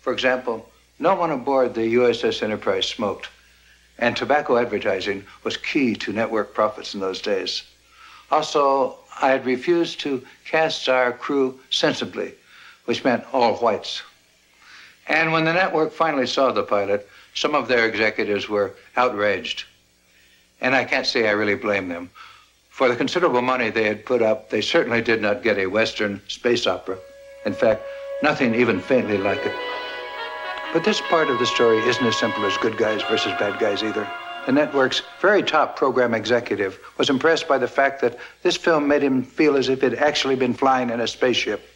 For 0.00 0.10
example, 0.10 0.66
no 0.98 1.14
one 1.14 1.32
aboard 1.32 1.74
the 1.74 1.96
USS 1.96 2.42
Enterprise 2.42 2.86
smoked, 2.86 3.28
and 3.98 4.16
tobacco 4.16 4.56
advertising 4.56 5.26
was 5.44 5.58
key 5.58 5.94
to 5.96 6.14
network 6.14 6.54
profits 6.54 6.94
in 6.94 7.00
those 7.00 7.20
days. 7.20 7.62
Also, 8.30 9.00
I 9.20 9.28
had 9.28 9.46
refused 9.46 10.00
to 10.00 10.24
cast 10.44 10.88
our 10.88 11.12
crew 11.12 11.58
sensibly, 11.70 12.34
which 12.84 13.04
meant 13.04 13.24
all 13.32 13.56
whites. 13.56 14.02
And 15.08 15.32
when 15.32 15.44
the 15.44 15.52
network 15.52 15.92
finally 15.92 16.26
saw 16.26 16.52
the 16.52 16.62
pilot, 16.62 17.08
some 17.34 17.54
of 17.54 17.68
their 17.68 17.86
executives 17.86 18.48
were 18.48 18.74
outraged. 18.96 19.64
And 20.60 20.74
I 20.74 20.84
can't 20.84 21.06
say 21.06 21.28
I 21.28 21.32
really 21.32 21.54
blame 21.54 21.88
them. 21.88 22.10
For 22.70 22.88
the 22.88 22.96
considerable 22.96 23.42
money 23.42 23.70
they 23.70 23.84
had 23.84 24.04
put 24.04 24.20
up, 24.20 24.50
they 24.50 24.60
certainly 24.60 25.00
did 25.00 25.22
not 25.22 25.42
get 25.42 25.58
a 25.58 25.66
Western 25.66 26.20
space 26.28 26.66
opera. 26.66 26.98
In 27.44 27.54
fact, 27.54 27.82
nothing 28.22 28.54
even 28.54 28.80
faintly 28.80 29.16
like 29.16 29.44
it. 29.46 29.54
But 30.72 30.84
this 30.84 31.00
part 31.00 31.30
of 31.30 31.38
the 31.38 31.46
story 31.46 31.78
isn't 31.78 32.04
as 32.04 32.18
simple 32.18 32.44
as 32.44 32.56
good 32.58 32.76
guys 32.76 33.02
versus 33.04 33.32
bad 33.38 33.58
guys 33.58 33.82
either. 33.82 34.06
The 34.46 34.52
network's 34.52 35.02
very 35.20 35.42
top 35.42 35.74
program 35.74 36.14
executive 36.14 36.78
was 36.98 37.10
impressed 37.10 37.48
by 37.48 37.58
the 37.58 37.66
fact 37.66 38.00
that 38.02 38.16
this 38.44 38.56
film 38.56 38.86
made 38.86 39.02
him 39.02 39.24
feel 39.24 39.56
as 39.56 39.68
if 39.68 39.80
he'd 39.80 39.94
actually 39.94 40.36
been 40.36 40.54
flying 40.54 40.90
in 40.90 41.00
a 41.00 41.08
spaceship. 41.08 41.68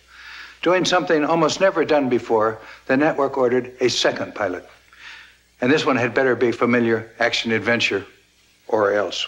Doing 0.62 0.84
something 0.84 1.24
almost 1.24 1.60
never 1.60 1.84
done 1.84 2.08
before, 2.08 2.60
the 2.86 2.96
network 2.96 3.36
ordered 3.36 3.72
a 3.80 3.88
second 3.88 4.36
pilot. 4.36 4.68
And 5.60 5.72
this 5.72 5.84
one 5.84 5.96
had 5.96 6.14
better 6.14 6.36
be 6.36 6.52
familiar 6.52 7.10
action 7.18 7.50
adventure 7.50 8.06
or 8.68 8.92
else. 8.92 9.26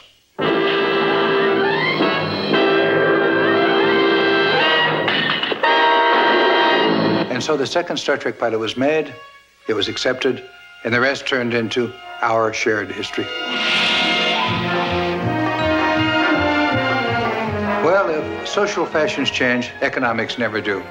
And 7.28 7.42
so 7.42 7.56
the 7.56 7.66
second 7.66 7.96
Star 7.96 8.16
Trek 8.16 8.38
pilot 8.38 8.60
was 8.60 8.76
made, 8.76 9.12
it 9.66 9.74
was 9.74 9.88
accepted, 9.88 10.48
and 10.84 10.94
the 10.94 11.00
rest 11.00 11.26
turned 11.26 11.54
into 11.54 11.92
our 12.22 12.52
shared 12.52 12.90
history. 12.90 13.26
Well, 17.84 18.08
if 18.08 18.48
social 18.48 18.86
fashions 18.86 19.30
change, 19.30 19.70
economics 19.82 20.38
never 20.38 20.60
do. 20.60 20.82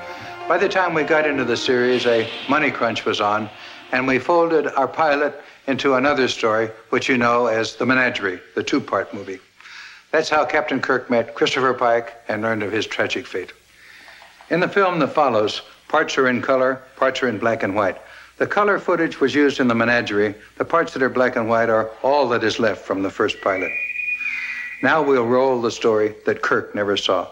By 0.48 0.58
the 0.58 0.70
time 0.70 0.94
we 0.94 1.04
got 1.04 1.26
into 1.26 1.46
the 1.46 1.56
series, 1.56 2.06
a 2.06 2.30
money 2.50 2.70
crunch 2.70 3.06
was 3.06 3.22
on, 3.22 3.50
and 3.94 4.06
we 4.06 4.20
folded 4.20 4.68
our 4.76 4.88
pilot 4.88 5.42
into 5.68 5.96
another 5.96 6.28
story, 6.28 6.70
which 6.90 7.08
you 7.08 7.18
know 7.18 7.48
as 7.48 7.76
The 7.76 7.86
Menagerie, 7.86 8.42
the 8.56 8.64
two 8.64 8.82
part 8.82 9.14
movie. 9.14 9.40
That's 10.12 10.30
how 10.30 10.44
Captain 10.44 10.82
Kirk 10.82 11.10
met 11.10 11.36
Christopher 11.36 11.74
Pike 11.74 12.14
and 12.28 12.42
learned 12.42 12.64
of 12.64 12.72
his 12.72 12.86
tragic 12.86 13.26
fate. 13.26 13.54
In 14.50 14.60
the 14.60 14.68
film 14.68 15.00
that 15.00 15.14
follows, 15.14 15.62
parts 15.88 16.18
are 16.18 16.28
in 16.28 16.42
color, 16.42 16.82
parts 16.98 17.24
are 17.24 17.30
in 17.30 17.38
black 17.38 17.64
and 17.64 17.74
white. 17.74 17.98
The 18.42 18.48
color 18.48 18.80
footage 18.80 19.20
was 19.22 19.36
used 19.36 19.60
in 19.60 19.68
the 19.68 19.76
menagerie. 19.76 20.34
The 20.58 20.66
parts 20.66 20.94
that 20.94 21.04
are 21.04 21.10
black 21.10 21.36
and 21.36 21.48
white 21.48 21.70
are 21.70 21.92
all 22.02 22.28
that 22.30 22.44
is 22.44 22.58
left 22.58 22.84
from 22.84 23.04
the 23.04 23.12
first 23.12 23.40
pilot. 23.40 23.72
Now 24.82 25.04
we'll 25.04 25.28
roll 25.28 25.62
the 25.62 25.70
story 25.70 26.16
that 26.26 26.42
Kirk 26.42 26.74
never 26.74 26.98
saw 26.98 27.28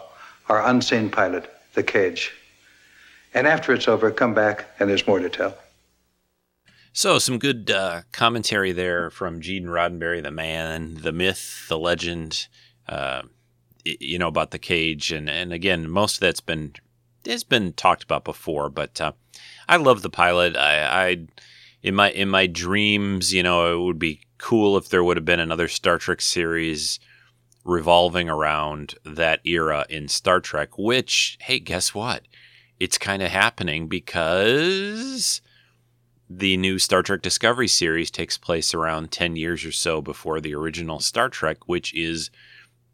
our 0.48 0.64
unseen 0.64 1.10
pilot, 1.10 1.52
the 1.74 1.82
cage. 1.82 2.32
And 3.34 3.48
after 3.48 3.72
it's 3.72 3.88
over, 3.88 4.12
come 4.12 4.34
back 4.34 4.66
and 4.78 4.88
there's 4.88 5.04
more 5.04 5.18
to 5.18 5.28
tell. 5.28 5.56
So, 6.92 7.18
some 7.18 7.40
good 7.40 7.72
uh, 7.72 8.02
commentary 8.12 8.70
there 8.70 9.10
from 9.10 9.40
Gene 9.40 9.64
Roddenberry, 9.64 10.22
the 10.22 10.30
man, 10.30 10.98
the 11.02 11.10
myth, 11.10 11.66
the 11.68 11.76
legend, 11.76 12.46
uh, 12.88 13.22
you 13.84 14.16
know, 14.20 14.28
about 14.28 14.52
the 14.52 14.60
cage. 14.60 15.10
And, 15.10 15.28
and 15.28 15.52
again, 15.52 15.90
most 15.90 16.18
of 16.18 16.20
that's 16.20 16.40
been 16.40 16.74
has 17.26 17.42
been 17.42 17.72
talked 17.72 18.04
about 18.04 18.24
before, 18.24 18.70
but 18.70 19.00
uh, 19.00 19.12
I 19.68 19.76
love 19.76 20.02
the 20.02 20.10
pilot. 20.10 20.56
I, 20.56 21.08
I, 21.08 21.26
in 21.82 21.94
my 21.94 22.10
in 22.10 22.28
my 22.28 22.46
dreams, 22.46 23.32
you 23.32 23.42
know, 23.42 23.74
it 23.74 23.84
would 23.84 23.98
be 23.98 24.20
cool 24.38 24.76
if 24.76 24.88
there 24.88 25.04
would 25.04 25.16
have 25.16 25.24
been 25.24 25.40
another 25.40 25.68
Star 25.68 25.98
Trek 25.98 26.20
series 26.20 26.98
revolving 27.64 28.28
around 28.28 28.94
that 29.04 29.40
era 29.44 29.86
in 29.88 30.08
Star 30.08 30.40
Trek. 30.40 30.78
Which, 30.78 31.38
hey, 31.42 31.58
guess 31.58 31.94
what? 31.94 32.22
It's 32.78 32.98
kind 32.98 33.22
of 33.22 33.30
happening 33.30 33.88
because 33.88 35.42
the 36.28 36.56
new 36.56 36.78
Star 36.78 37.02
Trek 37.02 37.22
Discovery 37.22 37.68
series 37.68 38.10
takes 38.10 38.38
place 38.38 38.72
around 38.72 39.10
10 39.10 39.36
years 39.36 39.64
or 39.64 39.72
so 39.72 40.00
before 40.00 40.40
the 40.40 40.54
original 40.54 41.00
Star 41.00 41.28
Trek, 41.28 41.68
which 41.68 41.92
is 41.92 42.30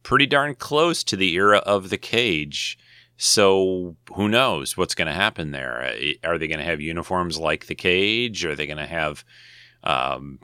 pretty 0.03 0.27
darn 0.27 0.55
close 0.55 1.05
to 1.05 1.17
the 1.17 1.35
era 1.35 1.59
of 1.59 1.91
the 1.91 1.99
cage. 1.99 2.79
So 3.17 3.97
who 4.15 4.29
knows 4.29 4.77
what's 4.77 4.95
going 4.95 5.09
to 5.09 5.15
happen 5.15 5.51
there? 5.51 5.83
Uh, 5.83 6.29
are 6.29 6.39
they 6.39 6.49
going 6.49 6.59
to 6.59 6.65
have 6.65 6.81
uniforms 6.81 7.39
like 7.39 7.67
the 7.67 7.75
cage? 7.75 8.45
Are 8.45 8.55
they 8.55 8.67
going 8.67 8.77
to 8.77 8.87
have, 8.87 9.25
um, 9.83 10.39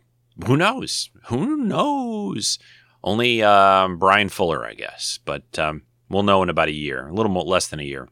who 0.47 0.57
knows? 0.57 1.11
Who 1.27 1.57
knows? 1.57 2.59
Only 3.05 3.43
um, 3.43 3.99
Bryan 3.99 4.29
Fuller, 4.29 4.65
I 4.65 4.75
guess. 4.75 5.19
But 5.25 5.59
um, 5.59 5.83
we'll 6.09 6.23
know 6.23 6.43
in 6.43 6.49
about 6.49 6.69
a 6.69 6.73
year, 6.73 7.09
a 7.09 7.13
little 7.13 7.33
more, 7.33 7.45
less 7.45 7.69
than 7.69 7.81
a 7.81 7.85
year. 7.85 8.09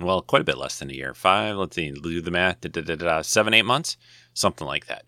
Well, 0.00 0.22
quite 0.22 0.42
a 0.42 0.44
bit 0.44 0.58
less 0.58 0.80
than 0.80 0.90
a 0.90 0.94
year. 0.94 1.14
Five, 1.14 1.56
let's 1.56 1.76
see, 1.76 1.92
do 1.92 2.20
the 2.20 2.30
math, 2.32 2.60
da, 2.62 2.68
da, 2.68 2.96
da, 2.96 3.22
seven, 3.22 3.54
eight 3.54 3.64
months, 3.64 3.96
something 4.32 4.66
like 4.66 4.86
that. 4.86 5.04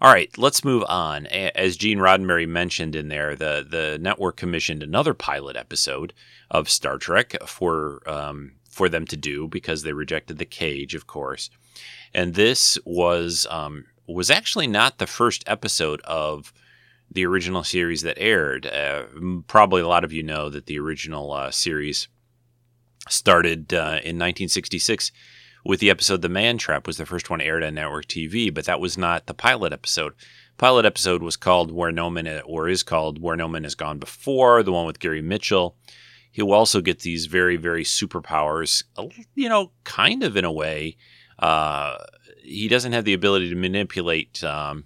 All 0.00 0.12
right, 0.12 0.36
let's 0.36 0.64
move 0.64 0.84
on. 0.88 1.26
As 1.26 1.76
Gene 1.76 1.98
Roddenberry 1.98 2.48
mentioned 2.48 2.94
in 2.94 3.08
there, 3.08 3.36
the 3.36 3.66
the 3.68 3.98
network 4.00 4.36
commissioned 4.36 4.82
another 4.82 5.14
pilot 5.14 5.56
episode 5.56 6.12
of 6.50 6.68
Star 6.68 6.98
Trek 6.98 7.36
for 7.46 8.02
um, 8.06 8.52
for 8.68 8.88
them 8.88 9.06
to 9.06 9.16
do 9.16 9.48
because 9.48 9.82
they 9.82 9.92
rejected 9.92 10.38
the 10.38 10.44
cage, 10.44 10.94
of 10.94 11.06
course. 11.06 11.48
And 12.12 12.34
this 12.34 12.78
was 12.84 13.46
um, 13.50 13.86
was 14.06 14.30
actually 14.30 14.66
not 14.66 14.98
the 14.98 15.06
first 15.06 15.44
episode 15.46 16.00
of 16.02 16.52
the 17.10 17.24
original 17.24 17.62
series 17.62 18.02
that 18.02 18.18
aired. 18.18 18.66
Uh, 18.66 19.04
probably 19.46 19.80
a 19.80 19.88
lot 19.88 20.04
of 20.04 20.12
you 20.12 20.22
know 20.22 20.50
that 20.50 20.66
the 20.66 20.78
original 20.78 21.32
uh, 21.32 21.50
series 21.50 22.08
started 23.08 23.72
uh, 23.72 24.00
in 24.02 24.18
1966 24.18 25.12
with 25.64 25.80
the 25.80 25.90
episode 25.90 26.22
The 26.22 26.28
Man 26.28 26.58
Trap 26.58 26.86
was 26.86 26.98
the 26.98 27.06
first 27.06 27.30
one 27.30 27.40
aired 27.40 27.62
on 27.62 27.74
network 27.74 28.06
TV, 28.06 28.52
but 28.52 28.66
that 28.66 28.80
was 28.80 28.98
not 28.98 29.26
the 29.26 29.34
pilot 29.34 29.72
episode. 29.72 30.12
Pilot 30.58 30.84
episode 30.84 31.22
was 31.22 31.36
called 31.36 31.72
Where 31.72 31.90
No 31.90 32.10
Man 32.10 32.42
or 32.44 32.68
is 32.68 32.82
called 32.82 33.20
Where 33.20 33.36
No 33.36 33.48
Man 33.48 33.64
Has 33.64 33.74
Gone 33.74 33.98
Before, 33.98 34.62
the 34.62 34.72
one 34.72 34.86
with 34.86 35.00
Gary 35.00 35.22
Mitchell. 35.22 35.76
He'll 36.30 36.52
also 36.52 36.80
get 36.80 37.00
these 37.00 37.26
very 37.26 37.56
very 37.56 37.84
superpowers, 37.84 38.84
you 39.34 39.48
know, 39.48 39.72
kind 39.84 40.22
of 40.22 40.36
in 40.36 40.44
a 40.44 40.52
way. 40.52 40.96
Uh, 41.38 41.96
he 42.42 42.68
doesn't 42.68 42.92
have 42.92 43.04
the 43.04 43.14
ability 43.14 43.48
to 43.48 43.56
manipulate 43.56 44.44
um, 44.44 44.84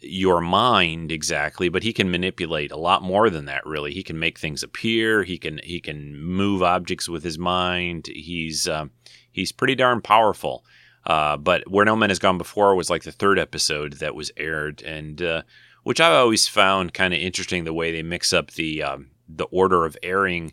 your 0.00 0.40
mind 0.40 1.12
exactly, 1.12 1.68
but 1.68 1.82
he 1.82 1.92
can 1.92 2.10
manipulate 2.10 2.72
a 2.72 2.76
lot 2.76 3.02
more 3.02 3.30
than 3.30 3.44
that. 3.46 3.66
Really, 3.66 3.92
he 3.92 4.02
can 4.02 4.18
make 4.18 4.38
things 4.38 4.62
appear. 4.62 5.22
He 5.22 5.38
can 5.38 5.60
he 5.62 5.80
can 5.80 6.18
move 6.18 6.62
objects 6.62 7.08
with 7.08 7.22
his 7.22 7.38
mind. 7.38 8.06
He's 8.06 8.66
uh, 8.66 8.86
he's 9.34 9.52
pretty 9.52 9.74
darn 9.74 10.00
powerful. 10.00 10.64
Uh, 11.06 11.36
but 11.36 11.68
where 11.70 11.84
no 11.84 11.96
man 11.96 12.08
has 12.08 12.18
gone 12.18 12.38
before 12.38 12.74
was 12.74 12.88
like 12.88 13.02
the 13.02 13.12
third 13.12 13.38
episode 13.38 13.94
that 13.94 14.14
was 14.14 14.30
aired, 14.38 14.80
and 14.82 15.20
uh, 15.20 15.42
which 15.82 16.00
I've 16.00 16.14
always 16.14 16.48
found 16.48 16.94
kind 16.94 17.12
of 17.12 17.20
interesting 17.20 17.64
the 17.64 17.74
way 17.74 17.92
they 17.92 18.02
mix 18.02 18.32
up 18.32 18.52
the 18.52 18.82
um, 18.82 19.10
the 19.28 19.44
order 19.44 19.84
of 19.84 19.98
airing. 20.02 20.52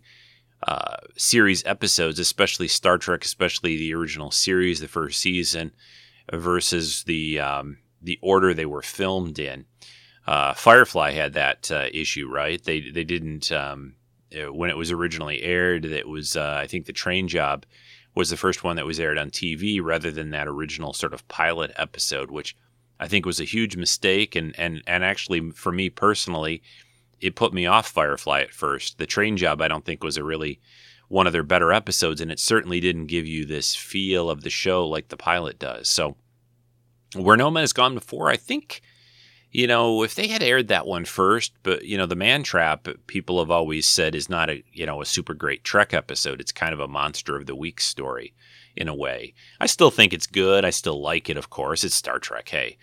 Uh, 0.68 0.98
series 1.18 1.66
episodes, 1.66 2.20
especially 2.20 2.68
Star 2.68 3.00
Trek, 3.00 3.26
especially 3.26 3.78
the 3.78 3.96
original 3.96 4.30
series, 4.30 4.80
the 4.80 4.88
first 4.88 5.20
season, 5.20 5.72
versus 6.32 7.02
the 7.06 7.40
um, 7.40 7.80
the 8.00 8.20
order 8.22 8.54
they 8.54 8.68
were 8.68 8.84
filmed 8.84 9.40
in. 9.40 9.66
Uh, 10.28 10.54
Firefly 10.54 11.14
had 11.14 11.34
that 11.34 11.72
uh, 11.72 11.88
issue, 11.92 12.30
right? 12.30 12.64
They 12.64 12.92
they 12.92 13.04
didn't 13.04 13.52
um, 13.52 13.96
uh, 14.36 14.54
when 14.54 14.70
it 14.70 14.78
was 14.78 14.92
originally 14.92 15.42
aired. 15.42 15.84
It 15.84 16.08
was 16.08 16.38
I 16.38 16.68
think 16.68 16.86
the 16.86 16.94
Train 16.94 17.28
Job 17.28 17.66
was 18.14 18.30
the 18.30 18.38
first 18.38 18.64
one 18.64 18.76
that 18.76 18.86
was 18.86 19.00
aired 19.00 19.18
on 19.18 19.30
TV 19.30 19.82
rather 19.82 20.12
than 20.12 20.32
that 20.32 20.48
original 20.48 20.94
sort 20.94 21.14
of 21.14 21.28
pilot 21.28 21.72
episode, 21.78 22.30
which 22.30 22.56
I 23.00 23.08
think 23.08 23.26
was 23.26 23.40
a 23.40 23.46
huge 23.46 23.76
mistake. 23.78 24.36
And 24.36 24.58
and 24.58 24.82
and 24.88 25.04
actually 25.04 25.52
for 25.52 25.72
me 25.72 25.90
personally, 25.90 26.62
it 27.20 27.36
put 27.36 27.54
me 27.54 27.66
off 27.66 27.88
Firefly 27.88 28.42
at 28.42 28.54
first. 28.54 28.98
The 28.98 29.06
Train 29.06 29.38
Job 29.38 29.62
I 29.62 29.68
don't 29.68 29.86
think 29.86 30.04
was 30.04 30.18
a 30.18 30.24
really 30.24 30.60
one 31.08 31.28
of 31.28 31.34
their 31.34 31.44
better 31.44 31.74
episodes, 31.74 32.22
and 32.22 32.32
it 32.32 32.40
certainly 32.40 32.80
didn't 32.80 33.08
give 33.08 33.28
you 33.28 33.46
this 33.46 33.76
feel 33.76 34.30
of 34.30 34.42
the 34.42 34.50
show 34.50 34.88
like 34.88 35.10
the 35.10 35.18
pilot 35.18 35.60
does. 35.60 35.90
So 35.90 36.16
where 37.16 37.38
No 37.38 37.52
Man 37.52 37.64
has 37.64 37.74
gone 37.74 37.94
before, 37.94 38.30
I 38.30 38.38
think, 38.38 38.82
you 39.52 39.68
know, 39.68 40.04
if 40.04 40.16
they 40.16 40.28
had 40.28 40.42
aired 40.42 40.70
that 40.70 40.88
one 40.88 41.06
first, 41.06 41.54
but 41.64 41.84
you 41.84 41.98
know, 41.98 42.06
the 42.06 42.16
Man 42.16 42.44
Trap, 42.44 42.88
people 43.08 43.40
have 43.40 43.52
always 43.52 43.86
said 43.86 44.16
is 44.16 44.30
not 44.30 44.50
a 44.50 44.64
you 44.72 44.86
know 44.86 45.02
a 45.02 45.06
super 45.06 45.34
great 45.34 45.64
Trek 45.64 45.94
episode. 45.94 46.40
It's 46.40 46.52
kind 46.52 46.74
of 46.74 46.80
a 46.80 46.88
monster 46.88 47.36
of 47.36 47.46
the 47.46 47.56
week 47.56 47.82
story 47.82 48.34
in 48.76 48.88
a 48.88 48.96
way. 48.96 49.34
I 49.60 49.66
still 49.66 49.92
think 49.92 50.14
it's 50.14 50.28
good. 50.28 50.64
I 50.64 50.70
still 50.70 51.02
like 51.02 51.30
it, 51.30 51.38
of 51.38 51.50
course. 51.50 51.84
It's 51.84 51.96
Star 51.96 52.20
Trek, 52.20 52.50
hey. 52.50 52.78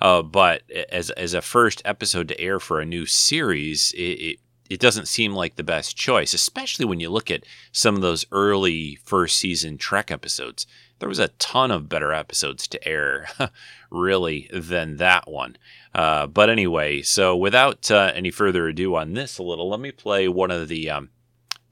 Uh, 0.00 0.22
but 0.22 0.62
as 0.90 1.10
as 1.10 1.34
a 1.34 1.42
first 1.42 1.82
episode 1.84 2.28
to 2.28 2.40
air 2.40 2.58
for 2.58 2.80
a 2.80 2.86
new 2.86 3.04
series, 3.04 3.92
it, 3.92 3.98
it 3.98 4.38
it 4.70 4.80
doesn't 4.80 5.08
seem 5.08 5.34
like 5.34 5.56
the 5.56 5.62
best 5.62 5.94
choice, 5.94 6.32
especially 6.32 6.86
when 6.86 7.00
you 7.00 7.10
look 7.10 7.30
at 7.30 7.44
some 7.70 7.96
of 7.96 8.00
those 8.00 8.24
early 8.32 8.98
first 9.04 9.36
season 9.36 9.76
Trek 9.76 10.10
episodes 10.10 10.66
there 10.98 11.08
was 11.08 11.18
a 11.18 11.28
ton 11.28 11.70
of 11.70 11.88
better 11.88 12.12
episodes 12.12 12.68
to 12.68 12.88
air, 12.88 13.28
really, 13.90 14.48
than 14.52 14.96
that 14.96 15.28
one. 15.28 15.56
Uh, 15.94 16.26
but 16.26 16.48
anyway, 16.48 17.02
so 17.02 17.36
without 17.36 17.90
uh, 17.90 18.12
any 18.14 18.30
further 18.30 18.68
ado 18.68 18.94
on 18.94 19.14
this 19.14 19.38
a 19.38 19.42
little, 19.42 19.68
let 19.68 19.80
me 19.80 19.92
play 19.92 20.28
one 20.28 20.50
of 20.50 20.68
the 20.68 20.90
um, 20.90 21.10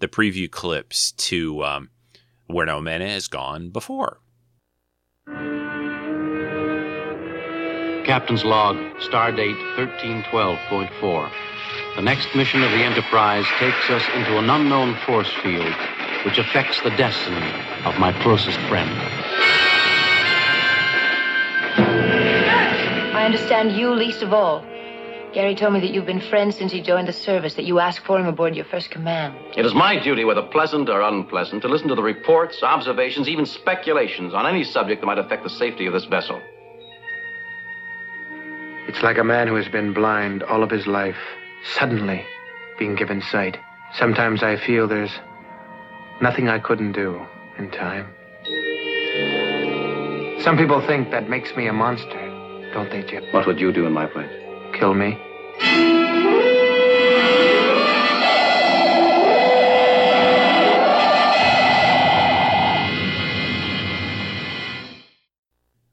the 0.01 0.09
preview 0.09 0.51
clips 0.51 1.13
to 1.13 1.65
um, 1.65 1.91
where 2.47 2.67
no 2.67 2.81
man 2.81 3.01
has 3.01 3.29
gone 3.29 3.71
before. 3.71 4.19
Captain's 8.05 8.45
log, 8.45 8.77
star 9.01 9.31
date 9.31 9.57
1312.4. 9.77 11.52
The 11.97 12.01
next 12.01 12.35
mission 12.35 12.63
of 12.63 12.71
the 12.71 12.83
Enterprise 12.83 13.45
takes 13.59 13.91
us 13.91 14.03
into 14.15 14.39
an 14.39 14.49
unknown 14.49 14.97
force 15.05 15.31
field 15.43 15.75
which 16.25 16.39
affects 16.39 16.81
the 16.81 16.91
destiny 16.91 17.53
of 17.85 17.99
my 17.99 18.13
closest 18.23 18.59
friend. 18.61 18.91
I 23.15 23.27
understand 23.27 23.73
you 23.73 23.95
least 23.95 24.23
of 24.23 24.33
all. 24.33 24.65
Gary 25.35 25.55
told 25.55 25.75
me 25.75 25.81
that 25.81 25.91
you've 25.91 26.07
been 26.07 26.21
friends 26.21 26.57
since 26.57 26.73
he 26.73 26.81
joined 26.81 27.09
the 27.09 27.13
service, 27.13 27.55
that 27.55 27.67
you 27.67 27.79
asked 27.79 28.07
for 28.07 28.19
him 28.19 28.27
aboard 28.27 28.57
your 28.57 28.65
first 28.65 28.91
command. 28.91 29.35
It 29.55 29.67
is 29.67 29.75
my 29.75 30.03
duty, 30.03 30.25
whether 30.25 30.43
pleasant 30.43 30.89
or 30.89 31.03
unpleasant, 31.03 31.61
to 31.61 31.69
listen 31.69 31.89
to 31.89 31.95
the 31.95 32.03
reports, 32.03 32.63
observations, 32.63 33.29
even 33.29 33.45
speculations 33.45 34.33
on 34.33 34.47
any 34.47 34.65
subject 34.65 35.03
that 35.03 35.07
might 35.07 35.19
affect 35.19 35.43
the 35.45 35.51
safety 35.51 35.85
of 35.87 35.93
this 35.93 36.05
vessel. 36.07 36.41
It's 38.89 39.03
like 39.03 39.19
a 39.19 39.25
man 39.25 39.47
who 39.47 39.57
has 39.57 39.69
been 39.69 39.93
blind 39.93 40.43
all 40.43 40.63
of 40.63 40.71
his 40.71 40.87
life, 40.87 41.17
suddenly 41.65 42.25
being 42.79 42.95
given 42.95 43.23
sight. 43.23 43.59
Sometimes 43.95 44.43
I 44.43 44.57
feel 44.57 44.89
there's 44.89 45.13
Nothing 46.23 46.49
I 46.49 46.61
couldn't 46.61 46.93
do 46.93 47.21
in 47.59 47.69
time. 47.73 48.07
Some 50.45 50.57
people 50.57 50.81
think 50.87 51.11
that 51.11 51.29
makes 51.29 51.57
me 51.57 51.67
a 51.67 51.73
monster, 51.73 52.71
don't 52.73 52.91
they, 52.91 53.03
Jim? 53.03 53.25
What 53.33 53.45
would 53.49 53.59
you 53.59 53.73
do 53.73 53.87
in 53.87 53.93
my 53.93 54.07
place? 54.07 54.31
Kill 54.73 54.95
me. 54.95 55.19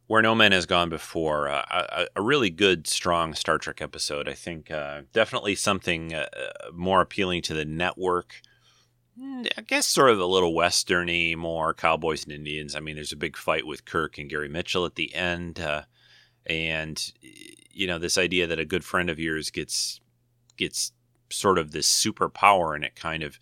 Where 0.10 0.22
No 0.22 0.36
Man 0.36 0.51
Has 0.51 0.66
Gone 0.66 0.89
Before, 0.89 1.47
uh, 1.47 1.64
a, 1.72 2.07
a, 2.18 2.22
really 2.22 2.49
good, 2.49 2.88
strong 2.88 3.34
Star 3.34 3.57
Trek 3.57 3.82
episode. 3.82 4.28
I 4.28 4.34
think 4.34 4.70
uh, 4.70 5.03
definitely 5.14 5.55
something 5.55 6.14
uh, 6.14 6.28
uh 6.36 6.72
more 6.74 6.99
appealing 6.99 7.43
to 7.43 7.53
the 7.53 7.64
network 7.64 8.41
Mm, 9.20 9.47
I 9.57 9.62
guess 9.62 9.86
sort 9.86 10.12
of 10.12 10.20
a 10.20 10.26
little 10.26 10.53
westerny, 10.53 11.36
more 11.36 11.74
cowboys 11.74 12.24
and 12.24 12.32
Indians. 12.32 12.76
I 12.76 12.80
mean, 12.80 12.95
there's 12.95 13.12
a 13.12 13.18
big 13.18 13.36
fight 13.36 13.68
with 13.68 13.86
Kirk 13.86 14.18
and 14.18 14.30
Gary 14.30 14.47
Mitchell 14.47 14.86
at 14.86 14.95
the 14.95 15.14
end, 15.14 15.60
uh, 15.60 15.84
and 16.45 17.12
you 17.72 17.88
know 17.88 17.99
this 17.99 18.18
idea 18.18 18.47
that 18.47 18.60
a 18.60 18.66
good 18.66 18.86
friend 18.86 19.10
of 19.10 19.20
yours 19.20 19.49
gets 19.49 19.99
gets 20.57 20.93
sort 21.30 21.57
of 21.57 21.72
this 21.72 21.88
superpower 21.88 22.76
and 22.76 22.84
it 22.84 22.95
kind 22.95 23.24
of 23.24 23.39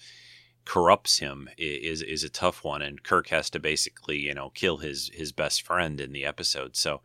corrupts 0.68 1.20
him 1.20 1.50
is 1.58 2.02
is 2.02 2.24
a 2.24 2.30
tough 2.30 2.64
one. 2.64 2.82
And 2.82 3.02
Kirk 3.02 3.30
has 3.30 3.50
to 3.52 3.60
basically 3.60 4.18
you 4.18 4.34
know 4.34 4.50
kill 4.50 4.78
his 4.78 5.10
his 5.14 5.32
best 5.32 5.64
friend 5.64 6.00
in 6.00 6.12
the 6.12 6.26
episode. 6.26 6.76
So 6.76 7.02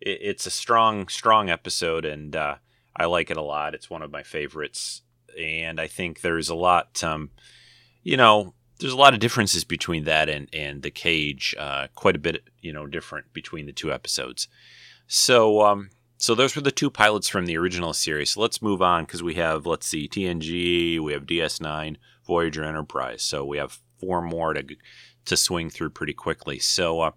it, 0.00 0.18
it's 0.20 0.46
a 0.46 0.50
strong 0.50 1.08
strong 1.08 1.50
episode, 1.50 2.04
and 2.04 2.36
uh, 2.36 2.56
I 2.96 3.06
like 3.06 3.30
it 3.30 3.36
a 3.36 3.42
lot. 3.42 3.74
It's 3.74 3.90
one 3.90 4.02
of 4.02 4.10
my 4.10 4.22
favorites, 4.22 5.02
and 5.38 5.80
I 5.80 5.86
think 5.86 6.20
there's 6.20 6.48
a 6.48 6.54
lot. 6.54 7.02
Um, 7.02 7.30
you 8.02 8.16
know, 8.16 8.54
there's 8.78 8.92
a 8.92 8.96
lot 8.96 9.14
of 9.14 9.20
differences 9.20 9.64
between 9.64 10.04
that 10.04 10.28
and 10.28 10.48
and 10.52 10.82
the 10.82 10.90
cage. 10.90 11.54
Uh, 11.58 11.88
quite 11.94 12.16
a 12.16 12.20
bit, 12.20 12.44
you 12.60 12.72
know, 12.72 12.86
different 12.86 13.32
between 13.32 13.66
the 13.66 13.72
two 13.72 13.92
episodes. 13.92 14.48
So, 15.06 15.62
um, 15.62 15.90
so 16.18 16.34
those 16.34 16.54
were 16.54 16.62
the 16.62 16.70
two 16.70 16.90
pilots 16.90 17.28
from 17.28 17.46
the 17.46 17.56
original 17.56 17.94
series. 17.94 18.30
So 18.30 18.40
let's 18.40 18.60
move 18.60 18.82
on 18.82 19.04
because 19.04 19.22
we 19.22 19.34
have, 19.34 19.66
let's 19.66 19.86
see, 19.86 20.08
TNG, 20.08 21.00
we 21.00 21.12
have 21.12 21.24
DS9, 21.24 21.96
Voyager, 22.28 22.62
Enterprise. 22.62 23.22
So 23.22 23.44
we 23.44 23.58
have 23.58 23.80
four 23.98 24.22
more 24.22 24.52
to 24.52 24.64
to 25.24 25.36
swing 25.36 25.70
through 25.70 25.90
pretty 25.90 26.14
quickly. 26.14 26.58
So, 26.58 27.00
uh, 27.00 27.10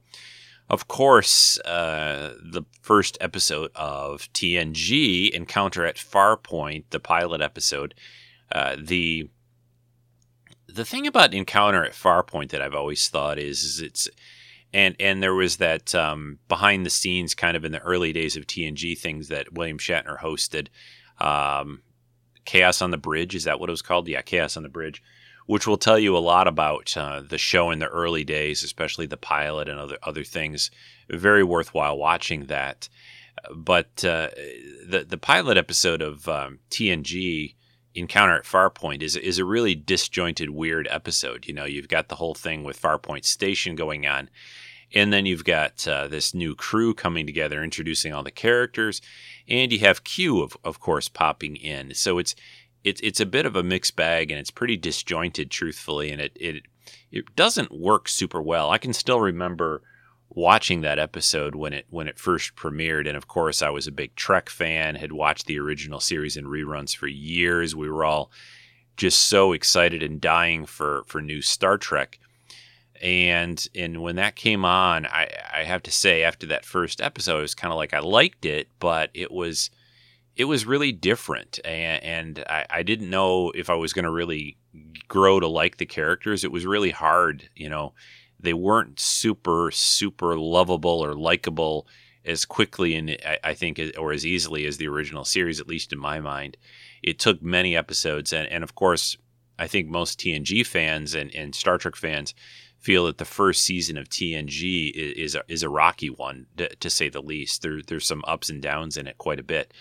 of 0.69 0.87
course, 0.87 1.59
uh, 1.59 2.33
the 2.41 2.63
first 2.81 3.17
episode 3.21 3.71
of 3.75 4.31
TNG, 4.33 5.29
Encounter 5.29 5.85
at 5.85 5.97
Farpoint, 5.97 6.85
the 6.89 6.99
pilot 6.99 7.41
episode, 7.41 7.93
uh, 8.51 8.75
the 8.81 9.29
the 10.67 10.85
thing 10.85 11.05
about 11.05 11.33
Encounter 11.33 11.83
at 11.83 11.93
Farpoint 11.93 12.49
that 12.49 12.61
I've 12.61 12.75
always 12.75 13.09
thought 13.09 13.37
is, 13.37 13.63
is 13.63 13.81
it's 13.81 14.09
and 14.73 14.95
and 14.99 15.21
there 15.21 15.33
was 15.33 15.57
that 15.57 15.93
um, 15.93 16.39
behind 16.47 16.85
the 16.85 16.89
scenes 16.89 17.35
kind 17.35 17.57
of 17.57 17.65
in 17.65 17.73
the 17.73 17.79
early 17.79 18.13
days 18.13 18.37
of 18.37 18.47
TNG 18.47 18.97
things 18.97 19.27
that 19.27 19.53
William 19.53 19.77
Shatner 19.77 20.19
hosted. 20.19 20.67
Um, 21.19 21.81
Chaos 22.51 22.81
on 22.81 22.91
the 22.91 22.97
Bridge 22.97 23.33
is 23.33 23.45
that 23.45 23.61
what 23.61 23.69
it 23.69 23.71
was 23.71 23.81
called? 23.81 24.09
Yeah, 24.09 24.21
Chaos 24.21 24.57
on 24.57 24.63
the 24.63 24.67
Bridge, 24.67 25.01
which 25.45 25.65
will 25.65 25.77
tell 25.77 25.97
you 25.97 26.17
a 26.17 26.19
lot 26.19 26.49
about 26.49 26.97
uh, 26.97 27.21
the 27.21 27.37
show 27.37 27.71
in 27.71 27.79
the 27.79 27.87
early 27.87 28.25
days, 28.25 28.61
especially 28.61 29.05
the 29.05 29.15
pilot 29.15 29.69
and 29.69 29.79
other 29.79 29.97
other 30.03 30.25
things. 30.25 30.69
Very 31.09 31.45
worthwhile 31.45 31.97
watching 31.97 32.47
that. 32.47 32.89
But 33.55 34.03
uh, 34.03 34.31
the 34.85 35.05
the 35.07 35.17
pilot 35.17 35.55
episode 35.55 36.01
of 36.01 36.27
um, 36.27 36.59
TNG 36.69 37.55
encounter 37.95 38.35
at 38.35 38.43
Farpoint 38.43 39.01
is 39.01 39.15
is 39.15 39.39
a 39.39 39.45
really 39.45 39.73
disjointed, 39.73 40.49
weird 40.49 40.89
episode. 40.91 41.47
You 41.47 41.53
know, 41.53 41.63
you've 41.63 41.87
got 41.87 42.09
the 42.09 42.15
whole 42.15 42.35
thing 42.35 42.65
with 42.65 42.81
Farpoint 42.81 43.23
Station 43.23 43.75
going 43.75 44.05
on, 44.05 44.29
And 44.93 45.13
then 45.13 45.25
you've 45.25 45.45
got 45.45 45.87
uh, 45.87 46.07
this 46.07 46.33
new 46.33 46.55
crew 46.55 46.93
coming 46.93 47.25
together, 47.25 47.63
introducing 47.63 48.13
all 48.13 48.23
the 48.23 48.31
characters, 48.31 49.01
and 49.47 49.71
you 49.71 49.79
have 49.79 50.03
Q, 50.03 50.41
of, 50.41 50.57
of 50.63 50.79
course, 50.79 51.07
popping 51.07 51.55
in. 51.55 51.93
So 51.93 52.17
it's 52.17 52.35
it's 52.83 53.01
it's 53.01 53.19
a 53.19 53.25
bit 53.25 53.45
of 53.45 53.55
a 53.55 53.63
mixed 53.63 53.95
bag, 53.95 54.31
and 54.31 54.39
it's 54.39 54.51
pretty 54.51 54.77
disjointed, 54.77 55.51
truthfully, 55.51 56.11
and 56.11 56.21
it 56.21 56.35
it 56.35 56.63
it 57.11 57.35
doesn't 57.35 57.71
work 57.71 58.07
super 58.07 58.41
well. 58.41 58.69
I 58.69 58.77
can 58.77 58.93
still 58.93 59.19
remember 59.19 59.81
watching 60.29 60.81
that 60.81 60.99
episode 60.99 61.55
when 61.55 61.73
it 61.73 61.85
when 61.89 62.07
it 62.07 62.19
first 62.19 62.55
premiered, 62.55 63.07
and 63.07 63.17
of 63.17 63.27
course, 63.27 63.61
I 63.61 63.69
was 63.69 63.87
a 63.87 63.91
big 63.91 64.15
Trek 64.15 64.49
fan, 64.49 64.95
had 64.95 65.11
watched 65.11 65.45
the 65.45 65.59
original 65.59 65.99
series 65.99 66.37
and 66.37 66.47
reruns 66.47 66.95
for 66.95 67.07
years. 67.07 67.75
We 67.75 67.89
were 67.89 68.05
all 68.05 68.31
just 68.97 69.21
so 69.23 69.53
excited 69.53 70.03
and 70.03 70.19
dying 70.19 70.65
for 70.65 71.03
for 71.05 71.21
new 71.21 71.41
Star 71.41 71.77
Trek 71.77 72.19
and 73.01 73.67
and 73.73 74.01
when 74.01 74.15
that 74.17 74.35
came 74.35 74.63
on, 74.63 75.05
I, 75.07 75.29
I 75.53 75.63
have 75.63 75.83
to 75.83 75.91
say 75.91 76.23
after 76.23 76.45
that 76.47 76.65
first 76.65 77.01
episode, 77.01 77.39
it 77.39 77.41
was 77.41 77.55
kind 77.55 77.71
of 77.71 77.77
like 77.77 77.93
I 77.93 77.99
liked 77.99 78.45
it, 78.45 78.67
but 78.79 79.09
it 79.13 79.31
was 79.31 79.71
it 80.35 80.45
was 80.45 80.65
really 80.65 80.91
different, 80.91 81.59
and, 81.65 82.03
and 82.03 82.45
I, 82.47 82.65
I 82.69 82.83
didn't 82.83 83.09
know 83.09 83.51
if 83.51 83.69
I 83.69 83.75
was 83.75 83.91
going 83.91 84.05
to 84.05 84.11
really 84.11 84.57
grow 85.07 85.39
to 85.39 85.47
like 85.47 85.77
the 85.77 85.85
characters. 85.85 86.43
It 86.43 86.51
was 86.51 86.65
really 86.65 86.91
hard, 86.91 87.49
you 87.55 87.69
know. 87.69 87.93
They 88.39 88.53
weren't 88.53 88.99
super 88.99 89.71
super 89.71 90.37
lovable 90.37 91.03
or 91.03 91.13
likable 91.13 91.87
as 92.23 92.45
quickly 92.45 92.95
and 92.95 93.17
I, 93.25 93.39
I 93.43 93.53
think 93.55 93.79
or 93.97 94.11
as 94.11 94.25
easily 94.25 94.65
as 94.67 94.77
the 94.77 94.87
original 94.87 95.25
series, 95.25 95.59
at 95.59 95.67
least 95.67 95.91
in 95.91 95.99
my 95.99 96.19
mind. 96.19 96.55
It 97.01 97.17
took 97.17 97.41
many 97.41 97.75
episodes, 97.75 98.31
and 98.31 98.47
and 98.47 98.63
of 98.63 98.75
course, 98.75 99.17
I 99.57 99.67
think 99.67 99.89
most 99.89 100.19
TNG 100.19 100.65
fans 100.65 101.15
and, 101.15 101.33
and 101.35 101.55
Star 101.55 101.79
Trek 101.79 101.95
fans 101.95 102.35
feel 102.81 103.05
that 103.05 103.19
the 103.19 103.25
first 103.25 103.63
season 103.63 103.97
of 103.97 104.09
TNG 104.09 104.91
is 104.93 105.13
is 105.13 105.35
a, 105.35 105.43
is 105.47 105.63
a 105.63 105.69
rocky 105.69 106.09
one 106.09 106.47
to, 106.57 106.67
to, 106.75 106.89
say 106.89 107.07
the 107.07 107.21
least. 107.21 107.61
There 107.61 107.81
there's 107.85 108.07
some 108.07 108.23
ups 108.27 108.49
and 108.49 108.61
downs 108.61 108.97
in 108.97 109.07
it 109.07 109.17
quite 109.17 109.39
a 109.39 109.43
bit, 109.43 109.73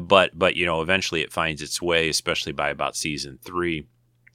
but 0.00 0.38
but 0.38 0.56
you 0.56 0.64
know 0.64 0.80
eventually 0.80 1.20
it 1.22 1.32
finds 1.32 1.60
its 1.60 1.82
way, 1.82 2.08
especially 2.08 2.52
by 2.52 2.70
about 2.70 2.96
season 2.96 3.38
three. 3.42 3.86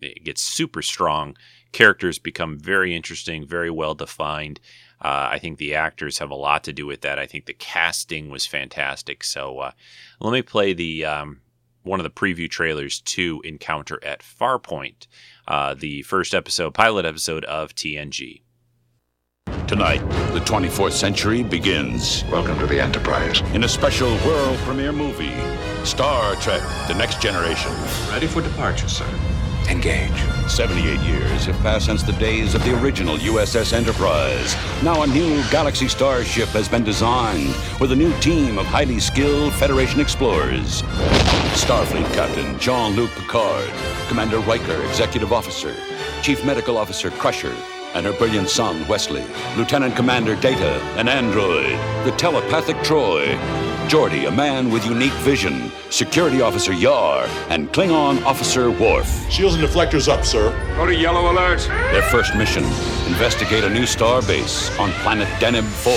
It 0.01 0.23
gets 0.23 0.41
super 0.41 0.81
strong. 0.81 1.35
Characters 1.71 2.19
become 2.19 2.59
very 2.59 2.95
interesting, 2.95 3.47
very 3.47 3.71
well 3.71 3.95
defined. 3.95 4.59
Uh, 5.01 5.29
I 5.31 5.39
think 5.39 5.57
the 5.57 5.75
actors 5.75 6.19
have 6.19 6.31
a 6.31 6.35
lot 6.35 6.63
to 6.65 6.73
do 6.73 6.85
with 6.85 7.01
that. 7.01 7.19
I 7.19 7.25
think 7.25 7.45
the 7.45 7.53
casting 7.53 8.29
was 8.29 8.45
fantastic. 8.45 9.23
So 9.23 9.59
uh, 9.59 9.71
let 10.19 10.31
me 10.31 10.41
play 10.41 10.73
the 10.73 11.05
um, 11.05 11.41
one 11.85 11.99
of 11.99 12.03
the 12.03 12.09
preview 12.09 12.49
trailers 12.49 12.99
to 13.01 13.41
Encounter 13.45 14.03
at 14.03 14.21
Farpoint 14.21 15.07
uh, 15.47 15.73
the 15.73 16.01
first 16.03 16.33
episode, 16.33 16.73
pilot 16.73 17.05
episode 17.05 17.45
of 17.45 17.75
TNG. 17.75 18.41
Tonight, 19.67 19.99
the 20.33 20.41
24th 20.41 20.91
century 20.91 21.43
begins. 21.43 22.23
Welcome 22.25 22.59
to 22.59 22.67
the 22.67 22.79
Enterprise. 22.79 23.41
In 23.53 23.63
a 23.63 23.69
special 23.69 24.09
world 24.25 24.57
premiere 24.59 24.91
movie, 24.91 25.33
Star 25.83 26.35
Trek 26.35 26.61
The 26.87 26.93
Next 26.95 27.21
Generation. 27.21 27.71
Ready 28.09 28.27
for 28.27 28.41
departure, 28.41 28.87
sir. 28.87 29.07
Engage. 29.69 30.11
78 30.49 30.99
years 31.01 31.45
have 31.45 31.57
passed 31.61 31.87
since 31.87 32.03
the 32.03 32.13
days 32.13 32.55
of 32.55 32.63
the 32.63 32.79
original 32.81 33.17
USS 33.17 33.73
Enterprise. 33.73 34.55
Now 34.83 35.01
a 35.03 35.07
new 35.07 35.43
Galaxy 35.49 35.87
Starship 35.87 36.49
has 36.49 36.69
been 36.69 36.83
designed 36.83 37.55
with 37.79 37.91
a 37.91 37.95
new 37.95 38.17
team 38.19 38.57
of 38.57 38.65
highly 38.65 38.99
skilled 38.99 39.53
Federation 39.53 39.99
explorers. 39.99 40.81
Starfleet 41.53 42.11
Captain 42.13 42.57
Jean-Luc 42.59 43.09
Picard, 43.11 43.69
Commander 44.07 44.39
Riker, 44.39 44.81
Executive 44.83 45.33
Officer, 45.33 45.75
Chief 46.21 46.45
Medical 46.45 46.77
Officer 46.77 47.09
Crusher, 47.11 47.55
and 47.93 48.05
her 48.05 48.13
brilliant 48.13 48.49
son, 48.49 48.87
Wesley, 48.87 49.25
Lieutenant 49.57 49.95
Commander 49.95 50.35
Data, 50.35 50.79
an 50.97 51.07
android, 51.07 51.77
the 52.05 52.13
telepathic 52.17 52.75
Troi, 52.77 53.37
Geordi, 53.87 54.27
a 54.27 54.31
man 54.31 54.71
with 54.71 54.83
unique 54.85 55.13
vision, 55.21 55.71
Security 55.91 56.41
Officer 56.41 56.73
Yar, 56.73 57.27
and 57.49 57.71
Klingon 57.71 58.23
Officer 58.25 58.71
Worf. 58.71 59.29
Shields 59.31 59.55
and 59.55 59.63
deflectors 59.63 60.07
up, 60.07 60.25
sir. 60.25 60.49
Go 60.75 60.87
to 60.87 60.95
yellow 60.95 61.31
alert. 61.31 61.59
Their 61.91 62.01
first 62.01 62.35
mission, 62.35 62.63
investigate 63.07 63.63
a 63.63 63.69
new 63.69 63.85
star 63.85 64.23
base 64.23 64.75
on 64.79 64.91
planet 65.03 65.27
Deneb 65.39 65.63
4. 65.63 65.93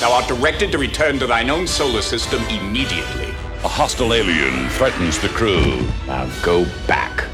Thou 0.00 0.12
art 0.12 0.26
directed 0.26 0.72
to 0.72 0.78
return 0.78 1.20
to 1.20 1.26
thine 1.28 1.50
own 1.50 1.68
solar 1.68 2.02
system 2.02 2.42
immediately. 2.48 3.30
A 3.64 3.68
hostile 3.68 4.12
alien 4.12 4.68
threatens 4.70 5.20
the 5.20 5.28
crew. 5.28 5.86
Now 6.08 6.28
go 6.42 6.64
back, 6.88 7.24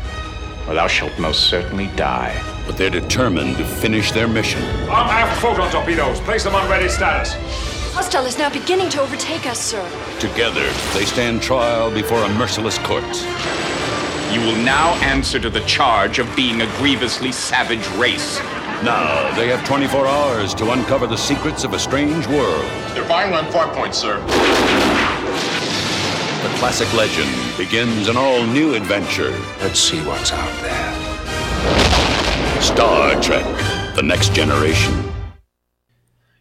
or 0.69 0.75
thou 0.75 0.89
shalt 0.89 1.19
most 1.19 1.49
certainly 1.49 1.87
die. 1.97 2.39
But 2.67 2.77
they're 2.77 2.91
determined 2.91 3.57
to 3.57 3.65
finish 3.65 4.13
their 4.13 4.29
mission. 4.29 4.63
Arm 4.89 5.09
aft 5.09 5.41
photon 5.41 5.71
torpedoes. 5.71 6.21
Place 6.21 6.45
them 6.45 6.55
on 6.55 6.69
ready 6.71 6.89
status. 6.89 7.35
Hostile 7.95 8.27
is 8.27 8.37
now 8.37 8.51
beginning 8.51 8.89
to 8.91 9.01
overtake 9.01 9.47
us, 9.47 9.61
sir. 9.61 9.81
Together, 10.19 10.69
they 10.95 11.05
stand 11.05 11.41
trial 11.41 11.93
before 11.93 12.25
a 12.25 12.29
merciless 12.31 12.77
court. 12.79 13.05
You 14.33 14.41
will 14.41 14.57
now 14.65 14.95
answer 15.01 15.39
to 15.39 15.49
the 15.49 15.61
charge 15.61 16.19
of 16.19 16.27
being 16.35 16.63
a 16.63 16.67
grievously 16.79 17.31
savage 17.31 17.87
race. 17.91 18.41
Now, 18.83 19.33
they 19.37 19.47
have 19.47 19.65
24 19.65 20.09
hours 20.09 20.55
to 20.55 20.73
uncover 20.73 21.07
the 21.07 21.17
secrets 21.17 21.63
of 21.63 21.73
a 21.73 21.79
strange 21.79 22.27
world. 22.27 22.65
They're 22.95 23.05
firing 23.05 23.33
on 23.33 23.45
Farpoint, 23.53 23.95
sir. 23.95 24.19
The 26.43 26.59
classic 26.59 26.93
legend 26.95 27.31
begins 27.57 28.09
an 28.09 28.17
all 28.17 28.45
new 28.45 28.75
adventure. 28.75 29.31
Let's 29.61 29.79
see 29.79 30.01
what's 30.01 30.33
out 30.33 30.63
there. 30.63 30.93
Star 32.61 33.23
Trek 33.23 33.45
The 33.95 34.03
Next 34.03 34.35
Generation. 34.35 35.14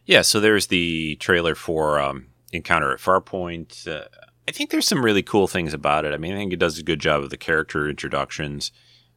Yeah, 0.05 0.21
so 0.21 0.39
there's 0.39 0.67
the 0.67 1.15
trailer 1.17 1.55
for 1.55 1.99
um, 1.99 2.27
Encounter 2.51 2.91
at 2.91 2.99
Farpoint. 2.99 3.87
Uh, 3.87 4.07
I 4.47 4.51
think 4.51 4.69
there's 4.69 4.87
some 4.87 5.03
really 5.03 5.23
cool 5.23 5.47
things 5.47 5.73
about 5.73 6.05
it. 6.05 6.13
I 6.13 6.17
mean, 6.17 6.33
I 6.33 6.37
think 6.37 6.51
it 6.51 6.59
does 6.59 6.77
a 6.77 6.83
good 6.83 6.99
job 6.99 7.23
of 7.23 7.29
the 7.29 7.37
character 7.37 7.89
introductions. 7.89 8.71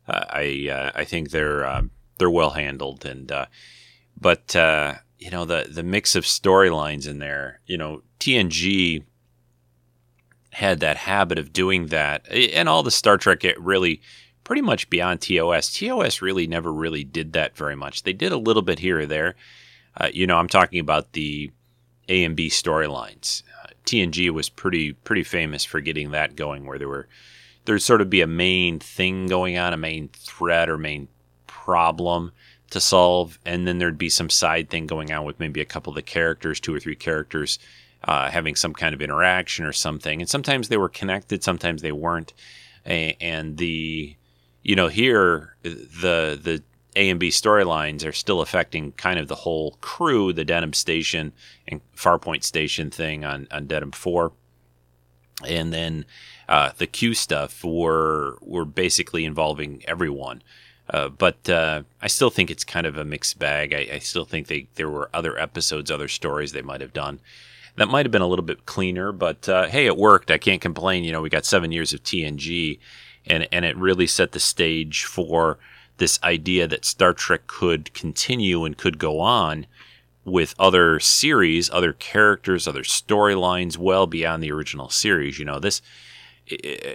Uh, 0.07 0.25
I 0.31 0.69
uh, 0.71 0.91
I 0.95 1.05
think 1.05 1.31
they're 1.31 1.67
um, 1.67 1.91
they're 2.19 2.31
well 2.31 2.51
handled, 2.51 3.05
and 3.05 3.31
uh, 3.33 3.47
but 4.21 4.55
uh, 4.55 4.95
you 5.19 5.31
know 5.31 5.45
the 5.45 5.67
the 5.69 5.83
mix 5.83 6.15
of 6.15 6.25
storylines 6.25 7.09
in 7.09 7.19
there. 7.19 7.61
You 7.67 7.77
know, 7.77 8.03
TNG 8.21 9.03
had 10.53 10.79
that 10.81 10.97
habit 10.97 11.39
of 11.39 11.53
doing 11.53 11.87
that, 11.87 12.25
and 12.31 12.69
all 12.69 12.85
the 12.85 12.93
Star 12.93 13.19
Trek 13.19 13.45
it 13.45 13.61
really 13.61 14.01
pretty 14.45 14.63
much 14.63 14.89
beyond 14.89 15.21
TOS. 15.21 15.73
TOS 15.73 16.23
really 16.23 16.47
never 16.47 16.73
really 16.73 17.03
did 17.03 17.33
that 17.33 17.57
very 17.57 17.75
much. 17.75 18.05
They 18.05 18.13
did 18.13 18.31
a 18.31 18.39
little 18.39 18.63
bit 18.63 18.79
here 18.79 19.01
or 19.01 19.07
there. 19.07 19.35
Uh, 19.97 20.09
you 20.13 20.27
know, 20.27 20.37
I'm 20.37 20.49
talking 20.49 20.81
about 20.81 21.13
the 21.13 21.51
A 22.09 22.25
and 22.25 22.37
B 22.37 22.49
storylines. 22.49 23.43
Uh, 23.63 23.69
TNG 23.85 24.31
was 24.31 24.49
pretty 24.49 24.93
pretty 24.93 25.23
famous 25.23 25.65
for 25.65 25.81
getting 25.81 26.11
that 26.11 26.37
going, 26.37 26.67
where 26.67 26.79
there 26.79 26.89
were 26.89 27.09
there'd 27.65 27.83
sort 27.83 28.01
of 28.01 28.11
be 28.11 28.21
a 28.21 28.27
main 28.27 28.79
thing 28.79 29.27
going 29.27 29.59
on, 29.59 29.73
a 29.73 29.77
main 29.77 30.09
threat 30.09 30.69
or 30.69 30.79
main 30.79 31.09
problem 31.47 32.33
to 32.71 32.81
solve, 32.81 33.39
and 33.45 33.67
then 33.67 33.79
there'd 33.79 33.99
be 33.99 34.09
some 34.09 34.31
side 34.31 34.71
thing 34.71 34.87
going 34.87 35.13
on 35.13 35.25
with 35.25 35.39
maybe 35.39 35.61
a 35.61 35.65
couple 35.65 35.91
of 35.91 35.95
the 35.95 36.03
characters, 36.03 36.61
two 36.61 36.75
or 36.75 36.81
three 36.81 36.97
characters, 36.97 37.59
uh, 38.05 38.31
having 38.31 38.57
some 38.57 38.73
kind 38.73 38.95
of 38.95 39.01
interaction 39.01 39.65
or 39.65 39.73
something. 39.73 40.21
And 40.21 40.29
sometimes 40.29 40.69
they 40.69 40.77
were 40.77 40.89
connected, 40.89 41.45
sometimes 41.45 41.83
they 41.83 41.93
weren't. 41.93 42.33
And 42.85 43.57
the, 43.57 44.17
you 44.63 44.77
know, 44.77 44.87
here 44.87 45.57
the 45.63 46.39
the 46.41 46.63
A 46.97 47.11
and 47.11 47.21
B 47.21 47.29
storylines 47.29 48.05
are 48.07 48.13
still 48.13 48.41
affecting 48.41 48.93
kind 48.93 49.19
of 49.19 49.29
the 49.29 49.35
whole 49.37 49.73
crew, 49.81 50.33
the 50.33 50.45
Deneb 50.45 50.75
Station 50.75 51.33
and 51.69 51.81
Farpoint 51.95 52.43
Station 52.43 52.91
thing 52.91 53.25
on 53.25 53.47
on 53.51 53.69
Deneb 53.69 53.95
Four, 53.95 54.33
and 55.47 55.73
then 55.73 56.07
uh, 56.49 56.71
the 56.79 56.87
Q 56.87 57.15
stuff 57.15 57.63
were 57.63 58.39
were 58.41 58.65
basically 58.65 59.25
involving 59.25 59.83
everyone. 59.87 60.43
Uh, 60.89 61.09
but 61.09 61.49
uh, 61.49 61.83
I 62.01 62.07
still 62.07 62.31
think 62.31 62.51
it's 62.51 62.65
kind 62.65 62.87
of 62.87 62.97
a 62.97 63.05
mixed 63.05 63.39
bag. 63.41 63.75
I, 63.75 63.95
I, 63.95 63.99
still 63.99 64.25
think 64.25 64.47
they 64.47 64.69
there 64.77 64.89
were 64.89 65.11
other 65.13 65.37
episodes, 65.37 65.91
other 65.91 66.07
stories 66.07 66.53
they 66.53 66.63
might 66.63 66.81
have 66.81 66.93
done 66.93 67.19
that 67.77 67.89
might 67.89 68.07
have 68.07 68.13
been 68.13 68.23
a 68.23 68.27
little 68.27 68.45
bit 68.45 68.67
cleaner. 68.67 69.13
But 69.13 69.49
uh, 69.49 69.67
hey, 69.67 69.87
it 69.87 69.97
worked. 69.97 70.31
I 70.31 70.39
can't 70.39 70.61
complain. 70.61 71.05
You 71.05 71.13
know, 71.13 71.23
we 71.23 71.29
got 71.29 71.45
seven 71.45 71.73
years 71.73 71.93
of 71.93 72.03
TNG, 72.03 72.79
and 73.27 73.49
and 73.53 73.65
it 73.65 73.77
really 73.77 74.07
set 74.07 74.33
the 74.33 74.41
stage 74.41 75.05
for 75.05 75.59
this 75.99 76.19
idea 76.23 76.67
that 76.69 76.85
Star 76.85 77.13
Trek 77.13 77.47
could 77.47 77.93
continue 77.95 78.65
and 78.65 78.77
could 78.77 78.99
go 78.99 79.21
on 79.21 79.67
with 80.25 80.55
other 80.59 80.99
series, 80.99 81.71
other 81.71 81.93
characters, 81.93 82.67
other 82.67 82.83
storylines 82.83 83.79
well 83.79 84.07
beyond 84.07 84.43
the 84.43 84.53
original 84.53 84.89
series. 84.89 85.39
You 85.39 85.45
know, 85.45 85.61
this 85.61 85.81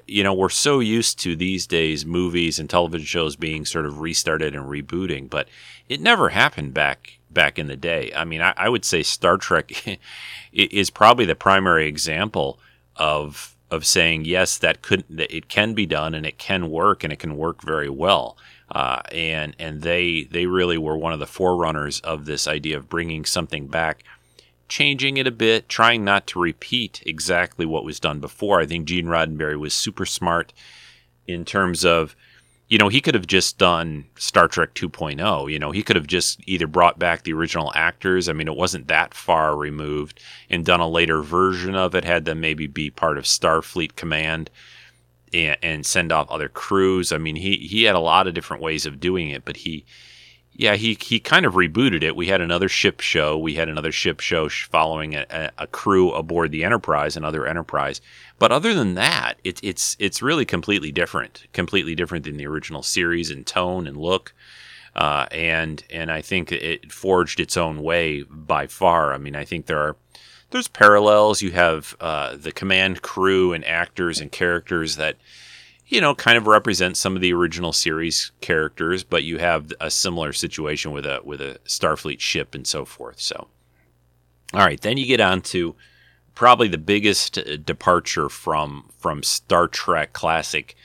you 0.08 0.24
know, 0.24 0.34
we're 0.34 0.49
so 0.49 0.80
used 0.80 1.20
to 1.20 1.36
these 1.36 1.68
days 1.68 2.06
movies 2.06 2.58
and 2.58 2.70
television 2.70 3.06
shows 3.06 3.36
being 3.36 3.66
sort 3.66 3.86
of 3.86 3.99
restarted 3.99 4.56
and 4.56 4.66
rebooting, 4.66 5.30
but 5.30 5.49
it 5.89 5.99
never 5.99 6.30
happened 6.30 6.74
back 6.74 7.20
back 7.30 7.60
in 7.60 7.68
the 7.68 7.76
day. 7.76 8.12
I 8.16 8.24
mean, 8.24 8.41
I, 8.41 8.54
I 8.56 8.70
would 8.70 8.86
say 8.86 9.04
Star 9.04 9.38
Trek 9.38 9.99
is 10.54 10.89
probably 10.89 11.26
the 11.26 11.36
primary 11.36 11.88
example 11.88 12.60
of 12.95 13.56
of 13.70 13.86
saying 13.86 14.26
yes, 14.26 14.58
that 14.58 14.82
could 14.82 15.04
that 15.10 15.36
it 15.36 15.49
can 15.49 15.74
be 15.74 15.86
done 15.86 16.14
and 16.14 16.26
it 16.26 16.38
can 16.38 16.70
work 16.70 17.04
and 17.04 17.12
it 17.12 17.20
can 17.20 17.38
work 17.38 17.62
very 17.62 17.89
well. 17.89 18.38
Uh, 18.72 19.01
and 19.11 19.55
and 19.59 19.82
they 19.82 20.24
they 20.32 20.45
really 20.45 20.78
were 20.78 20.97
one 20.97 21.13
of 21.13 21.19
the 21.19 21.28
forerunners 21.28 21.99
of 22.01 22.26
this 22.26 22.47
idea 22.47 22.78
of 22.78 22.89
bringing 22.89 23.26
something 23.26 23.67
back, 23.67 24.03
changing 24.69 25.17
it 25.17 25.28
a 25.28 25.32
bit, 25.32 25.67
trying 25.67 26.03
not 26.05 26.26
to 26.28 26.39
repeat 26.39 27.03
exactly 27.05 27.65
what 27.65 27.84
was 27.84 27.99
done 27.99 28.19
before. 28.19 28.61
I 28.61 28.65
think 28.65 28.86
Gene 28.86 29.07
Roddenberry 29.07 29.59
was 29.59 29.74
super 29.74 30.05
smart 30.05 30.53
in 31.28 31.45
terms 31.45 31.86
of 31.86 32.15
you 32.72 32.78
know, 32.78 32.88
he 32.88 33.01
could 33.01 33.15
have 33.15 33.28
just 33.28 33.57
done 33.57 34.05
Star 34.15 34.47
Trek 34.47 34.74
2.0. 34.76 35.51
You 35.51 35.59
know, 35.59 35.72
he 35.72 35.84
could 35.84 35.97
have 35.97 36.07
just 36.07 36.39
either 36.47 36.67
brought 36.67 36.97
back 36.97 37.24
the 37.24 37.34
original 37.34 37.69
actors. 37.76 38.30
I 38.30 38.34
mean, 38.34 38.47
it 38.47 38.55
wasn't 38.55 38.88
that 38.88 39.13
far 39.13 39.57
removed 39.57 40.22
and 40.49 40.65
done 40.65 40.80
a 40.80 40.88
later 40.88 41.22
version 41.22 41.76
of 41.76 41.95
it, 41.95 42.05
had 42.05 42.24
them 42.24 42.39
maybe 42.39 42.67
be 42.67 42.89
part 42.89 43.17
of 43.17 43.26
Starfleet 43.26 43.97
Command 43.97 44.49
and, 45.34 45.57
and 45.61 45.86
send 45.86 46.11
off 46.11 46.29
other 46.29 46.49
crews. 46.49 47.11
I 47.11 47.17
mean, 47.17 47.36
he, 47.36 47.57
he 47.57 47.84
had 47.84 47.95
a 47.95 47.99
lot 47.99 48.27
of 48.27 48.34
different 48.34 48.63
ways 48.63 48.86
of 48.86 48.99
doing 48.99 49.29
it, 49.29 49.45
but 49.45 49.57
he, 49.57 49.86
yeah, 50.53 50.75
he, 50.75 50.97
he 51.01 51.19
kind 51.19 51.45
of 51.45 51.53
rebooted 51.53 52.03
it. 52.03 52.15
We 52.15 52.27
had 52.27 52.41
another 52.41 52.67
ship 52.67 52.99
show. 52.99 53.38
We 53.38 53.55
had 53.55 53.69
another 53.69 53.91
ship 53.91 54.19
show 54.19 54.49
following 54.49 55.15
a, 55.15 55.51
a 55.57 55.67
crew 55.67 56.11
aboard 56.11 56.51
the 56.51 56.63
Enterprise, 56.63 57.15
another 57.15 57.47
Enterprise. 57.47 58.01
But 58.38 58.51
other 58.51 58.73
than 58.73 58.95
that, 58.95 59.36
it, 59.43 59.59
it's 59.63 59.95
it's 59.99 60.21
really 60.21 60.45
completely 60.45 60.91
different, 60.91 61.45
completely 61.53 61.95
different 61.95 62.25
than 62.25 62.38
the 62.38 62.47
original 62.47 62.84
series 62.84 63.32
in 63.32 63.43
tone 63.43 63.88
and 63.88 63.95
look. 63.95 64.34
Uh, 64.95 65.25
and 65.32 65.84
and 65.89 66.11
I 66.11 66.21
think 66.21 66.51
it 66.51 66.91
forged 66.91 67.39
its 67.39 67.55
own 67.55 67.82
way 67.82 68.23
by 68.23 68.67
far. 68.67 69.13
I 69.13 69.17
mean, 69.17 69.36
I 69.36 69.45
think 69.45 69.67
there 69.67 69.79
are 69.79 69.95
there's 70.52 70.68
parallels. 70.68 71.41
You 71.41 71.52
have 71.52 71.95
uh, 71.99 72.36
the 72.36 72.52
command 72.52 73.02
crew 73.02 73.54
and 73.54 73.66
actors 73.66 74.20
and 74.20 74.32
characters 74.32 74.97
that 74.97 75.18
you 75.88 75.99
know 75.99 76.14
kind 76.14 76.38
of 76.38 76.47
represent 76.47 76.97
some 76.97 77.16
of 77.16 77.22
the 77.22 77.34
original 77.34 77.74
series 77.74 78.32
characters, 78.41 79.04
but 79.04 79.24
you 79.24 79.39
have 79.39 79.72
a 79.80 79.89
similar 79.89 80.34
situation 80.34 80.91
with 80.91 81.06
a 81.06 81.22
with 81.24 81.41
a 81.41 81.60
Starfleet 81.66 82.20
ship 82.20 82.54
and 82.54 82.68
so 82.68 82.86
forth. 82.86 83.20
So, 83.20 83.47
all 84.54 84.66
right, 84.66 84.80
then 84.80 84.97
you 84.97 85.06
get 85.06 85.22
on 85.22 85.41
to 85.41 85.76
probably 86.36 86.68
the 86.68 86.78
biggest 86.78 87.38
uh, 87.38 87.58
departure 87.58 88.30
from 88.30 88.89
from 88.97 89.24
Star 89.24 89.68
Trek 89.68 90.14
classic 90.14 90.76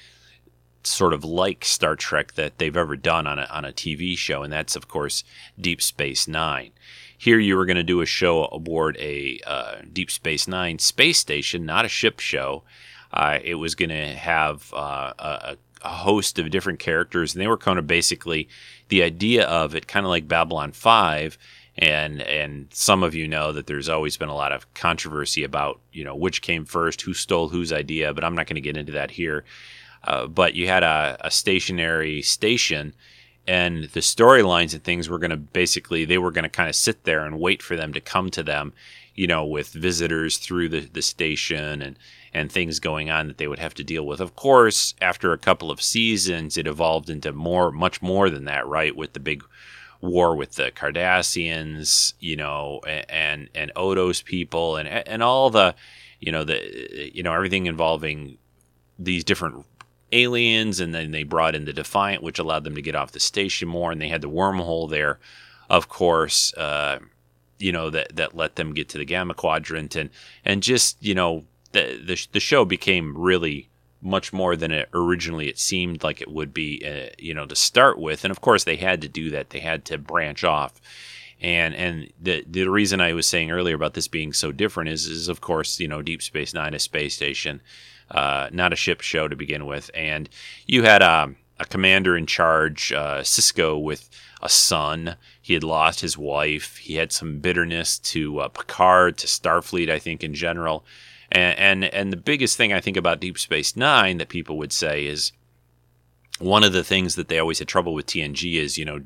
sort 0.85 1.13
of 1.13 1.25
like 1.25 1.65
Star 1.65 1.97
Trek 1.97 2.35
that 2.35 2.59
they've 2.59 2.77
ever 2.77 2.97
done 2.97 3.27
on 3.27 3.41
a, 3.41 3.49
on 3.51 3.65
a 3.65 3.73
TV 3.73 4.17
show, 4.17 4.43
and 4.43 4.53
that's 4.53 4.77
of 4.77 4.89
course 4.89 5.25
Deep 5.61 5.83
Space 5.83 6.29
Nine. 6.29 6.71
Here 7.19 7.39
you 7.39 7.57
were 7.57 7.67
going 7.67 7.77
to 7.77 7.83
do 7.83 8.01
a 8.01 8.07
show 8.07 8.45
aboard 8.47 8.97
a 8.99 9.41
uh, 9.47 9.77
Deep 9.93 10.11
Space 10.11 10.47
Nine 10.47 10.79
space 10.79 11.19
station, 11.19 11.65
not 11.65 11.85
a 11.85 11.89
ship 11.89 12.21
show. 12.21 12.63
Uh, 13.13 13.39
it 13.43 13.55
was 13.55 13.75
going 13.75 13.89
to 13.89 14.15
have 14.15 14.73
uh, 14.75 15.13
a, 15.19 15.57
a, 15.83 15.89
host 15.89 16.39
of 16.39 16.51
different 16.51 16.79
characters, 16.79 17.35
and 17.35 17.41
they 17.41 17.47
were 17.47 17.57
kind 17.57 17.79
of 17.79 17.87
basically 17.87 18.49
the 18.89 19.03
idea 19.03 19.47
of 19.47 19.75
it, 19.75 19.87
kind 19.87 20.05
of 20.05 20.11
like 20.11 20.29
Babylon 20.29 20.73
Five 20.73 21.39
and 21.79 22.23
and 22.23 22.69
some 22.71 23.03
of 23.03 23.15
you 23.15 23.29
know 23.29 23.53
that 23.53 23.67
there's 23.67 23.89
always 23.89 24.17
been 24.17 24.29
a 24.29 24.35
lot 24.35 24.53
of 24.53 24.73
controversy 24.75 25.45
about 25.45 25.81
you 25.93 26.05
know 26.05 26.15
which 26.15 26.43
came 26.43 26.65
first, 26.65 27.03
who 27.03 27.15
stole 27.15 27.49
whose 27.49 27.73
idea, 27.73 28.15
but 28.15 28.25
I'm 28.25 28.35
not 28.35 28.47
going 28.47 28.57
to 28.57 28.61
get 28.61 28.77
into 28.77 28.93
that 28.93 29.11
here. 29.11 29.45
Uh, 30.05 30.27
but 30.27 30.55
you 30.55 30.69
had 30.69 30.83
a, 30.83 31.17
a 31.21 31.31
stationary 31.31 32.23
station, 32.23 32.95
and 33.47 33.85
the 33.85 34.01
storylines 34.01 34.75
and 34.75 34.83
things 34.83 35.09
were 35.09 35.19
going 35.19 35.31
to 35.31 35.37
basically 35.37 36.05
they 36.05 36.19
were 36.19 36.31
going 36.31 36.45
to 36.45 36.49
kind 36.49 36.69
of 36.69 36.77
sit 36.77 37.05
there 37.05 37.25
and 37.25 37.41
wait 37.41 37.63
for 37.63 37.77
them 37.77 37.93
to 37.93 38.01
come 38.01 38.31
to 38.31 38.43
them, 38.43 38.73
you 39.15 39.27
know, 39.27 39.45
with 39.45 39.69
visitors 39.73 40.39
through 40.39 40.69
the, 40.69 40.81
the 40.81 41.03
station 41.03 41.83
and 41.83 41.99
and 42.35 42.53
things 42.53 42.81
going 42.81 43.09
on 43.09 43.29
that 43.29 43.39
they 43.39 43.49
would 43.49 43.59
have 43.59 43.73
to 43.75 43.85
deal 43.85 44.07
with. 44.07 44.21
Of 44.21 44.37
course, 44.37 44.95
after 45.01 45.33
a 45.33 45.39
couple 45.39 45.71
of 45.71 45.81
seasons, 45.81 46.59
it 46.59 46.67
evolved 46.67 47.09
into 47.09 47.33
more, 47.33 47.73
much 47.73 48.03
more 48.03 48.29
than 48.29 48.45
that, 48.45 48.67
right? 48.67 48.95
With 48.95 49.15
the 49.15 49.21
big 49.21 49.43
war 50.03 50.37
with 50.37 50.53
the 50.53 50.71
Cardassians, 50.71 52.15
you 52.21 52.37
know, 52.37 52.81
and 53.09 53.49
and 53.55 53.73
Odo's 53.77 54.23
people, 54.23 54.77
and 54.77 54.89
and 54.89 55.23
all 55.23 55.51
the, 55.51 55.75
you 56.21 56.33
know, 56.33 56.45
the 56.45 57.11
you 57.15 57.23
know 57.23 57.33
everything 57.33 57.67
involving 57.67 58.39
these 58.99 59.25
different 59.25 59.65
aliens, 60.13 60.81
and 60.81 60.95
then 60.95 61.11
they 61.11 61.23
brought 61.23 61.55
in 61.55 61.65
the 61.65 61.73
Defiant, 61.73 62.23
which 62.23 62.39
allowed 62.39 62.65
them 62.65 62.75
to 62.75 62.83
get 62.83 62.95
off 62.95 63.13
the 63.13 63.21
station 63.21 63.69
more, 63.69 63.93
and 63.93 64.01
they 64.01 64.09
had 64.09 64.23
the 64.23 64.31
wormhole 64.31 64.89
there, 64.89 65.19
of 65.69 65.89
course, 65.89 66.55
uh, 66.55 66.99
you 67.59 67.73
know 67.73 67.91
that 67.91 68.17
that 68.17 68.37
let 68.37 68.57
them 68.57 68.75
get 68.75 68.89
to 68.91 68.99
the 68.99 69.05
Gamma 69.05 69.35
Quadrant, 69.35 69.97
and 69.97 70.11
and 70.45 70.63
just 70.63 71.03
you 71.03 71.15
know 71.15 71.45
the 71.73 72.01
the, 72.05 72.27
the 72.33 72.41
show 72.41 72.65
became 72.65 73.17
really 73.17 73.69
much 74.03 74.33
more 74.33 74.57
than 74.57 74.71
it 74.71 74.89
originally 74.95 75.49
it 75.49 75.59
seemed 75.59 76.05
like 76.05 76.21
it 76.21 76.31
would 76.31 76.53
be, 76.53 76.83
uh, 76.87 77.13
you 77.19 77.35
know, 77.35 77.47
to 77.47 77.57
start 77.57 77.99
with. 77.99 78.25
And 78.25 78.31
of 78.31 78.41
course, 78.41 78.65
they 78.65 78.77
had 78.77 79.01
to 79.03 79.09
do 79.09 79.31
that. 79.31 79.51
They 79.51 79.61
had 79.61 79.85
to 79.87 79.99
branch 79.99 80.45
off. 80.45 80.81
And 81.41 81.75
and 81.75 82.11
the 82.21 82.45
the 82.49 82.67
reason 82.69 83.01
I 83.01 83.13
was 83.13 83.27
saying 83.27 83.51
earlier 83.51 83.75
about 83.75 83.95
this 83.95 84.09
being 84.09 84.33
so 84.33 84.53
different 84.53 84.89
is 84.89 85.07
is 85.07 85.29
of 85.29 85.43
course 85.43 85.79
you 85.79 85.89
know 85.89 86.01
Deep 86.01 86.23
Space 86.23 86.55
Nine, 86.55 86.73
a 86.73 86.79
space 86.79 87.15
station, 87.15 87.61
uh, 88.11 88.49
not 88.53 88.73
a 88.73 88.77
ship 88.77 89.01
show 89.01 89.29
to 89.29 89.37
begin 89.37 89.67
with, 89.67 89.91
and 89.95 90.29
you 90.67 90.83
had 90.83 91.03
a, 91.03 91.11
um, 91.11 91.37
a 91.59 91.65
commander 91.65 92.17
in 92.17 92.27
charge, 92.27 92.93
uh, 92.93 93.21
Sisko, 93.21 93.83
with 93.83 94.11
a 94.43 94.49
son. 94.49 95.17
He 95.41 95.55
had 95.55 95.65
lost 95.65 96.01
his 96.01 96.19
wife. 96.19 96.77
He 96.77 96.97
had 96.97 97.13
some 97.13 97.39
bitterness 97.39 97.99
to 98.01 98.41
uh, 98.41 98.49
Picard, 98.49 99.17
to 99.19 99.27
Starfleet, 99.27 99.91
I 99.91 99.99
think 99.99 100.23
in 100.23 100.35
general. 100.35 100.85
And, 101.33 101.59
and 101.59 101.85
and 101.85 102.13
the 102.13 102.17
biggest 102.17 102.57
thing 102.57 102.73
I 102.73 102.81
think 102.81 102.97
about 102.97 103.21
Deep 103.21 103.39
Space 103.39 103.77
Nine 103.77 104.19
that 104.19 104.29
people 104.29 104.59
would 104.59 104.73
say 104.73 105.07
is 105.07 105.33
one 106.39 106.63
of 106.63 106.73
the 106.73 106.85
things 106.85 107.15
that 107.15 107.29
they 107.29 107.39
always 107.39 107.59
had 107.59 107.69
trouble 107.69 107.95
with 107.95 108.07
TNG 108.07 108.55
is 108.55 108.79
you 108.79 108.85
know 108.85 109.01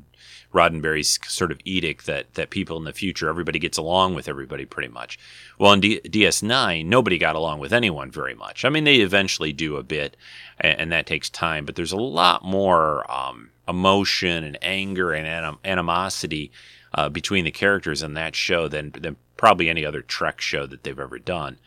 Roddenberry's 0.53 1.19
sort 1.27 1.51
of 1.51 1.59
edict 1.63 2.05
that 2.05 2.33
that 2.33 2.49
people 2.49 2.77
in 2.77 2.83
the 2.83 2.93
future 2.93 3.29
everybody 3.29 3.59
gets 3.59 3.77
along 3.77 4.15
with 4.15 4.27
everybody 4.27 4.65
pretty 4.65 4.89
much. 4.89 5.17
Well, 5.57 5.73
in 5.73 5.79
D- 5.79 6.01
DS9, 6.03 6.85
nobody 6.85 7.17
got 7.17 7.35
along 7.35 7.59
with 7.59 7.73
anyone 7.73 8.11
very 8.11 8.35
much. 8.35 8.65
I 8.65 8.69
mean, 8.69 8.83
they 8.83 8.97
eventually 8.97 9.53
do 9.53 9.77
a 9.77 9.83
bit, 9.83 10.17
and, 10.59 10.79
and 10.79 10.91
that 10.91 11.05
takes 11.05 11.29
time. 11.29 11.65
But 11.65 11.75
there's 11.75 11.91
a 11.91 11.97
lot 11.97 12.43
more 12.43 13.09
um, 13.11 13.51
emotion 13.67 14.43
and 14.43 14.57
anger 14.61 15.11
and 15.13 15.27
anim- 15.27 15.59
animosity 15.63 16.51
uh, 16.93 17.09
between 17.09 17.45
the 17.45 17.51
characters 17.51 18.03
in 18.03 18.13
that 18.15 18.35
show 18.35 18.67
than 18.67 18.91
than 18.91 19.15
probably 19.37 19.69
any 19.69 19.85
other 19.85 20.01
Trek 20.01 20.41
show 20.41 20.65
that 20.67 20.83
they've 20.83 20.99
ever 20.99 21.17
done 21.17 21.57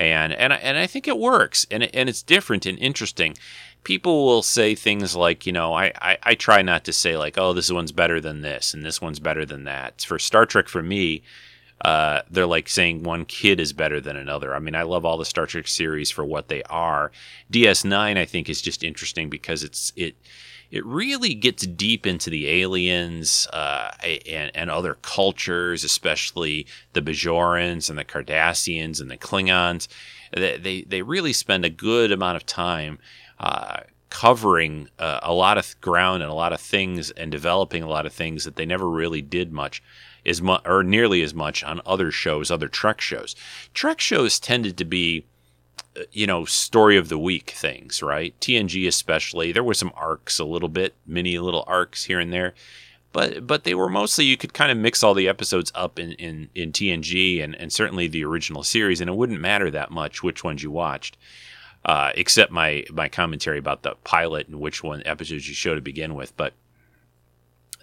and 0.00 0.32
and 0.32 0.52
I, 0.52 0.56
and 0.56 0.78
I 0.78 0.86
think 0.86 1.06
it 1.06 1.18
works, 1.18 1.66
and 1.70 1.82
it, 1.82 1.90
and 1.92 2.08
it's 2.08 2.22
different 2.22 2.66
and 2.66 2.78
interesting. 2.78 3.36
People 3.82 4.26
will 4.26 4.42
say 4.42 4.74
things 4.74 5.16
like, 5.16 5.46
you 5.46 5.52
know, 5.52 5.72
I, 5.72 5.92
I, 6.00 6.18
I 6.22 6.34
try 6.34 6.62
not 6.62 6.84
to 6.84 6.92
say 6.92 7.16
like, 7.16 7.38
oh, 7.38 7.52
this 7.52 7.70
one's 7.70 7.92
better 7.92 8.20
than 8.20 8.42
this, 8.42 8.74
and 8.74 8.84
this 8.84 9.00
one's 9.00 9.20
better 9.20 9.44
than 9.46 9.64
that. 9.64 10.02
For 10.02 10.18
Star 10.18 10.46
Trek, 10.46 10.68
for 10.68 10.82
me, 10.82 11.22
uh, 11.84 12.20
they're 12.30 12.46
like 12.46 12.68
saying 12.68 13.02
one 13.02 13.24
kid 13.24 13.58
is 13.58 13.72
better 13.72 14.00
than 14.00 14.16
another. 14.16 14.54
I 14.54 14.58
mean, 14.58 14.74
I 14.74 14.82
love 14.82 15.04
all 15.04 15.16
the 15.16 15.24
Star 15.24 15.46
Trek 15.46 15.66
series 15.66 16.10
for 16.10 16.24
what 16.24 16.48
they 16.48 16.62
are. 16.64 17.10
DS9, 17.52 18.18
I 18.18 18.24
think, 18.26 18.48
is 18.48 18.60
just 18.60 18.84
interesting 18.84 19.30
because 19.30 19.62
it's 19.62 19.92
it 19.96 20.14
it 20.70 20.86
really 20.86 21.34
gets 21.34 21.66
deep 21.66 22.06
into 22.06 22.30
the 22.30 22.48
aliens 22.48 23.48
uh, 23.52 23.90
and, 24.04 24.52
and, 24.54 24.70
other 24.70 24.94
cultures, 25.02 25.82
especially 25.82 26.64
the 26.92 27.02
Bajorans 27.02 27.90
and 27.90 27.98
the 27.98 28.04
Cardassians 28.04 29.00
and 29.00 29.10
the 29.10 29.16
Klingons. 29.16 29.88
They, 30.32 30.58
they, 30.58 30.82
they 30.82 31.02
really 31.02 31.32
spend 31.32 31.64
a 31.64 31.70
good 31.70 32.12
amount 32.12 32.36
of 32.36 32.46
time 32.46 33.00
uh, 33.40 33.80
covering 34.10 34.88
uh, 34.98 35.20
a 35.22 35.32
lot 35.32 35.58
of 35.58 35.80
ground 35.80 36.22
and 36.22 36.30
a 36.30 36.34
lot 36.34 36.52
of 36.52 36.60
things 36.60 37.10
and 37.12 37.32
developing 37.32 37.82
a 37.82 37.88
lot 37.88 38.06
of 38.06 38.12
things 38.12 38.44
that 38.44 38.56
they 38.56 38.66
never 38.66 38.88
really 38.88 39.22
did 39.22 39.52
much 39.52 39.82
as 40.26 40.42
much 40.42 40.62
or 40.66 40.82
nearly 40.82 41.22
as 41.22 41.32
much 41.32 41.64
on 41.64 41.80
other 41.86 42.10
shows, 42.10 42.50
other 42.50 42.68
Trek 42.68 43.00
shows. 43.00 43.34
Trek 43.72 44.00
shows 44.00 44.38
tended 44.38 44.76
to 44.76 44.84
be 44.84 45.24
you 46.12 46.26
know, 46.26 46.44
story 46.44 46.96
of 46.96 47.08
the 47.08 47.18
week 47.18 47.50
things, 47.50 48.02
right? 48.02 48.38
TNG 48.40 48.86
especially. 48.86 49.52
There 49.52 49.64
were 49.64 49.74
some 49.74 49.92
arcs 49.96 50.38
a 50.38 50.44
little 50.44 50.68
bit, 50.68 50.94
mini 51.06 51.38
little 51.38 51.64
arcs 51.66 52.04
here 52.04 52.20
and 52.20 52.32
there. 52.32 52.54
But 53.12 53.46
but 53.46 53.64
they 53.64 53.74
were 53.74 53.88
mostly 53.88 54.24
you 54.24 54.36
could 54.36 54.54
kind 54.54 54.70
of 54.70 54.78
mix 54.78 55.02
all 55.02 55.14
the 55.14 55.28
episodes 55.28 55.72
up 55.74 55.98
in, 55.98 56.12
in, 56.12 56.48
in 56.54 56.70
TNG 56.70 57.42
and, 57.42 57.56
and 57.56 57.72
certainly 57.72 58.06
the 58.06 58.24
original 58.24 58.62
series, 58.62 59.00
and 59.00 59.10
it 59.10 59.16
wouldn't 59.16 59.40
matter 59.40 59.68
that 59.70 59.90
much 59.90 60.22
which 60.22 60.44
ones 60.44 60.62
you 60.62 60.70
watched. 60.70 61.16
Uh, 61.84 62.12
except 62.14 62.52
my 62.52 62.84
my 62.92 63.08
commentary 63.08 63.58
about 63.58 63.82
the 63.82 63.94
pilot 64.04 64.48
and 64.48 64.60
which 64.60 64.82
one 64.82 65.02
episodes 65.06 65.48
you 65.48 65.54
show 65.54 65.74
to 65.74 65.80
begin 65.80 66.14
with. 66.14 66.36
But 66.36 66.52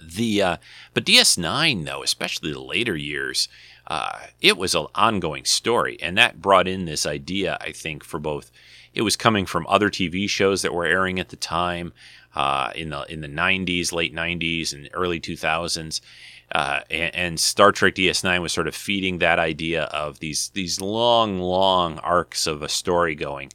the 0.02 0.42
uh, 0.42 0.58
but 0.94 1.06
DS9 1.06 1.86
though, 1.86 2.04
especially 2.04 2.52
the 2.52 2.62
later 2.62 2.96
years, 2.96 3.50
uh, 3.88 4.20
it 4.40 4.56
was 4.56 4.76
an 4.76 4.86
ongoing 4.94 5.46
story, 5.46 5.98
and 6.02 6.18
that 6.18 6.42
brought 6.42 6.68
in 6.68 6.86
this 6.86 7.06
idea. 7.08 7.58
I 7.60 7.72
think 7.72 8.04
for 8.04 8.20
both, 8.20 8.52
it 8.94 9.02
was 9.02 9.16
coming 9.16 9.48
from 9.48 9.66
other 9.68 9.90
TV 9.90 10.30
shows 10.30 10.62
that 10.62 10.74
were 10.74 10.86
airing 10.86 11.20
at 11.20 11.30
the 11.30 11.36
time. 11.36 11.94
uh, 12.38 12.72
in 12.76 12.90
the 12.92 13.04
in 13.12 13.22
the 13.22 13.28
90s, 13.28 13.92
late 13.92 14.14
90s, 14.14 14.72
and 14.74 14.90
early 14.94 15.20
2000s. 15.20 16.02
Uh, 16.50 16.80
and, 16.90 17.16
and, 17.16 17.40
Star 17.40 17.74
Trek 17.74 17.96
DS9 17.96 18.42
was 18.42 18.54
sort 18.54 18.70
of 18.70 18.76
feeding 18.76 19.18
that 19.18 19.38
idea 19.38 19.84
of 19.86 20.20
these 20.20 20.50
these 20.50 20.80
long, 20.80 21.40
long 21.40 21.98
arcs 22.00 22.48
of 22.48 22.62
a 22.62 22.70
story 22.70 23.16
going, 23.16 23.52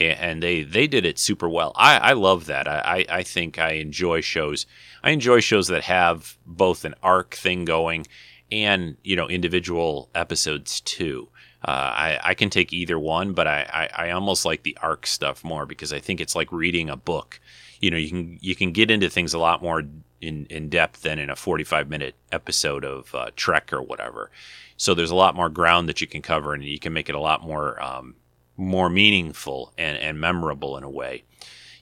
and 0.00 0.42
they 0.42 0.62
they 0.62 0.86
did 0.86 1.04
it 1.04 1.18
super 1.18 1.48
well. 1.48 1.72
I, 1.76 1.98
I 1.98 2.12
love 2.12 2.46
that. 2.46 2.66
I, 2.68 3.04
I 3.08 3.22
think 3.22 3.58
I 3.58 3.72
enjoy 3.72 4.20
shows. 4.20 4.66
I 5.02 5.10
enjoy 5.10 5.40
shows 5.40 5.68
that 5.68 5.84
have 5.84 6.36
both 6.46 6.84
an 6.84 6.94
arc 7.02 7.34
thing 7.34 7.64
going 7.64 8.06
and 8.50 8.96
you 9.02 9.16
know 9.16 9.28
individual 9.28 10.10
episodes 10.14 10.80
too. 10.80 11.28
Uh, 11.66 11.70
I, 11.70 12.20
I 12.22 12.34
can 12.34 12.50
take 12.50 12.74
either 12.74 12.98
one, 12.98 13.32
but 13.32 13.46
I, 13.48 13.88
I, 13.96 14.08
I 14.08 14.10
almost 14.10 14.44
like 14.44 14.64
the 14.64 14.76
arc 14.82 15.06
stuff 15.06 15.42
more 15.42 15.64
because 15.64 15.94
I 15.94 15.98
think 15.98 16.20
it's 16.20 16.36
like 16.36 16.52
reading 16.52 16.90
a 16.90 16.96
book. 16.96 17.40
You 17.80 17.90
know, 17.90 17.96
you 17.96 18.10
can 18.10 18.38
you 18.42 18.54
can 18.54 18.72
get 18.72 18.90
into 18.90 19.08
things 19.08 19.32
a 19.32 19.38
lot 19.38 19.62
more 19.62 19.82
in, 20.20 20.46
in 20.46 20.68
depth 20.68 21.02
than 21.02 21.18
in 21.18 21.30
a 21.30 21.36
45 21.36 21.88
minute 21.88 22.16
episode 22.32 22.84
of 22.84 23.14
uh, 23.14 23.30
Trek 23.34 23.72
or 23.72 23.82
whatever. 23.82 24.30
So 24.76 24.92
there's 24.92 25.10
a 25.10 25.14
lot 25.14 25.36
more 25.36 25.48
ground 25.48 25.88
that 25.88 26.00
you 26.00 26.06
can 26.06 26.20
cover, 26.20 26.52
and 26.52 26.62
you 26.62 26.78
can 26.78 26.92
make 26.92 27.08
it 27.08 27.14
a 27.14 27.20
lot 27.20 27.42
more 27.42 27.82
um, 27.82 28.16
more 28.56 28.88
meaningful 28.88 29.72
and, 29.76 29.96
and 29.98 30.20
memorable 30.20 30.76
in 30.76 30.84
a 30.84 30.90
way. 30.90 31.24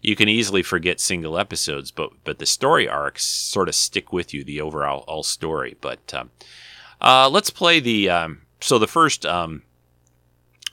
You 0.01 0.17
can 0.17 0.29
easily 0.29 0.63
forget 0.63 0.99
single 0.99 1.39
episodes, 1.39 1.91
but 1.91 2.11
but 2.25 2.39
the 2.39 2.47
story 2.47 2.89
arcs 2.89 3.25
sort 3.25 3.69
of 3.69 3.75
stick 3.75 4.13
with 4.13 4.35
you, 4.35 4.43
the 4.43 4.61
overall 4.61 5.05
all 5.07 5.23
story. 5.23 5.77
But 5.81 6.13
um, 6.13 6.31
uh, 7.01 7.29
let's 7.29 7.51
play 7.51 7.79
the 7.79 8.11
um, 8.11 8.43
so 8.61 8.79
the 8.79 8.89
first 8.89 9.25
um, 9.25 9.63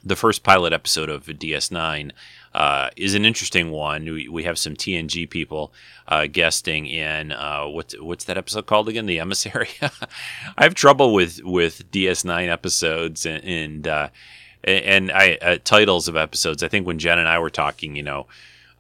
the 0.04 0.16
first 0.16 0.44
pilot 0.44 0.74
episode 0.74 1.10
of 1.10 1.26
DS9 1.26 2.12
uh, 2.54 2.90
is 2.96 3.14
an 3.14 3.26
interesting 3.26 3.70
one. 3.72 4.06
We, 4.06 4.28
we 4.28 4.44
have 4.44 4.58
some 4.58 4.74
TNG 4.74 5.30
people 5.30 5.74
uh, 6.08 6.28
guesting 6.28 6.88
in 6.88 7.32
uh, 7.32 7.66
what's 7.68 8.00
what's 8.00 8.26
that 8.26 8.38
episode 8.38 8.66
called 8.66 8.90
again? 8.90 9.06
The 9.06 9.20
Emissary. 9.20 9.70
I 10.58 10.64
have 10.64 10.74
trouble 10.74 11.14
with 11.14 11.42
with 11.44 11.92
DS9 11.92 12.50
episodes 12.50 13.26
and 13.26 13.44
and, 13.44 14.12
and 14.64 15.12
I 15.12 15.38
uh, 15.42 15.58
titles 15.64 16.08
of 16.08 16.16
episodes. 16.16 16.64
I 16.64 16.68
think 16.68 16.86
when 16.86 17.00
Jen 17.00 17.20
and 17.20 17.28
I 17.28 17.40
were 17.40 17.50
talking, 17.50 17.96
you 17.96 18.04
know, 18.04 18.28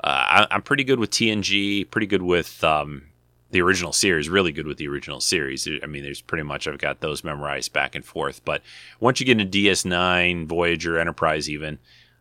uh, 0.04 0.48
I, 0.50 0.56
am 0.56 0.62
pretty 0.62 0.84
good 0.84 1.00
with 1.00 1.12
TNG, 1.12 1.90
pretty 1.90 2.08
good 2.08 2.22
with 2.22 2.64
um, 2.64 3.04
the 3.52 3.62
original 3.62 3.94
series, 3.94 4.30
really 4.30 4.52
good 4.52 4.68
with 4.68 4.78
the 4.78 4.88
original 4.88 5.20
series. 5.20 5.68
I 5.82 5.86
mean, 5.88 6.04
there's 6.04 6.22
pretty 6.22 6.44
much 6.44 6.68
I've 6.68 6.78
got 6.78 7.00
those 7.00 7.24
memorized 7.24 7.74
back 7.74 7.96
and 7.96 8.06
forth. 8.06 8.44
But 8.46 8.62
once 9.00 9.20
you 9.20 9.26
get 9.26 9.40
into 9.40 9.58
DS9, 9.58 10.48
Voyager, 10.48 11.00
Enterprise, 11.00 11.50
even 11.50 11.80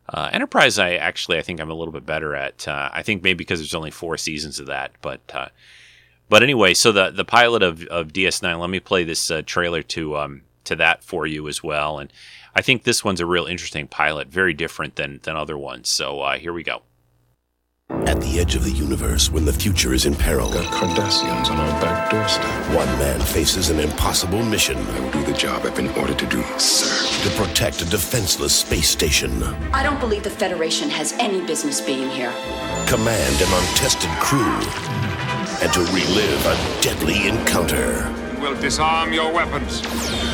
uh, 0.09 0.31
Enterprise, 0.33 0.79
I 0.79 0.95
actually 0.95 1.39
I 1.39 1.43
think 1.43 1.61
I'm 1.61 1.71
a 1.71 1.75
little 1.75 1.93
bit 1.93 2.07
better 2.07 2.35
at. 2.35 2.67
Uh, 2.67 2.91
I 2.93 3.03
think 3.03 3.23
maybe 3.23 3.39
because 3.39 3.61
there's 3.61 3.75
only 3.75 3.91
four 3.91 4.17
seasons 4.17 4.59
of 4.59 4.67
that, 4.67 4.93
but 5.03 5.21
uh, 5.35 5.49
but 6.29 6.43
anyway, 6.43 6.75
so 6.75 6.93
the 6.93 7.11
the 7.11 7.25
pilot 7.25 7.63
of, 7.63 7.85
of 7.85 8.09
DS9. 8.09 8.59
Let 8.59 8.71
me 8.71 8.81
play 8.81 9.05
this 9.05 9.31
uh, 9.31 9.43
trailer 9.45 9.83
to 9.83 10.17
um, 10.17 10.43
to 10.65 10.77
that 10.77 11.05
for 11.05 11.27
you 11.27 11.47
as 11.49 11.63
well, 11.63 11.99
and 11.99 12.13
I 12.59 12.61
think 12.61 12.83
this 12.83 13.05
one's 13.05 13.21
a 13.21 13.25
real 13.25 13.47
interesting 13.47 13.87
pilot, 13.87 14.27
very 14.27 14.53
different 14.53 14.97
than 14.97 15.21
than 15.23 15.37
other 15.37 15.57
ones. 15.57 15.89
So 15.89 16.23
uh, 16.23 16.39
here 16.39 16.53
we 16.53 16.65
go. 16.65 16.83
At 17.89 18.21
the 18.21 18.41
edge 18.41 18.57
of 18.57 18.65
the 18.65 18.73
universe, 18.73 19.31
when 19.31 19.45
the 19.45 19.53
future 19.53 19.95
is 19.95 20.07
in 20.07 20.17
peril, 20.17 20.51
got 20.51 20.65
Cardassians 20.75 21.53
on 21.53 21.61
our 21.61 21.81
back 21.81 22.11
doorstep. 22.11 22.75
One 22.75 22.89
man 22.99 23.21
faces 23.21 23.71
an 23.71 23.79
impossible 23.79 24.43
mission. 24.43 24.77
I 24.77 24.99
will 24.99 25.13
do 25.13 25.23
the 25.23 25.39
job 25.39 25.67
I've 25.67 25.77
been 25.77 25.91
ordered 25.91 26.19
to 26.19 26.27
do, 26.27 26.43
sir. 26.59 27.31
To 27.31 27.37
protect 27.37 27.81
a 27.83 27.85
defenseless 27.85 28.57
space 28.57 28.91
station. 28.91 29.41
I 29.73 29.85
don't 29.85 30.01
believe 30.01 30.25
the 30.25 30.31
Federation 30.31 30.91
has 30.91 31.13
any 31.13 31.41
business 31.47 31.81
being 31.81 32.11
here. 32.11 32.33
Command 32.89 33.37
an 33.41 33.53
untested 33.61 34.11
crew, 34.19 34.59
and 35.63 35.73
to 35.75 35.81
relive 35.95 36.45
a 36.45 36.83
deadly 36.83 37.29
encounter. 37.29 38.28
We'll 38.41 38.61
disarm 38.61 39.13
your 39.13 39.33
weapons. 39.33 39.83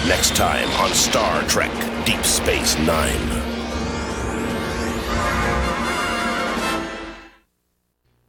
Next 0.07 0.37
time 0.37 0.69
on 0.73 0.91
Star 0.91 1.43
Trek 1.49 1.73
Deep 2.05 2.23
Space 2.23 2.79
Nine. 2.81 3.43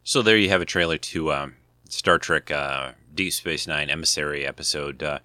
So 0.03 0.21
there 0.21 0.38
you 0.38 0.47
have 0.47 0.61
a 0.61 0.65
trailer 0.65 0.97
to 0.97 1.34
um, 1.34 1.55
Star 1.89 2.17
Trek 2.17 2.51
uh, 2.51 2.93
Deep 3.13 3.34
Space 3.34 3.67
Nine 3.67 3.89
Emissary 3.89 4.45
episode. 4.45 5.03
Uh, 5.03 5.19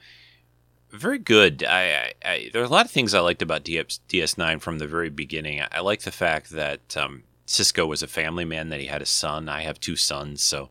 very 0.90 1.18
good. 1.18 1.62
I, 1.62 1.82
I, 1.82 2.12
I, 2.24 2.50
there 2.52 2.62
are 2.62 2.64
a 2.64 2.68
lot 2.68 2.86
of 2.86 2.90
things 2.90 3.14
I 3.14 3.20
liked 3.20 3.42
about 3.42 3.62
DS, 3.62 4.00
DS9 4.08 4.60
from 4.60 4.78
the 4.78 4.88
very 4.88 5.10
beginning. 5.10 5.60
I, 5.60 5.68
I 5.70 5.80
like 5.80 6.02
the 6.02 6.10
fact 6.10 6.50
that 6.50 6.96
um, 6.96 7.22
Sisko 7.46 7.86
was 7.86 8.02
a 8.02 8.08
family 8.08 8.44
man, 8.44 8.70
that 8.70 8.80
he 8.80 8.86
had 8.86 9.02
a 9.02 9.06
son. 9.06 9.48
I 9.48 9.62
have 9.62 9.78
two 9.78 9.94
sons, 9.94 10.42
so 10.42 10.70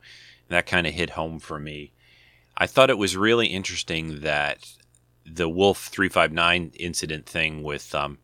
that 0.50 0.66
kind 0.66 0.86
of 0.86 0.94
hit 0.94 1.12
home 1.12 1.40
for 1.40 1.60
me. 1.60 1.94
I 2.60 2.68
thought 2.68 2.90
it 2.90 2.98
was 2.98 3.16
really 3.16 3.48
interesting 3.48 4.20
that 4.20 4.74
the 5.26 5.48
Wolf 5.48 5.86
359 5.86 6.74
incident 6.78 7.26
thing 7.26 7.64
with 7.64 7.96
um, 7.96 8.18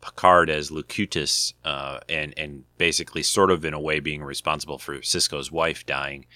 Picard 0.00 0.50
as 0.50 0.72
Locutus 0.72 1.54
uh, 1.64 2.00
and 2.08 2.34
and 2.36 2.64
basically 2.78 3.22
sort 3.22 3.50
of 3.50 3.64
in 3.64 3.74
a 3.74 3.80
way 3.80 4.00
being 4.00 4.24
responsible 4.24 4.78
for 4.78 4.96
Sisko's 4.98 5.52
wife 5.52 5.86
dying, 5.86 6.26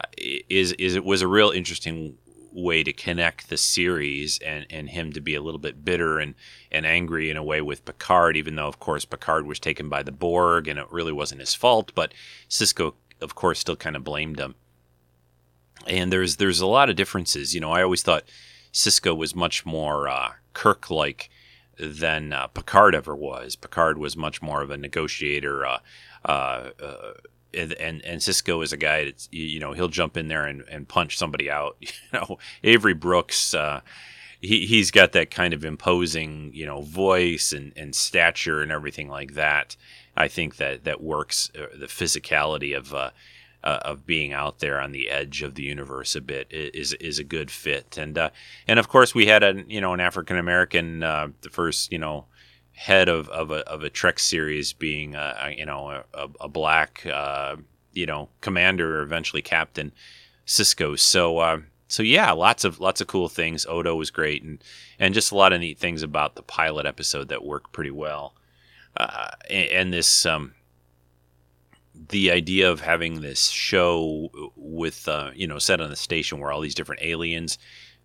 uh, 0.00 0.08
is 0.18 0.72
is 0.72 0.96
it 0.96 1.04
was 1.04 1.22
a 1.22 1.28
real 1.28 1.50
interesting 1.50 2.18
way 2.52 2.82
to 2.82 2.92
connect 2.92 3.48
the 3.48 3.56
series 3.56 4.38
and, 4.44 4.66
and 4.68 4.90
him 4.90 5.12
to 5.12 5.20
be 5.20 5.34
a 5.34 5.40
little 5.40 5.60
bit 5.60 5.84
bitter 5.84 6.18
and, 6.18 6.34
and 6.70 6.84
angry 6.84 7.30
in 7.30 7.36
a 7.36 7.42
way 7.42 7.62
with 7.62 7.84
Picard, 7.84 8.36
even 8.36 8.56
though 8.56 8.68
of 8.68 8.78
course 8.78 9.06
Picard 9.06 9.46
was 9.46 9.58
taken 9.58 9.88
by 9.88 10.02
the 10.02 10.12
Borg 10.12 10.68
and 10.68 10.78
it 10.78 10.86
really 10.90 11.12
wasn't 11.12 11.40
his 11.40 11.54
fault, 11.54 11.92
but 11.94 12.12
Cisco, 12.48 12.94
of 13.22 13.34
course 13.34 13.58
still 13.58 13.76
kind 13.76 13.96
of 13.96 14.04
blamed 14.04 14.38
him. 14.38 14.54
And 15.86 16.12
there's 16.12 16.36
there's 16.36 16.60
a 16.60 16.66
lot 16.66 16.90
of 16.90 16.96
differences. 16.96 17.54
You 17.54 17.60
know, 17.60 17.72
I 17.72 17.82
always 17.82 18.02
thought 18.02 18.24
Sisko 18.72 19.16
was 19.16 19.34
much 19.34 19.66
more 19.66 20.08
uh, 20.08 20.32
Kirk 20.54 20.90
like 20.90 21.30
than 21.78 22.32
uh, 22.32 22.46
Picard 22.48 22.94
ever 22.94 23.14
was. 23.14 23.56
Picard 23.56 23.98
was 23.98 24.16
much 24.16 24.42
more 24.42 24.62
of 24.62 24.70
a 24.70 24.76
negotiator. 24.76 25.66
Uh, 25.66 25.78
uh, 26.24 26.70
uh 26.82 27.12
and, 27.54 27.74
and, 27.74 28.20
Sisko 28.22 28.64
is 28.64 28.72
a 28.72 28.78
guy 28.78 29.04
that's 29.04 29.28
you 29.30 29.60
know 29.60 29.72
he'll 29.72 29.88
jump 29.88 30.16
in 30.16 30.28
there 30.28 30.46
and, 30.46 30.62
and 30.70 30.88
punch 30.88 31.18
somebody 31.18 31.50
out. 31.50 31.76
You 31.82 31.90
know 32.12 32.38
Avery 32.64 32.94
Brooks. 32.94 33.54
Uh, 33.54 33.80
he 34.40 34.66
he's 34.66 34.90
got 34.90 35.12
that 35.12 35.30
kind 35.30 35.52
of 35.54 35.64
imposing 35.64 36.50
you 36.54 36.66
know 36.66 36.82
voice 36.82 37.52
and, 37.52 37.72
and 37.76 37.94
stature 37.94 38.62
and 38.62 38.72
everything 38.72 39.08
like 39.08 39.34
that. 39.34 39.76
I 40.16 40.28
think 40.28 40.56
that 40.56 40.84
that 40.84 41.02
works. 41.02 41.50
The 41.54 41.86
physicality 41.86 42.76
of 42.76 42.94
uh, 43.64 43.78
of 43.82 44.06
being 44.06 44.32
out 44.32 44.58
there 44.58 44.80
on 44.80 44.92
the 44.92 45.08
edge 45.08 45.42
of 45.42 45.54
the 45.54 45.62
universe 45.62 46.16
a 46.16 46.20
bit 46.20 46.48
is 46.50 46.92
is 46.94 47.18
a 47.18 47.24
good 47.24 47.50
fit. 47.50 47.96
And 47.96 48.18
uh, 48.18 48.30
and 48.66 48.78
of 48.78 48.88
course 48.88 49.14
we 49.14 49.26
had 49.26 49.42
a 49.42 49.64
you 49.68 49.80
know 49.80 49.92
an 49.92 50.00
African 50.00 50.36
American 50.36 51.02
uh, 51.02 51.28
the 51.42 51.50
first 51.50 51.92
you 51.92 51.98
know 51.98 52.26
head 52.72 53.08
of, 53.08 53.28
of 53.28 53.50
a 53.50 53.68
of 53.68 53.82
a 53.82 53.90
Trek 53.90 54.18
series 54.18 54.72
being 54.72 55.14
uh, 55.14 55.50
you 55.56 55.66
know 55.66 56.02
a, 56.14 56.28
a 56.40 56.48
black 56.48 57.06
uh, 57.06 57.56
you 57.92 58.06
know 58.06 58.28
commander 58.40 58.98
or 58.98 59.02
eventually 59.02 59.42
captain 59.42 59.92
Sisko. 60.46 60.98
So. 60.98 61.38
Uh, 61.38 61.58
so 61.88 62.02
yeah, 62.02 62.32
lots 62.32 62.64
of 62.64 62.80
lots 62.80 63.02
of 63.02 63.06
cool 63.06 63.28
things. 63.28 63.66
Odo 63.66 63.94
was 63.94 64.10
great, 64.10 64.42
and 64.42 64.64
and 64.98 65.12
just 65.12 65.30
a 65.30 65.34
lot 65.34 65.52
of 65.52 65.60
neat 65.60 65.78
things 65.78 66.02
about 66.02 66.36
the 66.36 66.42
pilot 66.42 66.86
episode 66.86 67.28
that 67.28 67.44
worked 67.44 67.70
pretty 67.72 67.90
well. 67.90 68.32
and, 68.96 69.68
and 69.68 69.92
this 69.92 70.24
um, 70.24 70.54
the 72.08 72.30
idea 72.30 72.70
of 72.70 72.80
having 72.80 73.20
this 73.20 73.48
show 73.48 74.30
with 74.56 75.08
uh, 75.08 75.30
you 75.34 75.46
know 75.46 75.58
set 75.58 75.80
on 75.80 75.90
the 75.90 75.96
station 75.96 76.38
where 76.38 76.52
all 76.52 76.60
these 76.60 76.74
different 76.74 77.02
aliens 77.02 77.58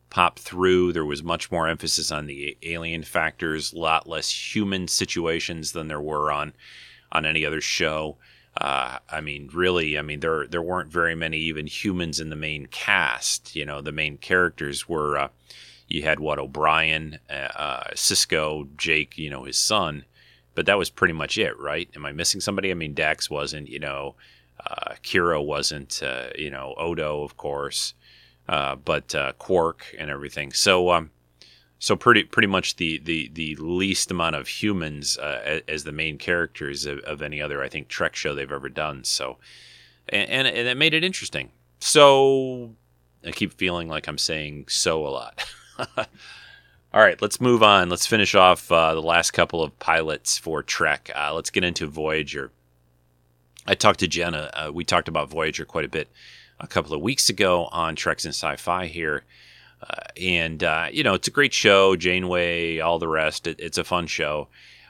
pop 0.10 0.40
through. 0.40 0.94
There 0.94 1.06
was 1.06 1.24
much 1.24 1.52
more 1.52 1.68
emphasis 1.68 2.12
on 2.12 2.28
the 2.28 2.58
alien 2.64 3.04
factors 3.04 3.74
a 3.74 3.78
lot 3.78 4.08
less 4.08 4.56
human 4.56 4.88
situations 4.88 5.72
than 5.72 5.88
there 5.88 6.02
were 6.02 6.32
on 6.32 6.54
on 7.12 7.26
any 7.26 7.46
other 7.46 7.62
show. 7.62 8.18
Uh, 8.60 8.98
I 9.10 9.22
mean, 9.22 9.50
really, 9.54 9.98
I 9.98 10.02
mean, 10.02 10.20
there 10.20 10.48
there 10.48 10.62
weren't 10.62 10.92
very 10.92 11.16
many 11.16 11.38
even 11.38 11.68
humans 11.68 12.20
in 12.20 12.30
the 12.30 12.36
main 12.36 12.68
cast. 12.68 13.56
You 13.56 13.66
know, 13.66 13.82
the 13.82 13.92
main 13.92 14.18
characters 14.18 14.90
were 14.90 15.18
uh, 15.18 15.28
you 15.88 16.04
had 16.04 16.20
what 16.20 16.40
O'Brien, 16.40 17.20
uh, 17.30 17.34
uh 17.34 17.84
Sisko, 17.94 18.68
Jake, 18.78 19.18
you 19.18 19.30
know, 19.30 19.44
his 19.44 19.58
son, 19.58 20.06
but 20.58 20.66
that 20.66 20.80
was 20.80 20.90
pretty 20.90 21.14
much 21.14 21.38
it, 21.38 21.56
right? 21.60 21.88
Am 21.96 22.04
I 22.04 22.12
missing 22.12 22.42
somebody? 22.42 22.72
I 22.72 22.74
mean, 22.74 22.96
Dax 22.96 23.30
wasn't, 23.30 23.70
you 23.70 23.78
know, 23.78 24.16
uh, 24.66 24.96
Kira 25.04 25.46
wasn't, 25.46 26.02
uh, 26.02 26.30
you 26.36 26.50
know, 26.50 26.74
Odo, 26.80 27.22
of 27.22 27.38
course, 27.38 27.94
uh, 28.50 28.76
but 28.76 29.14
uh, 29.14 29.34
Quark 29.34 29.86
and 30.00 30.10
everything. 30.10 30.52
So, 30.52 30.90
um, 30.90 31.12
so 31.78 31.96
pretty 31.96 32.24
pretty 32.24 32.48
much 32.48 32.78
the 32.78 32.98
the 32.98 33.30
the 33.32 33.56
least 33.58 34.10
amount 34.10 34.36
of 34.36 34.48
humans 34.48 35.16
uh, 35.20 35.60
as 35.68 35.84
the 35.84 35.92
main 35.92 36.18
characters 36.18 36.88
of, 36.88 36.98
of, 37.02 37.22
any 37.22 37.40
other 37.40 37.62
I 37.62 37.70
think 37.70 37.88
Trek 37.88 38.16
show 38.16 38.34
they've 38.34 38.52
ever 38.52 38.68
done. 38.68 39.04
So, 39.04 39.38
and, 40.10 40.28
and 40.28 40.48
and 40.48 40.68
it 40.68 40.76
made 40.76 40.96
it 40.96 41.04
interesting. 41.04 41.52
So 41.82 42.74
I 43.24 43.30
keep 43.30 43.54
feeling 43.54 43.90
like 43.90 44.08
I'm 44.08 44.18
saying 44.18 44.66
so 44.70 45.06
a 45.06 45.10
lot. 45.10 45.46
All 46.98 47.04
right, 47.04 47.22
let's 47.22 47.40
move 47.40 47.62
on. 47.62 47.90
Let's 47.90 48.08
finish 48.08 48.34
off 48.34 48.72
uh, 48.72 48.96
the 48.96 49.04
last 49.04 49.30
couple 49.30 49.62
of 49.62 49.78
pilots 49.78 50.40
for 50.40 50.64
Trek. 50.64 51.12
Uh, 51.16 51.32
let's 51.32 51.52
get 51.52 51.64
into 51.64 51.86
Voyager. 51.86 52.50
I 53.68 53.76
talked 53.76 54.00
to 54.00 54.08
Jenna. 54.08 54.50
Uh, 54.52 54.72
we 54.74 54.84
talked 54.84 55.08
about 55.08 55.30
Voyager 55.30 55.64
quite 55.64 55.86
a 55.86 55.90
bit 55.90 56.10
a 56.60 56.66
couple 56.66 56.96
of 56.96 57.02
weeks 57.02 57.30
ago 57.30 57.66
on 57.66 57.96
Treks 57.96 58.26
and 58.26 58.34
Sci-Fi 58.34 58.88
here, 58.88 59.26
uh, 59.88 60.06
and 60.20 60.64
uh, 60.64 60.88
you 60.92 61.04
know 61.04 61.14
it's 61.14 61.28
a 61.28 61.32
great 61.32 61.54
show. 61.54 61.96
Janeway, 61.96 62.80
all 62.80 62.98
the 62.98 63.08
rest. 63.08 63.46
It, 63.46 63.60
it's 63.60 63.78
a 63.78 63.84
fun 63.84 64.08
show. 64.08 64.48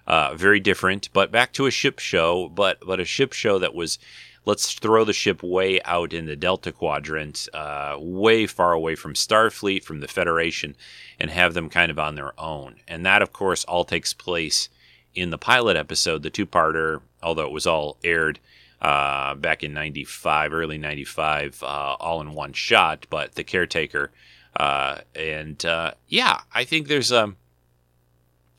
Uh, 0.08 0.34
very 0.34 0.62
different, 0.62 1.10
but 1.12 1.30
back 1.30 1.52
to 1.52 1.66
a 1.66 1.72
ship 1.72 2.00
show, 2.00 2.48
but 2.48 2.78
but 2.88 3.02
a 3.02 3.06
ship 3.06 3.34
show 3.34 3.60
that 3.60 3.76
was 3.76 4.00
let's 4.48 4.72
throw 4.74 5.04
the 5.04 5.12
ship 5.12 5.44
way 5.44 5.82
out 5.82 6.14
in 6.14 6.26
the 6.26 6.36
Delta 6.36 6.72
Quadrant, 6.72 7.50
uh, 7.54 7.98
way 8.00 8.48
far 8.48 8.72
away 8.72 8.96
from 8.96 9.14
Starfleet, 9.14 9.84
from 9.84 10.00
the 10.00 10.08
Federation, 10.08 10.74
and 11.20 11.30
have 11.30 11.54
them 11.54 11.70
kind 11.70 11.92
of 11.92 12.00
on 12.00 12.16
their 12.16 12.32
own. 12.40 12.78
And 12.88 13.06
that, 13.06 13.22
of 13.22 13.34
course, 13.34 13.66
all 13.66 13.84
takes 13.84 14.14
place 14.14 14.70
in 15.14 15.32
the 15.32 15.38
pilot 15.38 15.76
episode, 15.76 16.24
the 16.24 16.30
two-parter, 16.30 17.02
although 17.22 17.44
it 17.44 17.52
was 17.52 17.68
all 17.68 17.98
aired 18.06 18.40
uh, 18.82 19.36
back 19.36 19.64
in 19.64 19.74
95, 19.74 20.54
early 20.54 20.78
95, 20.78 21.62
uh, 21.62 21.66
all 22.00 22.22
in 22.22 22.34
one 22.34 22.54
shot, 22.54 23.06
but 23.10 23.36
the 23.36 23.44
caretaker. 23.44 24.12
Uh, 24.56 25.00
and 25.14 25.66
uh, 25.66 25.92
yeah, 26.08 26.40
I 26.56 26.64
think 26.64 26.88
there's 26.88 27.12
a. 27.12 27.34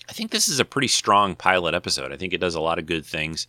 I 0.06 0.12
think 0.12 0.30
this 0.30 0.48
is 0.48 0.58
a 0.58 0.64
pretty 0.64 0.88
strong 0.88 1.34
pilot 1.34 1.74
episode. 1.74 2.12
I 2.12 2.16
think 2.16 2.32
it 2.32 2.40
does 2.40 2.54
a 2.54 2.60
lot 2.60 2.78
of 2.78 2.86
good 2.86 3.04
things. 3.04 3.46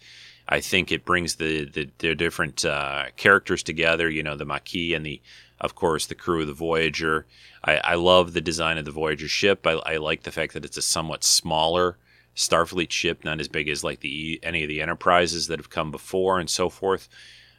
I 0.49 0.59
think 0.59 0.91
it 0.91 1.05
brings 1.05 1.35
the 1.35 1.65
the, 1.65 1.89
the 1.99 2.15
different 2.15 2.65
uh, 2.65 3.05
characters 3.15 3.63
together. 3.63 4.09
You 4.09 4.23
know, 4.23 4.35
the 4.35 4.45
Maquis 4.45 4.95
and 4.95 5.05
the, 5.05 5.21
of 5.61 5.75
course, 5.75 6.07
the 6.07 6.15
crew 6.15 6.41
of 6.41 6.47
the 6.47 6.53
Voyager. 6.53 7.27
I, 7.63 7.77
I 7.77 7.95
love 7.95 8.33
the 8.33 8.41
design 8.41 8.77
of 8.77 8.85
the 8.85 8.91
Voyager 8.91 9.27
ship. 9.27 9.65
I, 9.67 9.73
I, 9.73 9.97
like 9.97 10.23
the 10.23 10.31
fact 10.31 10.53
that 10.53 10.65
it's 10.65 10.77
a 10.77 10.81
somewhat 10.81 11.23
smaller 11.23 11.97
Starfleet 12.35 12.91
ship, 12.91 13.23
not 13.23 13.39
as 13.39 13.47
big 13.47 13.69
as 13.69 13.83
like 13.83 13.99
the 13.99 14.39
any 14.41 14.63
of 14.63 14.69
the 14.69 14.81
Enterprises 14.81 15.47
that 15.47 15.59
have 15.59 15.69
come 15.69 15.91
before, 15.91 16.39
and 16.39 16.49
so 16.49 16.69
forth. 16.69 17.07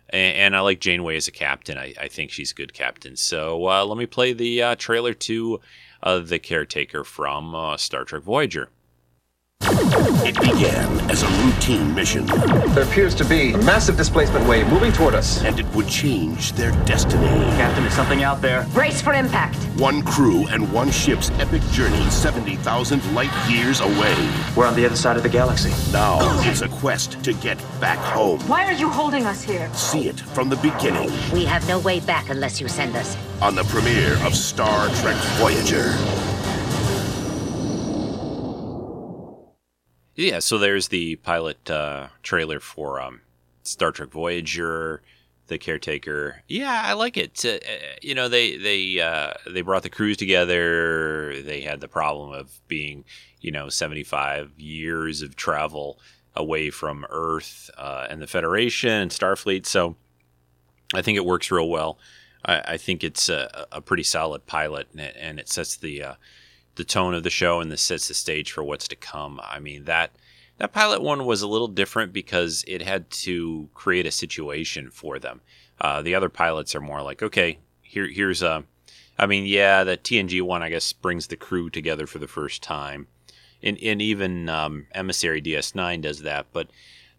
And, 0.09 0.37
and 0.37 0.57
I 0.57 0.61
like 0.61 0.81
Janeway 0.81 1.17
as 1.17 1.29
a 1.29 1.33
captain. 1.33 1.79
I, 1.79 1.95
I 2.01 2.09
think 2.09 2.33
she's 2.33 2.51
a 2.51 2.55
good 2.55 2.75
captain. 2.75 3.17
So 3.17 3.69
uh, 3.69 3.85
let 3.85 3.99
me 3.99 4.07
play 4.07 4.33
the 4.33 4.63
uh, 4.63 4.75
trailer 4.75 5.15
to 5.15 5.61
uh, 6.03 6.19
the 6.19 6.39
caretaker 6.39 7.05
from 7.05 7.55
uh, 7.55 7.77
Star 7.77 8.05
Trek 8.05 8.23
Voyager. 8.23 8.71
It 10.23 10.35
began 10.41 11.11
as 11.11 11.23
a 11.23 11.29
routine 11.45 11.95
mission. 11.95 12.27
There 12.27 12.83
appears 12.85 13.15
to 13.17 13.25
be 13.25 13.53
a 13.53 13.59
massive 13.59 13.97
displacement 13.97 14.47
wave 14.47 14.69
moving 14.69 14.93
toward 14.93 15.15
us. 15.15 15.43
And 15.43 15.59
it 15.59 15.67
would 15.75 15.89
change 15.89 16.53
their 16.53 16.73
destiny. 16.85 17.27
Captain, 17.57 17.85
is 17.85 17.95
something 17.95 18.23
out 18.23 18.41
there? 18.41 18.67
Brace 18.73 19.01
for 19.01 19.13
impact. 19.13 19.57
One 19.79 20.03
crew 20.03 20.47
and 20.49 20.73
one 20.73 20.91
ship's 20.91 21.31
epic 21.41 21.63
journey 21.73 22.09
70,000 22.11 23.15
light 23.15 23.31
years 23.51 23.81
away. 23.81 24.15
We're 24.55 24.67
on 24.67 24.77
the 24.77 24.85
other 24.85 24.97
side 24.97 25.17
of 25.17 25.23
the 25.23 25.29
galaxy. 25.29 25.71
Now 25.93 26.19
it's 26.43 26.61
a 26.61 26.69
quest 26.69 27.23
to 27.25 27.33
get 27.33 27.59
back 27.81 27.99
home. 27.99 28.41
Why 28.41 28.67
are 28.67 28.73
you 28.73 28.89
holding 28.89 29.27
us 29.27 29.43
here? 29.43 29.73
See 29.75 30.09
it 30.09 30.21
from 30.21 30.49
the 30.49 30.57
beginning. 30.57 31.11
We 31.33 31.45
have 31.47 31.67
no 31.67 31.79
way 31.79 32.01
back 32.01 32.29
unless 32.29 32.61
you 32.61 32.69
send 32.69 32.95
us. 32.95 33.17
On 33.41 33.55
the 33.55 33.65
premiere 33.65 34.15
of 34.27 34.35
Star 34.35 34.89
Trek 34.97 35.17
Voyager. 35.39 35.95
Yeah, 40.21 40.41
so 40.41 40.59
there's 40.59 40.89
the 40.89 41.17
pilot 41.17 41.71
uh, 41.71 42.09
trailer 42.23 42.61
for 42.61 43.01
um, 43.01 43.23
Star 43.63 43.91
Trek 43.91 44.11
Voyager, 44.11 45.01
the 45.47 45.57
caretaker. 45.57 46.43
Yeah, 46.47 46.83
I 46.85 46.93
like 46.93 47.17
it. 47.17 47.43
Uh, 47.43 47.59
you 48.03 48.15
know, 48.15 48.29
they 48.29 48.59
they 48.59 49.01
uh, 49.01 49.33
they 49.51 49.63
brought 49.63 49.83
the 49.83 49.89
crews 49.89 50.19
together. 50.19 51.41
They 51.41 51.63
had 51.63 51.81
the 51.81 51.89
problem 51.89 52.33
of 52.33 52.61
being, 52.69 53.05
you 53.41 53.51
know, 53.51 53.71
75 53.71 54.51
years 54.59 55.23
of 55.23 55.37
travel 55.37 55.99
away 56.37 56.69
from 56.69 57.07
Earth 57.09 57.71
uh, 57.79 58.07
and 58.11 58.21
the 58.21 58.27
Federation 58.27 58.91
and 58.91 59.11
Starfleet. 59.11 59.65
So 59.65 59.97
I 60.93 61.01
think 61.01 61.17
it 61.17 61.25
works 61.25 61.51
real 61.51 61.71
well. 61.71 61.99
I, 62.45 62.61
I 62.61 62.77
think 62.77 63.03
it's 63.03 63.31
a, 63.31 63.67
a, 63.73 63.81
pretty 63.81 64.03
solid 64.03 64.47
pilot, 64.47 64.89
and 64.93 65.01
it, 65.01 65.17
and 65.19 65.41
it 65.41 65.49
sets 65.49 65.77
the 65.77 66.03
uh, 66.03 66.15
the 66.81 66.85
tone 66.85 67.13
of 67.13 67.23
the 67.23 67.29
show 67.29 67.61
and 67.61 67.71
this 67.71 67.83
sets 67.83 68.09
the 68.09 68.15
stage 68.15 68.53
for 68.53 68.65
what's 68.65 68.89
to 68.89 68.97
come. 68.97 69.39
I 69.45 69.59
mean 69.59 69.85
that 69.85 70.13
that 70.57 70.73
pilot 70.73 71.03
one 71.03 71.27
was 71.27 71.43
a 71.43 71.47
little 71.47 71.69
different 71.69 72.11
because 72.11 72.65
it 72.67 72.81
had 72.81 73.11
to 73.11 73.69
create 73.75 74.07
a 74.07 74.11
situation 74.11 74.91
for 74.91 75.19
them. 75.19 75.43
Uh, 75.79 76.01
the 76.01 76.15
other 76.15 76.31
pilots 76.31 76.75
are 76.75 76.81
more 76.81 77.03
like, 77.03 77.23
okay, 77.23 77.59
here 77.83 78.09
here's 78.09 78.41
a. 78.41 78.65
I 79.19 79.27
mean, 79.27 79.45
yeah, 79.45 79.85
the 79.85 79.99
TNG 79.99 80.41
one 80.41 80.63
I 80.63 80.71
guess 80.71 80.95
brings 80.95 81.27
the 81.27 81.37
crew 81.37 81.69
together 81.69 82.07
for 82.07 82.19
the 82.19 82.27
first 82.27 82.63
time, 82.63 83.09
and 83.63 83.79
and 83.83 84.01
even 84.01 84.49
um, 84.49 84.87
Emissary 84.93 85.43
DS9 85.43 86.01
does 86.01 86.23
that, 86.23 86.47
but 86.51 86.71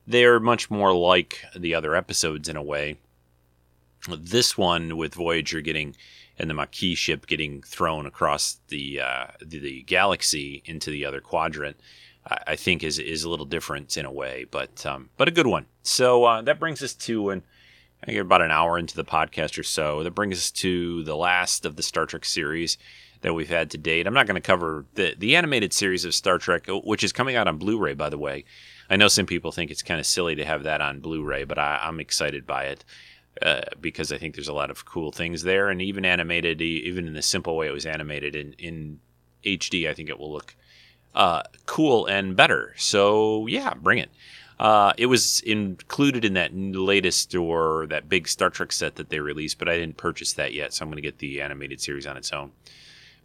they're 0.07 0.39
much 0.39 0.72
more 0.72 0.91
like 0.91 1.43
the 1.55 1.76
other 1.76 1.95
episodes 1.95 2.49
in 2.49 2.57
a 2.57 2.64
way. 2.64 2.97
This 4.09 4.57
one 4.57 4.97
with 4.97 5.14
Voyager 5.14 5.62
getting 5.62 5.95
and 6.39 6.49
the 6.49 6.53
Maquis 6.53 6.97
ship 6.97 7.27
getting 7.27 7.61
thrown 7.61 8.05
across 8.05 8.57
the, 8.69 9.01
uh, 9.01 9.27
the, 9.39 9.59
the 9.59 9.84
galaxy 9.84 10.63
into 10.65 10.89
the 10.89 11.05
other 11.05 11.21
quadrant, 11.21 11.77
I, 12.25 12.38
I, 12.47 12.55
think 12.55 12.84
is 12.84 12.99
is 12.99 13.23
a 13.23 13.29
little 13.29 13.45
different 13.45 13.97
in 13.97 14.05
a 14.05 14.11
way, 14.11 14.45
but 14.49 14.86
um, 14.86 15.09
but 15.17 15.27
a 15.27 15.32
good 15.32 15.47
one. 15.47 15.65
So 15.84 16.23
uh, 16.25 16.41
that 16.43 16.59
brings 16.59 16.82
us 16.82 16.93
to 16.93 17.32
an 17.32 17.43
I 18.03 18.07
think 18.07 18.19
about 18.19 18.41
an 18.41 18.51
hour 18.51 18.79
into 18.79 18.95
the 18.95 19.05
podcast 19.05 19.59
or 19.59 19.63
so. 19.63 20.03
That 20.03 20.11
brings 20.11 20.38
us 20.38 20.51
to 20.51 21.03
the 21.03 21.15
last 21.15 21.65
of 21.65 21.75
the 21.75 21.84
Star 21.84 22.07
Trek 22.07 22.25
series 22.25 22.77
that 23.21 23.36
we've 23.36 23.49
had 23.49 23.69
to 23.71 23.77
date. 23.77 24.07
I'm 24.07 24.13
not 24.15 24.25
going 24.25 24.36
to 24.36 24.41
cover 24.41 24.86
the 24.95 25.15
the 25.17 25.36
animated 25.36 25.73
series 25.73 26.05
of 26.05 26.15
Star 26.15 26.38
Trek, 26.38 26.67
which 26.67 27.03
is 27.03 27.13
coming 27.13 27.36
out 27.36 27.47
on 27.47 27.57
Blu-ray, 27.57 27.93
by 27.93 28.09
the 28.09 28.17
way. 28.17 28.45
I 28.89 28.95
know 28.95 29.07
some 29.07 29.25
people 29.25 29.51
think 29.51 29.71
it's 29.71 29.84
kind 29.84 29.99
of 29.99 30.05
silly 30.05 30.36
to 30.36 30.45
have 30.45 30.63
that 30.63 30.82
on 30.82 30.99
Blu-ray, 30.99 31.45
but 31.45 31.57
I, 31.57 31.79
I'm 31.84 31.99
excited 31.99 32.45
by 32.45 32.65
it. 32.65 32.84
Uh, 33.41 33.61
because 33.79 34.11
I 34.11 34.17
think 34.17 34.36
there's 34.36 34.49
a 34.49 34.53
lot 34.53 34.69
of 34.69 34.86
cool 34.86 35.11
things 35.11 35.43
there, 35.43 35.69
and 35.69 35.82
even 35.82 36.05
animated, 36.05 36.61
even 36.61 37.07
in 37.07 37.13
the 37.13 37.21
simple 37.21 37.55
way 37.55 37.67
it 37.67 37.73
was 37.73 37.86
animated 37.86 38.36
in 38.36 38.53
in 38.59 38.99
HD, 39.43 39.89
I 39.89 39.93
think 39.93 40.09
it 40.09 40.19
will 40.19 40.32
look 40.32 40.55
uh, 41.15 41.43
cool 41.65 42.05
and 42.05 42.36
better. 42.36 42.73
So 42.77 43.47
yeah, 43.47 43.73
bring 43.73 43.99
it. 43.99 44.09
Uh, 44.59 44.93
it 44.95 45.07
was 45.07 45.39
included 45.39 46.23
in 46.23 46.34
that 46.34 46.53
latest 46.53 47.34
or 47.34 47.88
that 47.88 48.07
big 48.07 48.27
Star 48.27 48.51
Trek 48.51 48.71
set 48.71 48.95
that 48.95 49.09
they 49.09 49.19
released, 49.19 49.57
but 49.57 49.67
I 49.67 49.75
didn't 49.75 49.97
purchase 49.97 50.34
that 50.34 50.53
yet, 50.53 50.71
so 50.71 50.84
I'm 50.84 50.89
going 50.89 50.97
to 50.97 51.01
get 51.01 51.17
the 51.17 51.41
animated 51.41 51.82
series 51.82 52.05
on 52.05 52.15
its 52.15 52.32
own. 52.32 52.51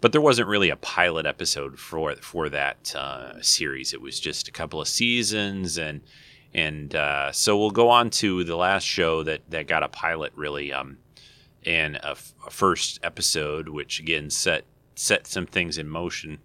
But 0.01 0.13
there 0.13 0.21
wasn't 0.23 0.49
really 0.49 0.71
a 0.71 0.77
pilot 0.77 1.27
episode 1.27 1.79
for 1.79 2.15
for 2.17 2.49
that 2.49 2.95
uh, 2.95 3.43
series. 3.43 3.93
It 3.93 4.01
was 4.01 4.19
just 4.19 4.49
a 4.49 4.53
couple 4.53 4.81
of 4.81 4.89
seasons 4.89 5.77
and 5.79 6.01
and 6.57 6.95
uh, 6.95 7.31
so 7.33 7.57
we'll 7.57 7.71
go 7.71 7.91
on 7.91 8.09
to 8.09 8.43
the 8.43 8.57
last 8.57 8.85
show 8.85 9.23
that 9.23 9.43
that 9.51 9.69
got 9.69 9.83
a 9.83 9.89
pilot 9.89 10.33
really 10.35 10.73
um, 10.73 10.97
and 11.65 11.97
a, 11.97 12.13
f- 12.13 12.33
a 12.47 12.51
first 12.51 12.99
episode, 13.03 13.69
which 13.69 14.01
again 14.01 14.31
set 14.31 14.65
set 14.95 15.27
some 15.27 15.47
things 15.47 15.77
in 15.77 15.87
motion. 15.87 16.39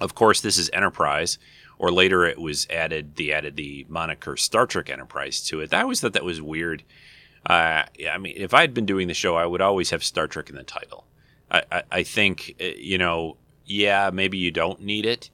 Of 0.00 0.14
course, 0.14 0.40
this 0.40 0.56
is 0.56 0.70
Enterprise, 0.72 1.38
or 1.78 1.92
later 1.92 2.24
it 2.24 2.40
was 2.40 2.66
added. 2.70 3.16
They 3.16 3.30
added 3.30 3.56
the 3.56 3.84
moniker 3.90 4.34
Star 4.38 4.66
Trek 4.66 4.88
Enterprise 4.88 5.42
to 5.48 5.60
it. 5.60 5.74
I 5.74 5.82
always 5.82 6.00
thought 6.00 6.14
that 6.14 6.24
was 6.24 6.40
weird. 6.40 6.82
Uh, 7.44 7.84
I 8.10 8.18
mean, 8.18 8.32
if 8.36 8.54
I 8.54 8.62
had 8.62 8.72
been 8.72 8.86
doing 8.86 9.08
the 9.08 9.14
show, 9.14 9.36
I 9.36 9.44
would 9.44 9.60
always 9.60 9.90
have 9.90 10.02
Star 10.02 10.26
Trek 10.26 10.48
in 10.48 10.56
the 10.56 10.64
title. 10.64 11.06
I, 11.50 11.62
I, 11.70 11.82
I 11.92 12.02
think 12.02 12.54
uh, 12.58 12.64
you 12.78 12.96
know, 12.96 13.36
yeah, 13.66 14.08
maybe 14.10 14.38
you 14.38 14.50
don't 14.50 14.80
need 14.80 15.04
it, 15.04 15.28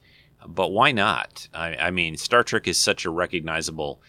but 0.47 0.73
why 0.73 0.93
not? 0.93 1.49
I, 1.55 1.77
I, 1.77 1.91
mean, 1.91 2.17
Star 2.17 2.43
Trek 2.43 2.69
is 2.69 2.79
such 2.79 3.05
a 3.05 3.11
recognizable, 3.11 4.01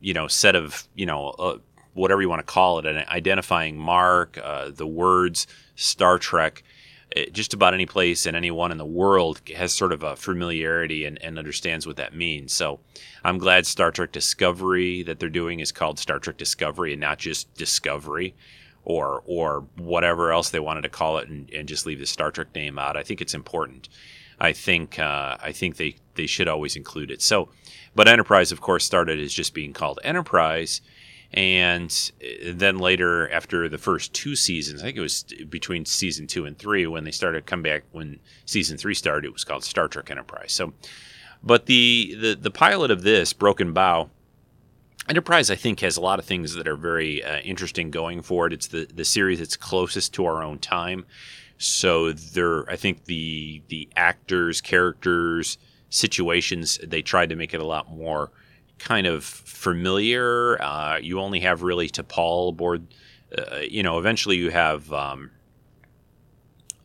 you 0.00 0.14
know, 0.14 0.28
set 0.28 0.54
of 0.54 0.86
you 0.94 1.06
know 1.06 1.28
uh, 1.30 1.58
whatever 1.94 2.22
you 2.22 2.28
want 2.28 2.40
to 2.40 2.52
call 2.52 2.78
it, 2.78 2.86
an 2.86 3.04
identifying 3.08 3.76
mark. 3.76 4.38
Uh, 4.42 4.70
the 4.70 4.86
words 4.86 5.46
Star 5.74 6.18
Trek, 6.18 6.62
it, 7.10 7.28
eh, 7.28 7.30
just 7.32 7.54
about 7.54 7.74
any 7.74 7.86
place 7.86 8.26
and 8.26 8.36
anyone 8.36 8.72
in 8.72 8.78
the 8.78 8.86
world 8.86 9.40
has 9.54 9.72
sort 9.72 9.92
of 9.92 10.02
a 10.02 10.16
familiarity 10.16 11.04
and, 11.04 11.22
and 11.22 11.38
understands 11.38 11.86
what 11.86 11.96
that 11.96 12.14
means. 12.14 12.52
So 12.52 12.80
I'm 13.24 13.38
glad 13.38 13.66
Star 13.66 13.90
Trek 13.90 14.12
Discovery 14.12 15.02
that 15.02 15.18
they're 15.18 15.28
doing 15.28 15.60
is 15.60 15.72
called 15.72 15.98
Star 15.98 16.18
Trek 16.18 16.36
Discovery 16.36 16.92
and 16.92 17.00
not 17.00 17.18
just 17.18 17.52
Discovery 17.54 18.34
or 18.84 19.22
or 19.26 19.64
whatever 19.76 20.32
else 20.32 20.50
they 20.50 20.60
wanted 20.60 20.82
to 20.82 20.88
call 20.88 21.18
it 21.18 21.28
and, 21.28 21.48
and 21.50 21.68
just 21.68 21.86
leave 21.86 22.00
the 22.00 22.06
Star 22.06 22.30
Trek 22.30 22.54
name 22.54 22.78
out. 22.78 22.96
I 22.96 23.02
think 23.02 23.20
it's 23.20 23.34
important. 23.34 23.88
I 24.42 24.52
think 24.52 24.98
uh, 24.98 25.36
I 25.40 25.52
think 25.52 25.76
they 25.76 25.96
they 26.16 26.26
should 26.26 26.48
always 26.48 26.74
include 26.74 27.12
it. 27.12 27.22
So, 27.22 27.48
but 27.94 28.08
Enterprise, 28.08 28.50
of 28.50 28.60
course, 28.60 28.84
started 28.84 29.20
as 29.20 29.32
just 29.32 29.54
being 29.54 29.72
called 29.72 30.00
Enterprise, 30.02 30.80
and 31.32 32.10
uh, 32.20 32.50
then 32.52 32.78
later, 32.78 33.30
after 33.30 33.68
the 33.68 33.78
first 33.78 34.12
two 34.12 34.34
seasons, 34.34 34.82
I 34.82 34.86
think 34.86 34.96
it 34.96 35.00
was 35.00 35.22
between 35.48 35.84
season 35.84 36.26
two 36.26 36.44
and 36.44 36.58
three 36.58 36.88
when 36.88 37.04
they 37.04 37.12
started 37.12 37.46
come 37.46 37.62
back. 37.62 37.84
When 37.92 38.18
season 38.44 38.76
three 38.76 38.94
started, 38.94 39.28
it 39.28 39.32
was 39.32 39.44
called 39.44 39.62
Star 39.62 39.86
Trek 39.86 40.10
Enterprise. 40.10 40.52
So, 40.52 40.72
but 41.40 41.66
the 41.66 42.16
the 42.20 42.34
the 42.34 42.50
pilot 42.50 42.90
of 42.90 43.02
this 43.02 43.32
Broken 43.32 43.72
Bow. 43.72 44.10
Enterprise, 45.08 45.50
I 45.50 45.56
think, 45.56 45.80
has 45.80 45.96
a 45.96 46.00
lot 46.00 46.20
of 46.20 46.24
things 46.24 46.54
that 46.54 46.68
are 46.68 46.76
very 46.76 47.24
uh, 47.24 47.38
interesting 47.40 47.90
going 47.90 48.22
for 48.22 48.46
it. 48.46 48.52
It's 48.52 48.68
the, 48.68 48.88
the 48.92 49.04
series 49.04 49.40
that's 49.40 49.56
closest 49.56 50.14
to 50.14 50.26
our 50.26 50.44
own 50.44 50.60
time. 50.60 51.06
So 51.62 52.12
there, 52.12 52.68
I 52.68 52.76
think 52.76 53.04
the 53.04 53.62
the 53.68 53.88
actors, 53.94 54.60
characters, 54.60 55.58
situations, 55.90 56.78
they 56.82 57.02
tried 57.02 57.28
to 57.28 57.36
make 57.36 57.54
it 57.54 57.60
a 57.60 57.66
lot 57.66 57.90
more 57.90 58.30
kind 58.78 59.06
of 59.06 59.24
familiar. 59.24 60.60
Uh, 60.60 60.98
you 61.00 61.20
only 61.20 61.40
have 61.40 61.62
really 61.62 61.88
T'Pol 61.88 62.48
aboard. 62.48 62.86
Uh, 63.36 63.58
you 63.58 63.82
know, 63.82 63.98
eventually 63.98 64.36
you 64.36 64.50
have 64.50 64.92
um, 64.92 65.30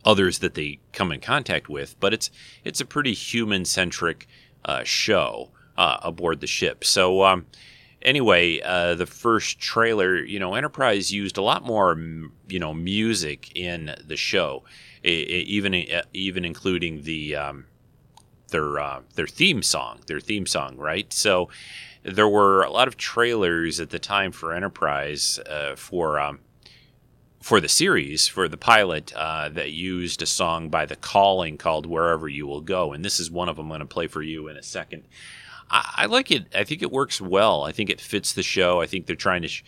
others 0.04 0.38
that 0.38 0.54
they 0.54 0.78
come 0.92 1.10
in 1.10 1.20
contact 1.20 1.68
with, 1.68 1.98
but 1.98 2.14
it's 2.14 2.30
it's 2.64 2.80
a 2.80 2.86
pretty 2.86 3.14
human 3.14 3.64
centric 3.64 4.28
uh, 4.64 4.84
show 4.84 5.50
uh, 5.76 5.98
aboard 6.02 6.40
the 6.40 6.46
ship. 6.46 6.84
So 6.84 7.24
um, 7.24 7.46
anyway, 8.02 8.60
uh, 8.60 8.94
the 8.94 9.06
first 9.06 9.60
trailer, 9.60 10.16
you 10.16 10.38
know, 10.38 10.54
Enterprise 10.54 11.12
used 11.12 11.36
a 11.36 11.42
lot 11.42 11.64
more, 11.64 11.96
you 12.48 12.58
know, 12.58 12.74
music 12.74 13.50
in 13.56 13.94
the 14.04 14.16
show, 14.16 14.64
even 15.02 15.74
even 16.12 16.44
including 16.44 17.02
the 17.02 17.36
um, 17.36 17.66
their 18.48 18.78
uh, 18.78 19.00
their 19.14 19.26
theme 19.26 19.62
song, 19.62 20.00
their 20.06 20.20
theme 20.20 20.46
song, 20.46 20.76
right? 20.76 21.12
So 21.12 21.48
there 22.02 22.28
were 22.28 22.62
a 22.62 22.70
lot 22.70 22.88
of 22.88 22.96
trailers 22.96 23.80
at 23.80 23.90
the 23.90 23.98
time 23.98 24.32
for 24.32 24.52
Enterprise 24.52 25.38
uh, 25.48 25.76
for 25.76 26.18
um, 26.18 26.40
for 27.40 27.60
the 27.60 27.68
series 27.68 28.28
for 28.28 28.48
the 28.48 28.56
pilot 28.56 29.12
uh, 29.14 29.48
that 29.50 29.72
used 29.72 30.22
a 30.22 30.26
song 30.26 30.68
by 30.68 30.86
The 30.86 30.96
Calling 30.96 31.56
called 31.56 31.86
"Wherever 31.86 32.28
You 32.28 32.46
Will 32.46 32.60
Go," 32.60 32.92
and 32.92 33.04
this 33.04 33.20
is 33.20 33.30
one 33.30 33.48
of 33.48 33.56
them. 33.56 33.66
I'm 33.66 33.70
going 33.70 33.80
to 33.80 33.86
play 33.86 34.06
for 34.06 34.22
you 34.22 34.48
in 34.48 34.56
a 34.56 34.62
second. 34.62 35.04
I, 35.70 35.94
I, 35.96 36.06
like 36.06 36.30
it. 36.30 36.46
I 36.54 36.64
think 36.64 36.82
it 36.82 36.90
works 36.90 37.20
well. 37.20 37.64
I 37.64 37.72
think 37.72 37.90
it 37.90 38.00
fits 38.00 38.32
the 38.32 38.42
show. 38.42 38.80
I 38.80 38.86
think 38.86 39.06
they're 39.06 39.16
trying 39.16 39.42
to 39.42 39.48
sh- 39.48 39.64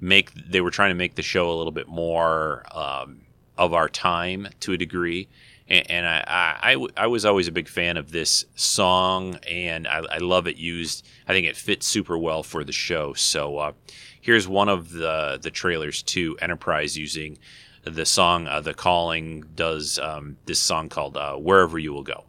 make 0.00 0.32
they 0.34 0.60
were 0.60 0.70
trying 0.70 0.90
to 0.90 0.94
make 0.94 1.14
the 1.14 1.22
show 1.22 1.50
a 1.50 1.56
little 1.56 1.72
bit 1.72 1.88
more 1.88 2.64
um, 2.72 3.22
of 3.56 3.72
our 3.72 3.88
time 3.88 4.48
to 4.60 4.72
a 4.72 4.76
degree 4.76 5.28
and, 5.72 5.90
and 5.90 6.06
I, 6.06 6.58
I, 6.62 6.86
I, 6.96 7.06
was 7.06 7.24
always 7.24 7.48
a 7.48 7.52
big 7.52 7.66
fan 7.66 7.96
of 7.96 8.12
this 8.12 8.44
song, 8.54 9.36
and 9.48 9.88
I, 9.88 10.02
I, 10.10 10.18
love 10.18 10.46
it 10.46 10.56
used. 10.56 11.06
I 11.26 11.32
think 11.32 11.46
it 11.46 11.56
fits 11.56 11.86
super 11.86 12.18
well 12.18 12.42
for 12.42 12.62
the 12.62 12.72
show. 12.72 13.14
So 13.14 13.58
uh, 13.58 13.72
here's 14.20 14.46
one 14.46 14.68
of 14.68 14.92
the 14.92 15.38
the 15.40 15.50
trailers 15.50 16.02
to 16.02 16.36
Enterprise 16.40 16.98
using 16.98 17.38
the 17.84 18.04
song 18.04 18.46
uh, 18.46 18.60
"The 18.60 18.74
Calling." 18.74 19.44
Does 19.54 19.98
um, 19.98 20.36
this 20.44 20.60
song 20.60 20.88
called 20.88 21.16
uh, 21.16 21.36
"Wherever 21.36 21.78
You 21.78 21.94
Will 21.94 22.02
Go"? 22.02 22.24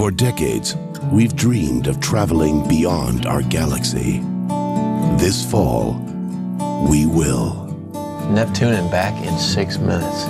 For 0.00 0.10
decades, 0.10 0.76
we've 1.12 1.36
dreamed 1.36 1.86
of 1.86 2.00
traveling 2.00 2.66
beyond 2.66 3.26
our 3.26 3.42
galaxy. 3.42 4.20
This 5.18 5.44
fall, 5.44 5.92
we 6.88 7.04
will. 7.04 7.66
Neptune 8.30 8.72
and 8.72 8.90
back 8.90 9.12
in 9.26 9.36
six 9.36 9.76
minutes. 9.76 10.24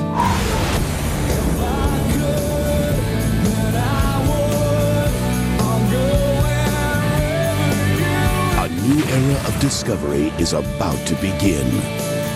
A 8.59 8.69
new 8.89 9.05
era 9.05 9.41
of 9.47 9.61
discovery 9.61 10.33
is 10.41 10.53
about 10.53 10.99
to 11.07 11.15
begin. 11.15 11.71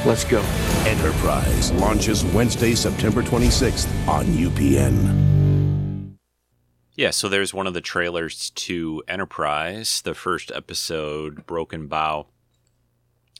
Let's 0.07 0.23
go. 0.23 0.41
Enterprise 0.87 1.73
launches 1.73 2.25
Wednesday, 2.27 2.77
September 2.77 3.25
26th 3.25 3.89
on 4.07 4.25
UPN. 4.27 5.34
Yeah, 6.97 7.11
so 7.11 7.29
there's 7.29 7.53
one 7.53 7.67
of 7.67 7.75
the 7.75 7.81
trailers 7.81 8.51
to 8.51 9.03
Enterprise, 9.09 10.01
the 10.03 10.15
first 10.15 10.53
episode, 10.53 11.45
Broken 11.45 11.89
Bow. 11.89 12.27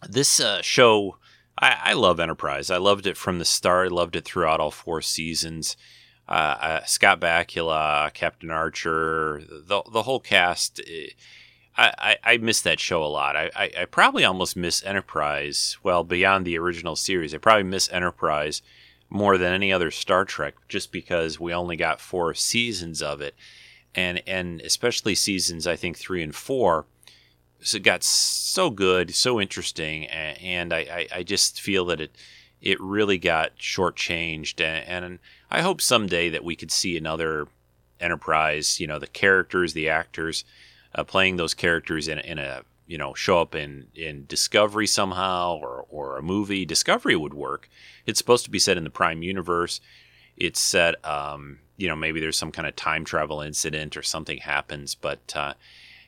This 0.09 0.41
uh, 0.41 0.61
show, 0.61 1.19
I, 1.57 1.79
I, 1.85 1.93
love 1.93 2.19
Enterprise. 2.19 2.69
I 2.69 2.79
loved 2.79 3.07
it 3.07 3.17
from 3.17 3.39
the 3.39 3.45
start. 3.45 3.93
I 3.93 3.95
loved 3.95 4.17
it 4.17 4.25
throughout 4.25 4.59
all 4.59 4.73
four 4.73 5.01
seasons. 5.03 5.77
Uh, 6.29 6.33
uh, 6.61 6.85
Scott 6.85 7.21
Bakula, 7.21 8.13
Captain 8.13 8.51
Archer, 8.51 9.43
the 9.49 9.83
the 9.93 10.03
whole 10.03 10.21
cast. 10.21 10.81
Eh, 10.89 11.09
I, 11.77 12.17
I, 12.23 12.37
miss 12.39 12.61
that 12.63 12.79
show 12.79 13.03
a 13.03 13.07
lot. 13.07 13.35
I, 13.37 13.51
I, 13.55 13.71
I, 13.81 13.85
probably 13.85 14.25
almost 14.25 14.57
miss 14.57 14.85
Enterprise. 14.85 15.77
Well, 15.83 16.05
beyond 16.05 16.45
the 16.45 16.57
original 16.57 16.95
series, 16.95 17.35
I 17.35 17.39
probably 17.39 17.65
miss 17.65 17.91
Enterprise 17.91 18.63
more 19.11 19.39
than 19.39 19.53
any 19.53 19.73
other 19.73 19.91
Star 19.91 20.25
Trek, 20.25 20.55
just 20.69 20.93
because 20.93 21.39
we 21.39 21.53
only 21.53 21.77
got 21.77 22.01
four 22.01 22.35
seasons 22.35 23.03
of 23.03 23.21
it, 23.21 23.35
and 23.95 24.23
and 24.27 24.61
especially 24.63 25.15
seasons 25.15 25.67
I 25.67 25.77
think 25.77 25.99
three 25.99 26.23
and 26.23 26.35
four. 26.35 26.87
So 27.61 27.77
it 27.77 27.83
got 27.83 28.03
so 28.03 28.69
good, 28.69 29.15
so 29.15 29.41
interesting, 29.41 30.07
and, 30.07 30.39
and 30.43 30.73
I, 30.75 30.79
I, 30.81 31.09
I, 31.19 31.23
just 31.23 31.63
feel 31.63 31.87
that 31.87 32.01
it 32.01 32.15
it 32.61 32.79
really 32.81 33.17
got 33.17 33.57
shortchanged, 33.57 34.61
and, 34.61 35.05
and 35.05 35.19
I 35.51 35.63
hope 35.63 35.81
someday 35.81 36.29
that 36.29 36.45
we 36.45 36.57
could 36.57 36.71
see 36.71 36.97
another 36.97 37.47
Enterprise. 38.01 38.81
You 38.81 38.87
know, 38.87 38.99
the 38.99 39.07
characters, 39.07 39.73
the 39.73 39.89
actors 39.89 40.45
uh, 40.95 41.05
playing 41.05 41.37
those 41.37 41.55
characters 41.55 42.09
in, 42.09 42.19
in 42.19 42.39
a 42.39 42.63
you 42.87 42.99
know 42.99 43.15
show 43.15 43.41
up 43.41 43.55
in 43.55 43.87
in 43.95 44.27
Discovery 44.27 44.87
somehow 44.87 45.57
or 45.57 45.87
or 45.89 46.19
a 46.19 46.23
movie. 46.23 46.65
Discovery 46.65 47.17
would 47.17 47.35
work. 47.35 47.69
It's 48.07 48.19
supposed 48.19 48.45
to 48.45 48.51
be 48.51 48.59
set 48.59 48.77
in 48.77 48.85
the 48.85 48.91
Prime 48.91 49.23
universe. 49.23 49.81
It's 50.37 50.61
set, 50.61 51.05
um, 51.05 51.61
you 51.77 51.87
know, 51.87 51.97
maybe 51.97 52.21
there's 52.21 52.37
some 52.37 52.51
kind 52.51 52.67
of 52.67 52.75
time 52.75 53.05
travel 53.05 53.41
incident 53.41 53.97
or 53.97 54.03
something 54.03 54.39
happens, 54.39 54.95
but 54.95 55.33
uh, 55.37 55.55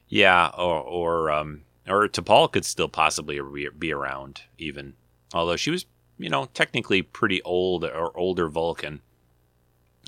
yeah, 0.09 0.51
or 0.57 0.81
or 0.81 1.31
um, 1.31 1.63
or 1.87 2.09
T'Pol 2.09 2.51
could 2.51 2.65
still 2.65 2.89
possibly 2.89 3.41
be 3.79 3.93
around 3.93 4.43
even, 4.59 4.95
although 5.33 5.57
she 5.57 5.71
was 5.71 5.87
you 6.19 6.29
know 6.29 6.47
technically 6.55 7.03
pretty 7.03 7.43
old 7.43 7.85
or 7.85 8.17
older 8.17 8.49
Vulcan. 8.49 9.01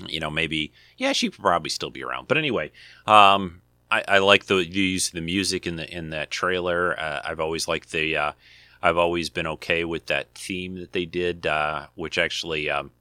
You 0.07 0.21
know, 0.21 0.29
maybe 0.29 0.71
yeah, 0.97 1.11
she 1.11 1.29
could 1.29 1.41
probably 1.41 1.69
still 1.69 1.89
be 1.89 2.03
around. 2.03 2.27
But 2.27 2.37
anyway, 2.37 2.71
um, 3.05 3.61
I, 3.91 4.03
I 4.07 4.17
like 4.19 4.45
the 4.45 4.57
use 4.57 5.07
of 5.07 5.13
the 5.13 5.21
music 5.21 5.65
in 5.65 5.75
the 5.75 5.89
in 5.89 6.11
that 6.11 6.31
trailer. 6.31 6.99
Uh, 6.99 7.21
I've 7.23 7.39
always 7.39 7.67
liked 7.67 7.91
the. 7.91 8.15
Uh, 8.15 8.31
I've 8.81 8.97
always 8.97 9.29
been 9.29 9.47
okay 9.47 9.83
with 9.83 10.05
that 10.05 10.33
theme 10.35 10.75
that 10.75 10.93
they 10.93 11.05
did, 11.05 11.45
uh, 11.45 11.87
which 11.95 12.17
actually 12.17 12.69
um, 12.69 12.91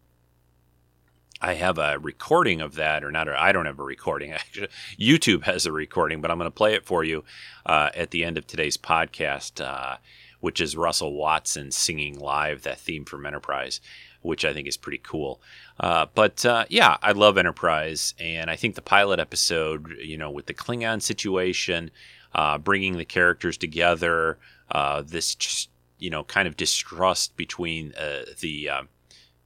I 1.40 1.54
have 1.54 1.78
a 1.78 1.98
recording 1.98 2.60
of 2.60 2.74
that, 2.74 3.04
or 3.04 3.12
not. 3.12 3.28
I 3.28 3.52
don't 3.52 3.66
have 3.66 3.78
a 3.78 3.84
recording. 3.84 4.32
YouTube 4.98 5.44
has 5.44 5.66
a 5.66 5.72
recording, 5.72 6.20
but 6.20 6.30
I'm 6.30 6.38
going 6.38 6.50
to 6.50 6.54
play 6.54 6.74
it 6.74 6.84
for 6.84 7.04
you 7.04 7.24
uh, 7.64 7.90
at 7.94 8.10
the 8.10 8.24
end 8.24 8.38
of 8.38 8.46
today's 8.46 8.76
podcast, 8.76 9.64
uh, 9.64 9.98
which 10.40 10.60
is 10.60 10.76
Russell 10.76 11.14
Watson 11.14 11.70
singing 11.70 12.18
live 12.18 12.62
that 12.62 12.80
theme 12.80 13.04
from 13.04 13.24
Enterprise 13.24 13.80
which 14.22 14.44
I 14.44 14.52
think 14.52 14.68
is 14.68 14.76
pretty 14.76 15.00
cool. 15.02 15.40
Uh, 15.80 16.06
but 16.14 16.44
uh, 16.44 16.64
yeah, 16.68 16.96
I 17.02 17.12
love 17.12 17.38
Enterprise, 17.38 18.14
and 18.18 18.50
I 18.50 18.56
think 18.56 18.74
the 18.74 18.82
pilot 18.82 19.20
episode, 19.20 19.96
you 20.02 20.18
know, 20.18 20.30
with 20.30 20.46
the 20.46 20.54
Klingon 20.54 21.00
situation, 21.00 21.90
uh, 22.34 22.58
bringing 22.58 22.96
the 22.96 23.04
characters 23.04 23.56
together, 23.56 24.38
uh, 24.70 25.02
this 25.06 25.34
just 25.34 25.70
you 25.98 26.10
know 26.10 26.24
kind 26.24 26.48
of 26.48 26.56
distrust 26.56 27.36
between 27.36 27.94
uh, 27.94 28.24
the 28.40 28.68
uh, 28.68 28.82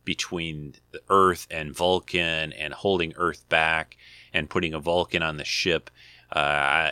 between 0.05 0.75
Earth 1.11 1.47
and 1.51 1.77
Vulcan, 1.77 2.53
and 2.55 2.73
holding 2.73 3.13
Earth 3.17 3.47
back, 3.49 3.97
and 4.33 4.49
putting 4.49 4.73
a 4.73 4.81
Vulcan 4.81 5.23
on 5.23 5.37
the 5.37 5.45
ship. 5.45 5.91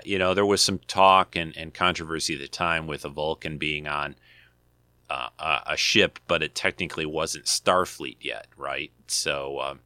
you 0.04 0.18
know, 0.18 0.34
there 0.34 0.44
was 0.46 0.60
some 0.60 0.80
talk 0.80 1.34
and, 1.34 1.56
and 1.56 1.72
controversy 1.72 2.34
at 2.34 2.40
the 2.40 2.48
time 2.48 2.86
with 2.86 3.06
a 3.06 3.08
Vulcan 3.08 3.56
being 3.56 3.88
on 3.88 4.16
uh, 5.10 5.60
a 5.66 5.76
ship, 5.76 6.18
but 6.28 6.42
it 6.42 6.54
technically 6.54 7.06
wasn't 7.06 7.46
Starfleet 7.46 8.18
yet, 8.20 8.46
right? 8.56 8.92
So, 9.06 9.60
um, 9.60 9.80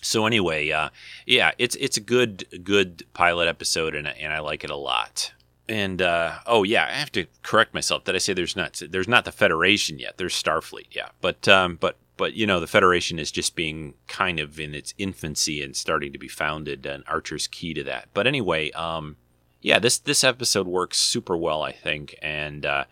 so 0.00 0.26
anyway, 0.26 0.70
uh, 0.70 0.90
yeah, 1.26 1.52
it's 1.58 1.76
it's 1.76 1.96
a 1.96 2.00
good 2.00 2.64
good 2.64 3.04
pilot 3.12 3.48
episode, 3.48 3.94
and 3.94 4.06
and 4.06 4.32
I 4.32 4.40
like 4.40 4.64
it 4.64 4.70
a 4.70 4.76
lot. 4.76 5.32
And 5.68 6.02
uh, 6.02 6.38
oh 6.46 6.62
yeah, 6.62 6.86
I 6.86 6.92
have 6.94 7.12
to 7.12 7.26
correct 7.42 7.74
myself. 7.74 8.04
Did 8.04 8.14
I 8.14 8.18
say 8.18 8.32
there's 8.32 8.56
not 8.56 8.80
there's 8.90 9.08
not 9.08 9.24
the 9.24 9.32
Federation 9.32 9.98
yet? 9.98 10.16
There's 10.16 10.34
Starfleet, 10.34 10.88
yeah. 10.90 11.10
But 11.20 11.46
um, 11.48 11.76
but 11.76 11.96
but 12.16 12.34
you 12.34 12.46
know 12.46 12.60
the 12.60 12.66
Federation 12.66 13.18
is 13.18 13.30
just 13.30 13.54
being 13.54 13.94
kind 14.08 14.40
of 14.40 14.58
in 14.58 14.74
its 14.74 14.94
infancy 14.98 15.62
and 15.62 15.76
starting 15.76 16.12
to 16.12 16.18
be 16.18 16.28
founded, 16.28 16.86
and 16.86 17.04
Archer's 17.06 17.46
key 17.46 17.74
to 17.74 17.84
that. 17.84 18.08
But 18.14 18.26
anyway, 18.26 18.70
um, 18.72 19.16
yeah, 19.60 19.78
this 19.78 19.98
this 19.98 20.24
episode 20.24 20.66
works 20.66 20.98
super 20.98 21.36
well, 21.36 21.62
I 21.62 21.72
think, 21.72 22.16
and 22.22 22.64
uh, 22.64 22.84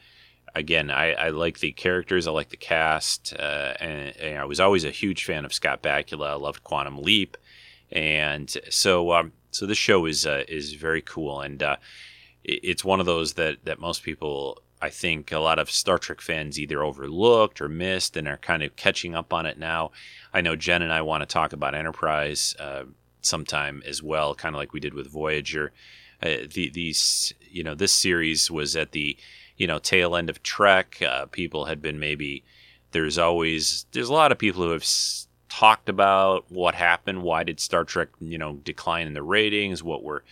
again, 0.59 0.91
I, 0.91 1.13
I, 1.13 1.29
like 1.31 1.61
the 1.61 1.73
characters, 1.73 2.27
I 2.27 2.33
like 2.33 2.51
the 2.51 2.57
cast, 2.57 3.33
uh, 3.39 3.75
and, 3.81 4.17
and, 4.17 4.39
I 4.39 4.45
was 4.45 4.59
always 4.59 4.85
a 4.85 4.91
huge 4.91 5.25
fan 5.25 5.45
of 5.45 5.55
Scott 5.55 5.83
Bakula. 5.83 6.31
I 6.31 6.35
loved 6.35 6.65
Quantum 6.65 7.01
Leap, 7.01 7.37
and 7.93 8.55
so 8.69 9.13
um, 9.13 9.33
so 9.51 9.67
this 9.67 9.79
show 9.79 10.05
is 10.05 10.27
uh, 10.27 10.45
is 10.49 10.75
very 10.75 11.01
cool, 11.01 11.41
and 11.41 11.63
uh, 11.63 11.77
it, 12.45 12.61
it's 12.63 12.85
one 12.85 13.01
of 13.01 13.07
those 13.07 13.35
that 13.35 13.65
that 13.65 13.81
most 13.81 14.03
people. 14.03 14.61
I 14.81 14.91
think 14.91 15.33
a 15.33 15.41
lot 15.41 15.59
of 15.59 15.73
Star 15.73 15.99
Trek 15.99 16.21
fans 16.21 16.57
either 16.57 16.85
overlooked 16.85 17.61
or 17.61 17.69
missed 17.69 18.17
and 18.17 18.29
are 18.29 18.37
kind 18.37 18.63
of 18.63 18.77
catching 18.77 19.13
up 19.13 19.33
on 19.33 19.45
it 19.45 19.59
now. 19.59 19.91
I 20.33 20.41
know 20.41 20.55
Jen 20.55 20.83
and 20.83 20.93
I 20.93 21.03
want 21.03 21.23
to 21.23 21.27
talk 21.27 21.53
about 21.53 21.75
Enterprise 21.75 22.55
uh, 22.61 22.85
sometime 23.21 23.83
as 23.85 24.05
well, 24.05 24.37
kind 24.37 24.55
of 24.55 24.61
like 24.61 24.73
we 24.73 24.79
did 24.79 24.95
with 24.95 25.11
Voyager. 25.11 25.73
Uh, 26.23 26.47
the, 26.55 26.71
these, 26.71 27.35
you 27.51 27.65
know, 27.65 27.75
this 27.75 27.91
series 27.91 28.53
was 28.53 28.77
at 28.77 28.93
the 28.93 29.17
you 29.59 29.67
know 29.67 29.79
tail 29.79 30.17
end 30.17 30.31
of 30.31 30.43
Trek. 30.43 31.03
Uh, 31.03 31.27
people 31.27 31.67
had 31.67 31.83
been 31.83 31.99
maybe 31.99 32.45
there's 32.93 33.19
always 33.19 33.85
there's 33.93 34.09
a 34.09 34.15
lot 34.15 34.33
of 34.33 34.39
people 34.39 34.63
who 34.63 34.71
have 34.71 34.83
s- 34.83 35.27
talked 35.49 35.89
about 35.89 36.51
what 36.51 36.75
happened. 36.75 37.23
Why 37.23 37.43
did 37.43 37.61
Star 37.61 37.85
Trek 37.85 38.09
you 38.21 38.39
know 38.39 38.55
decline 38.65 39.07
in 39.07 39.15
the 39.15 39.23
ratings? 39.23 39.83
What 39.83 40.03
were 40.03 40.25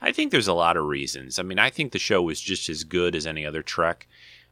I 0.00 0.12
think 0.12 0.32
there's 0.32 0.48
a 0.48 0.52
lot 0.52 0.76
of 0.76 0.84
reasons. 0.84 1.38
I 1.38 1.42
mean, 1.44 1.60
I 1.60 1.70
think 1.70 1.92
the 1.92 1.98
show 1.98 2.20
was 2.20 2.40
just 2.40 2.68
as 2.68 2.82
good 2.82 3.14
as 3.14 3.26
any 3.26 3.46
other 3.46 3.62
Trek. 3.62 4.08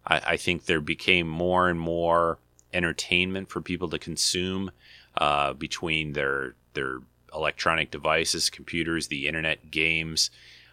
I, 0.06 0.20
I 0.24 0.36
think 0.36 0.64
there 0.64 0.80
became 0.80 1.28
more 1.28 1.68
and 1.68 1.78
more 1.78 2.38
entertainment 2.72 3.50
for 3.50 3.60
people 3.60 3.88
to 3.90 3.98
consume 3.98 4.70
uh, 5.18 5.52
between 5.52 6.12
their 6.12 6.54
their 6.74 7.00
electronic 7.34 7.90
devices, 7.90 8.50
computers, 8.50 9.08
the 9.08 9.26
internet, 9.26 9.70
games, 9.70 10.30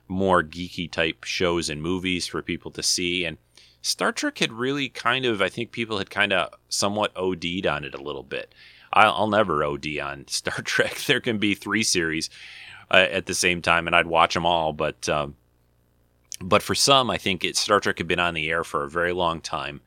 more 0.08 0.44
geeky 0.44 0.90
type 0.90 1.24
shows 1.24 1.70
and 1.70 1.82
movies 1.82 2.28
for 2.28 2.42
people 2.42 2.72
to 2.72 2.84
see. 2.84 3.26
And 3.26 3.38
Star 3.82 4.12
Trek 4.12 4.40
had 4.40 4.52
really 4.52 4.90
kind 4.90 5.26
of, 5.26 5.42
I 5.42 5.50
think 5.50 5.72
people 5.72 5.98
had 5.98 6.10
kind 6.10 6.34
of 6.34 6.54
somewhat 6.70 7.16
OD'd 7.16 7.66
on 7.66 7.84
it 7.84 7.94
a 7.94 8.02
little 8.02 8.24
bit. 8.24 8.54
I'll, 8.94 9.14
I'll 9.14 9.28
never 9.28 9.64
OD 9.64 10.00
on 10.02 10.26
Star 10.28 10.62
Trek. 10.62 10.96
There 11.06 11.22
can 11.22 11.38
be 11.38 11.56
three 11.56 11.84
series 11.84 12.30
uh, 12.92 13.08
at 13.12 13.26
the 13.26 13.34
same 13.34 13.62
time, 13.62 13.88
and 13.88 13.96
I'd 13.96 14.08
watch 14.08 14.34
them 14.34 14.46
all. 14.46 14.74
But 14.74 15.08
um, 15.10 15.36
but 16.40 16.62
for 16.62 16.76
some, 16.76 17.10
I 17.10 17.18
think 17.18 17.44
it, 17.44 17.56
Star 17.56 17.80
Trek 17.80 17.98
had 17.98 18.08
been 18.08 18.20
on 18.20 18.34
the 18.34 18.50
air 18.50 18.64
for 18.64 18.84
a 18.84 18.90
very 18.90 19.14
long 19.14 19.42
time. 19.42 19.82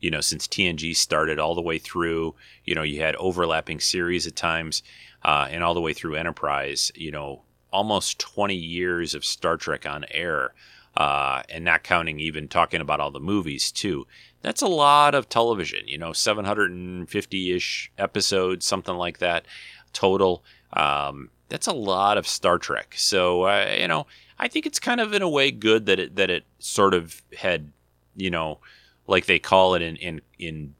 You 0.00 0.10
know, 0.10 0.20
since 0.20 0.48
TNG 0.48 0.96
started 0.96 1.38
all 1.38 1.54
the 1.54 1.62
way 1.62 1.78
through. 1.78 2.34
You 2.64 2.74
know, 2.74 2.82
you 2.82 3.00
had 3.00 3.14
overlapping 3.16 3.80
series 3.80 4.26
at 4.26 4.34
times, 4.34 4.82
uh, 5.24 5.46
and 5.50 5.62
all 5.62 5.74
the 5.74 5.80
way 5.80 5.92
through 5.92 6.16
Enterprise. 6.16 6.90
You 6.94 7.12
know, 7.12 7.42
almost 7.72 8.18
20 8.18 8.54
years 8.54 9.14
of 9.14 9.24
Star 9.24 9.56
Trek 9.56 9.86
on 9.86 10.04
air. 10.10 10.54
Uh, 10.94 11.42
and 11.48 11.64
not 11.64 11.82
counting 11.82 12.20
even 12.20 12.48
talking 12.48 12.82
about 12.82 13.00
all 13.00 13.10
the 13.10 13.18
movies 13.18 13.72
too. 13.72 14.06
That's 14.42 14.60
a 14.60 14.66
lot 14.66 15.14
of 15.14 15.28
television, 15.28 15.86
you 15.86 15.96
know, 15.96 16.12
750 16.12 17.52
ish 17.52 17.90
episodes, 17.96 18.66
something 18.66 18.96
like 18.96 19.18
that 19.18 19.46
total. 19.94 20.44
Um, 20.74 21.30
that's 21.48 21.66
a 21.66 21.72
lot 21.72 22.18
of 22.18 22.26
Star 22.26 22.58
Trek. 22.58 22.94
So, 22.96 23.44
uh, 23.44 23.74
you 23.78 23.88
know, 23.88 24.06
I 24.38 24.48
think 24.48 24.66
it's 24.66 24.78
kind 24.78 25.00
of 25.00 25.14
in 25.14 25.22
a 25.22 25.28
way 25.28 25.50
good 25.50 25.86
that 25.86 25.98
it, 25.98 26.16
that 26.16 26.30
it 26.30 26.44
sort 26.58 26.94
of 26.94 27.22
had, 27.38 27.72
you 28.16 28.30
know, 28.30 28.58
like 29.06 29.26
they 29.26 29.38
call 29.38 29.74
it 29.74 29.82
in, 29.82 29.96
in, 29.96 30.20
in 30.38 30.74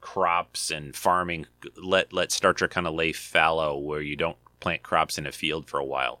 crops 0.00 0.70
and 0.70 0.94
farming, 0.96 1.46
let, 1.76 2.12
let 2.12 2.32
Star 2.32 2.52
Trek 2.52 2.70
kind 2.70 2.86
of 2.86 2.94
lay 2.94 3.12
fallow 3.12 3.76
where 3.76 4.00
you 4.00 4.16
don't 4.16 4.36
plant 4.60 4.82
crops 4.82 5.18
in 5.18 5.26
a 5.26 5.32
field 5.32 5.68
for 5.68 5.78
a 5.78 5.84
while. 5.84 6.20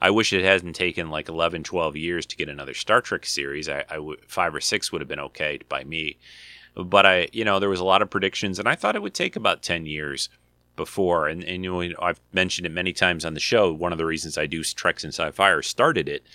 I 0.00 0.10
wish 0.10 0.32
it 0.32 0.44
hadn't 0.44 0.74
taken 0.74 1.10
like 1.10 1.28
11, 1.28 1.64
12 1.64 1.96
years 1.96 2.26
to 2.26 2.36
get 2.36 2.48
another 2.48 2.74
Star 2.74 3.00
Trek 3.00 3.26
series. 3.26 3.68
I, 3.68 3.84
I 3.88 3.96
w- 3.96 4.20
five 4.28 4.54
or 4.54 4.60
six 4.60 4.92
would 4.92 5.00
have 5.00 5.08
been 5.08 5.20
okay 5.20 5.60
by 5.68 5.84
me. 5.84 6.18
But 6.74 7.06
I, 7.06 7.28
you 7.32 7.44
know, 7.44 7.58
there 7.58 7.70
was 7.70 7.80
a 7.80 7.84
lot 7.84 8.02
of 8.02 8.10
predictions, 8.10 8.58
and 8.58 8.68
I 8.68 8.74
thought 8.74 8.96
it 8.96 9.02
would 9.02 9.14
take 9.14 9.34
about 9.34 9.62
10 9.62 9.86
years 9.86 10.28
before. 10.76 11.26
And, 11.26 11.42
and 11.42 11.64
you 11.64 11.88
know, 11.88 11.94
I've 12.00 12.20
mentioned 12.32 12.66
it 12.66 12.72
many 12.72 12.92
times 12.92 13.24
on 13.24 13.34
the 13.34 13.40
show. 13.40 13.72
One 13.72 13.92
of 13.92 13.98
the 13.98 14.06
reasons 14.06 14.36
I 14.36 14.46
do 14.46 14.62
Treks 14.62 15.02
and 15.02 15.12
Sci-Fi 15.12 15.50
or 15.50 15.62
started 15.62 16.08
it 16.08 16.26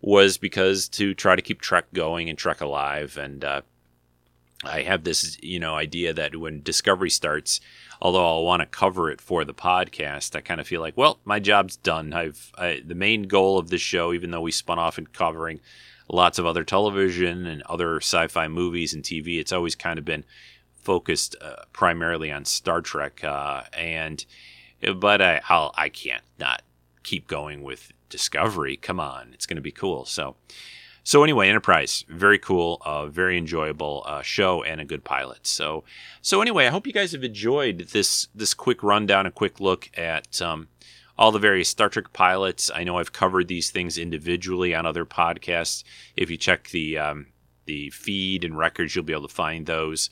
was 0.00 0.38
because 0.38 0.88
to 0.88 1.14
try 1.14 1.36
to 1.36 1.42
keep 1.42 1.60
Trek 1.60 1.86
going 1.92 2.28
and 2.28 2.38
Trek 2.38 2.60
alive. 2.60 3.16
And 3.16 3.44
uh, 3.44 3.60
I 4.64 4.82
have 4.82 5.04
this, 5.04 5.38
you 5.42 5.60
know, 5.60 5.74
idea 5.74 6.12
that 6.12 6.36
when 6.36 6.62
Discovery 6.62 7.10
starts, 7.10 7.60
although 8.02 8.26
I'll 8.26 8.42
want 8.42 8.60
to 8.60 8.66
cover 8.66 9.10
it 9.12 9.20
for 9.20 9.44
the 9.44 9.54
podcast, 9.54 10.34
I 10.34 10.40
kind 10.40 10.60
of 10.60 10.66
feel 10.66 10.80
like, 10.80 10.96
well, 10.96 11.20
my 11.24 11.38
job's 11.38 11.76
done. 11.76 12.12
I've 12.12 12.50
I, 12.58 12.82
the 12.84 12.96
main 12.96 13.22
goal 13.22 13.58
of 13.58 13.70
this 13.70 13.80
show, 13.80 14.12
even 14.12 14.32
though 14.32 14.40
we 14.40 14.50
spun 14.50 14.80
off 14.80 14.98
and 14.98 15.10
covering 15.12 15.60
lots 16.08 16.40
of 16.40 16.44
other 16.44 16.64
television 16.64 17.46
and 17.46 17.62
other 17.62 17.98
sci-fi 17.98 18.48
movies 18.48 18.92
and 18.92 19.04
TV, 19.04 19.38
it's 19.38 19.52
always 19.52 19.76
kind 19.76 20.00
of 20.00 20.04
been 20.04 20.24
focused 20.74 21.36
uh, 21.40 21.62
primarily 21.72 22.32
on 22.32 22.44
Star 22.44 22.80
Trek. 22.80 23.22
Uh, 23.22 23.62
and 23.72 24.26
but 24.98 25.22
I 25.22 25.40
I'll, 25.48 25.72
I 25.76 25.88
can't 25.88 26.24
not 26.40 26.62
keep 27.04 27.28
going 27.28 27.62
with 27.62 27.92
Discovery. 28.08 28.76
Come 28.76 28.98
on, 28.98 29.30
it's 29.32 29.46
going 29.46 29.56
to 29.56 29.62
be 29.62 29.72
cool. 29.72 30.04
So. 30.04 30.34
So 31.04 31.24
anyway, 31.24 31.48
Enterprise, 31.48 32.04
very 32.08 32.38
cool, 32.38 32.80
uh, 32.84 33.06
very 33.06 33.36
enjoyable 33.36 34.04
uh, 34.06 34.22
show, 34.22 34.62
and 34.62 34.80
a 34.80 34.84
good 34.84 35.02
pilot. 35.02 35.46
So, 35.46 35.82
so 36.20 36.40
anyway, 36.40 36.66
I 36.66 36.70
hope 36.70 36.86
you 36.86 36.92
guys 36.92 37.12
have 37.12 37.24
enjoyed 37.24 37.88
this 37.92 38.28
this 38.34 38.54
quick 38.54 38.82
rundown, 38.82 39.26
a 39.26 39.32
quick 39.32 39.58
look 39.58 39.90
at 39.98 40.40
um, 40.40 40.68
all 41.18 41.32
the 41.32 41.40
various 41.40 41.68
Star 41.68 41.88
Trek 41.88 42.12
pilots. 42.12 42.70
I 42.72 42.84
know 42.84 42.98
I've 42.98 43.12
covered 43.12 43.48
these 43.48 43.70
things 43.70 43.98
individually 43.98 44.74
on 44.74 44.86
other 44.86 45.04
podcasts. 45.04 45.82
If 46.16 46.30
you 46.30 46.36
check 46.36 46.68
the 46.68 46.98
um, 46.98 47.26
the 47.66 47.90
feed 47.90 48.44
and 48.44 48.56
records, 48.56 48.94
you'll 48.94 49.04
be 49.04 49.12
able 49.12 49.28
to 49.28 49.34
find 49.34 49.66
those. 49.66 50.08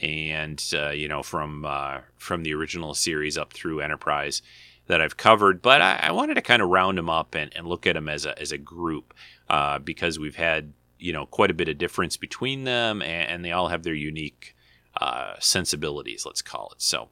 And 0.00 0.62
uh, 0.72 0.90
you 0.90 1.08
know, 1.08 1.24
from 1.24 1.64
uh, 1.64 1.98
from 2.16 2.44
the 2.44 2.54
original 2.54 2.94
series 2.94 3.36
up 3.36 3.52
through 3.52 3.80
Enterprise 3.80 4.40
that 4.86 5.02
I've 5.02 5.16
covered, 5.16 5.60
but 5.60 5.82
I, 5.82 5.96
I 6.04 6.12
wanted 6.12 6.34
to 6.34 6.42
kind 6.42 6.62
of 6.62 6.70
round 6.70 6.96
them 6.96 7.10
up 7.10 7.34
and, 7.34 7.54
and 7.54 7.66
look 7.66 7.86
at 7.86 7.94
them 7.94 8.08
as 8.08 8.24
a 8.24 8.40
as 8.40 8.52
a 8.52 8.58
group 8.58 9.12
uh, 9.50 9.78
because 9.78 10.18
we've 10.18 10.36
had 10.36 10.72
you 10.98 11.12
know 11.12 11.26
quite 11.26 11.50
a 11.50 11.54
bit 11.54 11.68
of 11.68 11.78
difference 11.78 12.16
between 12.16 12.64
them, 12.64 13.02
and, 13.02 13.30
and 13.30 13.44
they 13.44 13.52
all 13.52 13.68
have 13.68 13.82
their 13.82 13.94
unique 13.94 14.54
uh, 15.00 15.34
sensibilities, 15.38 16.26
let's 16.26 16.42
call 16.42 16.70
it. 16.72 16.82
So, 16.82 17.08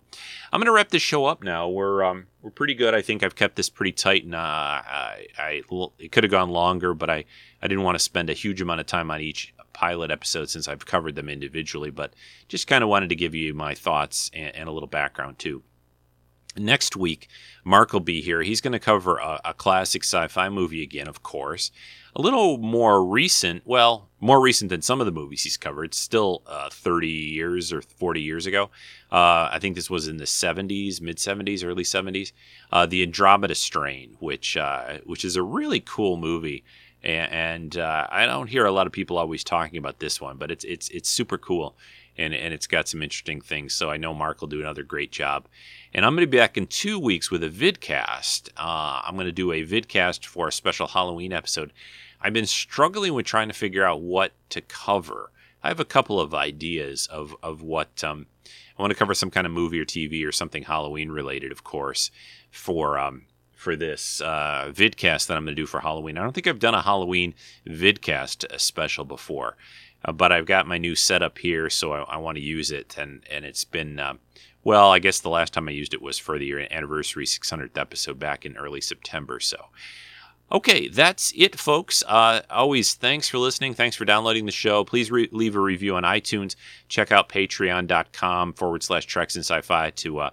I'm 0.52 0.58
going 0.58 0.66
to 0.66 0.72
wrap 0.72 0.88
this 0.88 1.02
show 1.02 1.26
up 1.26 1.42
now. 1.42 1.68
We're 1.68 2.02
um, 2.02 2.26
we're 2.42 2.50
pretty 2.50 2.74
good. 2.74 2.94
I 2.94 3.02
think 3.02 3.22
I've 3.22 3.36
kept 3.36 3.56
this 3.56 3.70
pretty 3.70 3.92
tight, 3.92 4.24
and 4.24 4.34
uh, 4.34 4.38
I, 4.38 5.26
I 5.38 5.62
it 5.98 6.12
could 6.12 6.24
have 6.24 6.30
gone 6.30 6.50
longer, 6.50 6.94
but 6.94 7.10
I 7.10 7.24
I 7.62 7.68
didn't 7.68 7.84
want 7.84 7.96
to 7.96 8.02
spend 8.02 8.30
a 8.30 8.34
huge 8.34 8.60
amount 8.60 8.80
of 8.80 8.86
time 8.86 9.10
on 9.10 9.20
each 9.20 9.54
pilot 9.76 10.10
episode 10.10 10.48
since 10.48 10.68
I've 10.68 10.86
covered 10.86 11.16
them 11.16 11.28
individually, 11.28 11.90
but 11.90 12.14
just 12.48 12.66
kind 12.66 12.82
of 12.82 12.88
wanted 12.88 13.10
to 13.10 13.14
give 13.14 13.34
you 13.34 13.52
my 13.52 13.74
thoughts 13.74 14.30
and, 14.32 14.54
and 14.56 14.68
a 14.68 14.72
little 14.72 14.88
background 14.88 15.38
too. 15.38 15.62
Next 16.56 16.96
week, 16.96 17.28
Mark 17.64 17.92
will 17.92 18.00
be 18.00 18.20
here. 18.20 18.42
He's 18.42 18.60
going 18.60 18.72
to 18.72 18.78
cover 18.78 19.18
a, 19.18 19.40
a 19.44 19.54
classic 19.54 20.04
sci 20.04 20.28
fi 20.28 20.48
movie 20.48 20.82
again, 20.82 21.08
of 21.08 21.22
course. 21.22 21.70
A 22.14 22.20
little 22.20 22.56
more 22.56 23.04
recent, 23.04 23.62
well, 23.66 24.08
more 24.20 24.40
recent 24.40 24.70
than 24.70 24.80
some 24.80 25.00
of 25.00 25.06
the 25.06 25.12
movies 25.12 25.42
he's 25.42 25.58
covered. 25.58 25.92
Still 25.92 26.42
uh, 26.46 26.70
30 26.70 27.08
years 27.08 27.72
or 27.72 27.82
40 27.82 28.22
years 28.22 28.46
ago. 28.46 28.70
Uh, 29.12 29.50
I 29.52 29.58
think 29.60 29.74
this 29.74 29.90
was 29.90 30.08
in 30.08 30.16
the 30.16 30.24
70s, 30.24 31.00
mid 31.00 31.18
70s, 31.18 31.62
early 31.62 31.84
70s. 31.84 32.32
Uh, 32.72 32.86
the 32.86 33.02
Andromeda 33.02 33.54
Strain, 33.54 34.16
which 34.18 34.56
uh, 34.56 34.98
which 35.04 35.24
is 35.24 35.36
a 35.36 35.42
really 35.42 35.80
cool 35.80 36.16
movie 36.16 36.64
and, 37.06 37.32
and 37.32 37.76
uh, 37.78 38.06
I 38.10 38.26
don't 38.26 38.48
hear 38.48 38.66
a 38.66 38.72
lot 38.72 38.86
of 38.86 38.92
people 38.92 39.16
always 39.16 39.44
talking 39.44 39.78
about 39.78 40.00
this 40.00 40.20
one, 40.20 40.36
but 40.36 40.50
it's 40.50 40.64
it's 40.64 40.88
it's 40.88 41.08
super 41.08 41.38
cool, 41.38 41.76
and 42.18 42.34
and 42.34 42.52
it's 42.52 42.66
got 42.66 42.88
some 42.88 43.02
interesting 43.02 43.40
things. 43.40 43.74
So 43.74 43.90
I 43.90 43.96
know 43.96 44.12
Mark 44.12 44.40
will 44.40 44.48
do 44.48 44.60
another 44.60 44.82
great 44.82 45.12
job, 45.12 45.46
and 45.96 46.04
I'm 46.04 46.14
going 46.14 46.26
to 46.26 46.30
be 46.30 46.36
back 46.36 46.58
in 46.58 46.66
two 46.66 46.98
weeks 46.98 47.30
with 47.30 47.42
a 47.42 47.48
vidcast. 47.48 48.50
Uh, 48.54 49.00
I'm 49.02 49.14
going 49.14 49.24
to 49.24 49.32
do 49.32 49.50
a 49.50 49.64
vidcast 49.64 50.26
for 50.26 50.48
a 50.48 50.52
special 50.52 50.88
Halloween 50.88 51.32
episode. 51.32 51.72
I've 52.20 52.34
been 52.34 52.44
struggling 52.44 53.14
with 53.14 53.24
trying 53.24 53.48
to 53.48 53.54
figure 53.54 53.82
out 53.82 54.02
what 54.02 54.32
to 54.50 54.60
cover. 54.60 55.30
I 55.62 55.68
have 55.68 55.80
a 55.80 55.86
couple 55.86 56.20
of 56.20 56.34
ideas 56.34 57.06
of 57.06 57.34
of 57.42 57.62
what 57.62 58.04
um, 58.04 58.26
I 58.78 58.82
want 58.82 58.90
to 58.90 58.98
cover. 58.98 59.14
Some 59.14 59.30
kind 59.30 59.46
of 59.46 59.54
movie 59.54 59.80
or 59.80 59.86
TV 59.86 60.26
or 60.26 60.32
something 60.32 60.64
Halloween 60.64 61.08
related, 61.08 61.50
of 61.50 61.64
course, 61.64 62.10
for 62.50 62.98
um, 62.98 63.22
for 63.54 63.74
this 63.74 64.20
uh, 64.20 64.70
vidcast 64.74 65.28
that 65.28 65.38
I'm 65.38 65.44
going 65.44 65.56
to 65.56 65.62
do 65.62 65.66
for 65.66 65.80
Halloween. 65.80 66.18
I 66.18 66.22
don't 66.22 66.34
think 66.34 66.46
I've 66.46 66.58
done 66.58 66.74
a 66.74 66.82
Halloween 66.82 67.32
vidcast 67.66 68.60
special 68.60 69.06
before, 69.06 69.56
uh, 70.04 70.12
but 70.12 70.30
I've 70.30 70.46
got 70.46 70.66
my 70.66 70.76
new 70.76 70.94
setup 70.94 71.38
here, 71.38 71.70
so 71.70 71.92
I, 71.92 72.00
I 72.02 72.16
want 72.18 72.36
to 72.36 72.44
use 72.44 72.70
it. 72.70 72.96
And 72.98 73.22
and 73.30 73.46
it's 73.46 73.64
been 73.64 73.98
uh, 73.98 74.14
well, 74.66 74.90
I 74.90 74.98
guess 74.98 75.20
the 75.20 75.28
last 75.28 75.52
time 75.52 75.68
I 75.68 75.70
used 75.70 75.94
it 75.94 76.02
was 76.02 76.18
for 76.18 76.40
the 76.40 76.66
anniversary 76.72 77.24
600th 77.24 77.78
episode 77.78 78.18
back 78.18 78.44
in 78.44 78.56
early 78.56 78.80
September. 78.80 79.38
So. 79.38 79.66
Okay, 80.50 80.88
that's 80.88 81.32
it, 81.36 81.56
folks. 81.56 82.02
Uh, 82.04 82.42
always 82.50 82.94
thanks 82.94 83.28
for 83.28 83.38
listening. 83.38 83.74
Thanks 83.74 83.94
for 83.94 84.04
downloading 84.04 84.44
the 84.44 84.50
show. 84.50 84.82
Please 84.82 85.08
re- 85.08 85.28
leave 85.30 85.54
a 85.54 85.60
review 85.60 85.94
on 85.94 86.02
iTunes. 86.02 86.56
Check 86.88 87.12
out 87.12 87.28
patreon.com 87.28 88.54
forward 88.54 88.82
slash 88.82 89.06
treks 89.06 89.36
and 89.36 89.44
sci 89.44 89.60
fi 89.60 89.90
to 89.90 90.18
uh, 90.18 90.30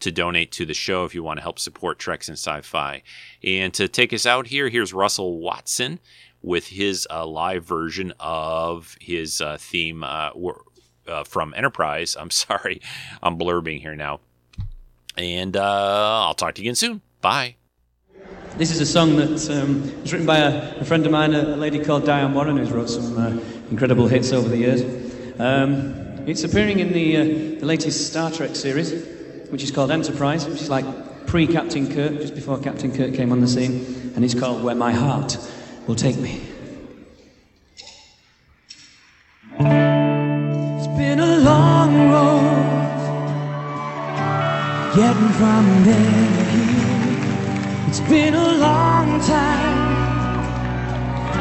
to 0.00 0.12
donate 0.12 0.52
to 0.52 0.66
the 0.66 0.74
show 0.74 1.06
if 1.06 1.14
you 1.14 1.22
want 1.22 1.38
to 1.38 1.42
help 1.42 1.58
support 1.58 1.98
Treks 1.98 2.28
and 2.28 2.38
Sci 2.38 2.60
Fi. 2.62 3.02
And 3.44 3.72
to 3.74 3.86
take 3.86 4.12
us 4.14 4.24
out 4.24 4.46
here, 4.46 4.70
here's 4.70 4.94
Russell 4.94 5.38
Watson 5.38 6.00
with 6.42 6.68
his 6.68 7.06
uh, 7.10 7.26
live 7.26 7.64
version 7.64 8.12
of 8.18 8.96
his 9.00 9.40
uh, 9.40 9.58
theme 9.58 10.02
uh, 10.02 10.30
uh 11.10 11.24
from 11.24 11.52
Enterprise. 11.56 12.16
I'm 12.18 12.30
sorry, 12.44 12.80
I'm 13.22 13.38
blurbing 13.38 13.80
here 13.80 13.96
now. 13.96 14.20
And 15.16 15.56
uh, 15.56 16.26
I'll 16.26 16.34
talk 16.34 16.54
to 16.54 16.62
you 16.62 16.66
again 16.66 16.76
soon. 16.76 17.02
Bye. 17.20 17.56
This 18.56 18.70
is 18.70 18.80
a 18.80 18.86
song 18.86 19.16
that 19.16 19.50
um, 19.50 19.82
was 20.02 20.12
written 20.12 20.26
by 20.26 20.38
a, 20.38 20.80
a, 20.80 20.84
friend 20.84 21.04
of 21.06 21.12
mine, 21.12 21.34
a, 21.34 21.56
lady 21.56 21.82
called 21.82 22.04
Diane 22.04 22.34
Warren, 22.34 22.56
who's 22.56 22.70
wrote 22.72 22.90
some 22.90 23.16
uh, 23.16 23.40
incredible 23.70 24.06
hits 24.08 24.32
over 24.32 24.48
the 24.48 24.56
years. 24.56 24.82
Um, 25.38 25.94
it's 26.26 26.44
appearing 26.44 26.80
in 26.80 26.92
the, 26.92 27.56
the 27.56 27.66
latest 27.66 28.08
Star 28.08 28.30
Trek 28.30 28.56
series 28.56 28.92
which 29.50 29.62
is 29.62 29.70
called 29.70 29.90
Enterprise, 29.90 30.46
which 30.46 30.62
is 30.62 30.70
like 30.70 30.84
pre 31.26 31.46
Captain 31.46 31.92
Kirk, 31.92 32.20
just 32.20 32.34
before 32.34 32.58
Captain 32.58 32.94
Kirk 32.96 33.14
came 33.14 33.32
on 33.32 33.40
the 33.40 33.48
scene, 33.48 34.12
and 34.14 34.24
it's 34.24 34.34
called 34.34 34.62
Where 34.62 34.74
My 34.74 34.92
Heart 34.92 35.36
Will 35.86 35.96
Take 35.96 36.16
Me. 36.16 36.40
It's 41.10 41.18
been 41.18 41.28
a 41.28 41.38
long 41.38 42.10
road 42.12 42.94
getting 44.94 45.28
from 45.40 45.82
there 45.82 46.28
to 46.36 46.44
here. 46.54 47.88
It's 47.88 48.00
been 48.08 48.34
a 48.34 48.52
long 48.52 49.20
time 49.22 49.90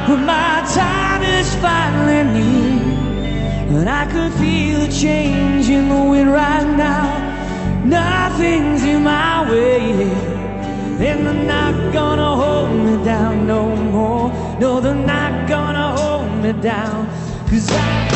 but 0.08 0.18
my 0.26 0.66
time 0.74 1.22
is 1.22 1.54
finally 1.58 2.24
near. 2.34 3.78
And 3.78 3.88
I 3.88 4.12
could 4.12 4.34
feel 4.40 4.82
a 4.82 4.88
change 4.91 5.70
in 5.70 5.88
the 5.88 6.04
wind 6.04 6.32
right 6.32 6.66
now. 6.76 7.86
Nothing's 7.86 8.84
in 8.84 9.04
my 9.04 9.48
way. 9.52 9.91
And 10.98 11.28
they're 11.28 11.46
not 11.46 11.94
gonna 11.94 12.36
hold 12.36 12.72
me 12.72 13.06
down 13.06 13.46
no 13.46 13.76
more. 13.76 14.32
No, 14.60 14.82
they're 14.82 14.96
not 14.96 15.48
gonna 15.48 15.96
hold 15.96 16.32
me 16.41 16.54
down. 16.54 17.06
Cause 17.48 17.70
of 17.70 18.09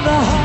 the 0.00 0.10
heart. 0.10 0.37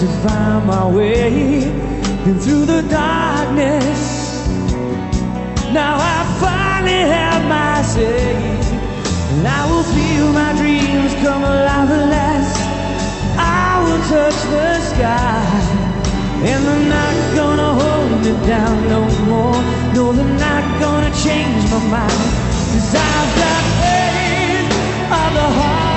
To 0.00 0.06
find 0.24 0.66
my 0.66 0.86
way 0.88 1.62
and 2.24 2.40
through 2.40 2.64
the 2.64 2.80
darkness. 2.88 4.48
Now 5.74 5.96
I 6.00 6.18
finally 6.40 7.04
have 7.16 7.42
my 7.46 7.82
say, 7.82 8.32
and 9.32 9.46
I 9.46 9.62
will 9.70 9.84
feel 9.92 10.32
my 10.32 10.54
dreams 10.56 11.12
come 11.22 11.42
alive 11.42 11.90
at 11.90 12.08
last. 12.16 12.56
I 13.36 13.76
will 13.84 14.02
touch 14.08 14.40
the 14.54 14.80
sky, 14.88 15.44
and 16.48 16.60
they're 16.64 16.88
not 16.96 17.14
gonna 17.36 17.70
hold 17.82 18.24
me 18.24 18.32
down 18.48 18.88
no 18.88 19.02
more. 19.28 19.60
No, 19.92 20.12
they're 20.14 20.38
not 20.38 20.64
gonna 20.80 21.12
change 21.12 21.62
my 21.70 21.82
mind, 21.92 22.24
cause 22.72 22.94
I've 22.94 23.30
got 23.42 23.62
faith 23.84 24.70
of 25.12 25.30
the 25.34 25.48
heart. 25.60 25.89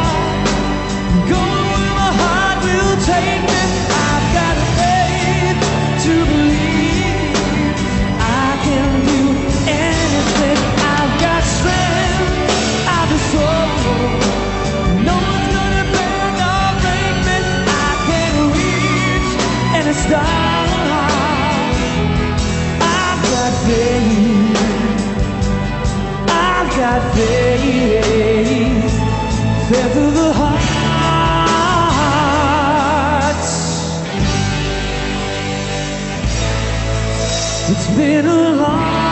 It's 37.76 37.88
been 37.96 38.26
a 38.28 38.52
long 38.52 39.03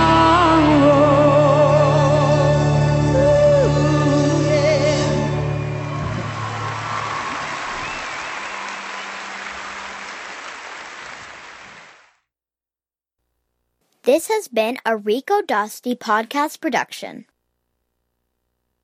This 14.11 14.27
has 14.27 14.49
been 14.49 14.77
a 14.85 14.97
Rico 14.97 15.41
Dusty 15.41 15.95
podcast 15.95 16.59
production. 16.59 17.23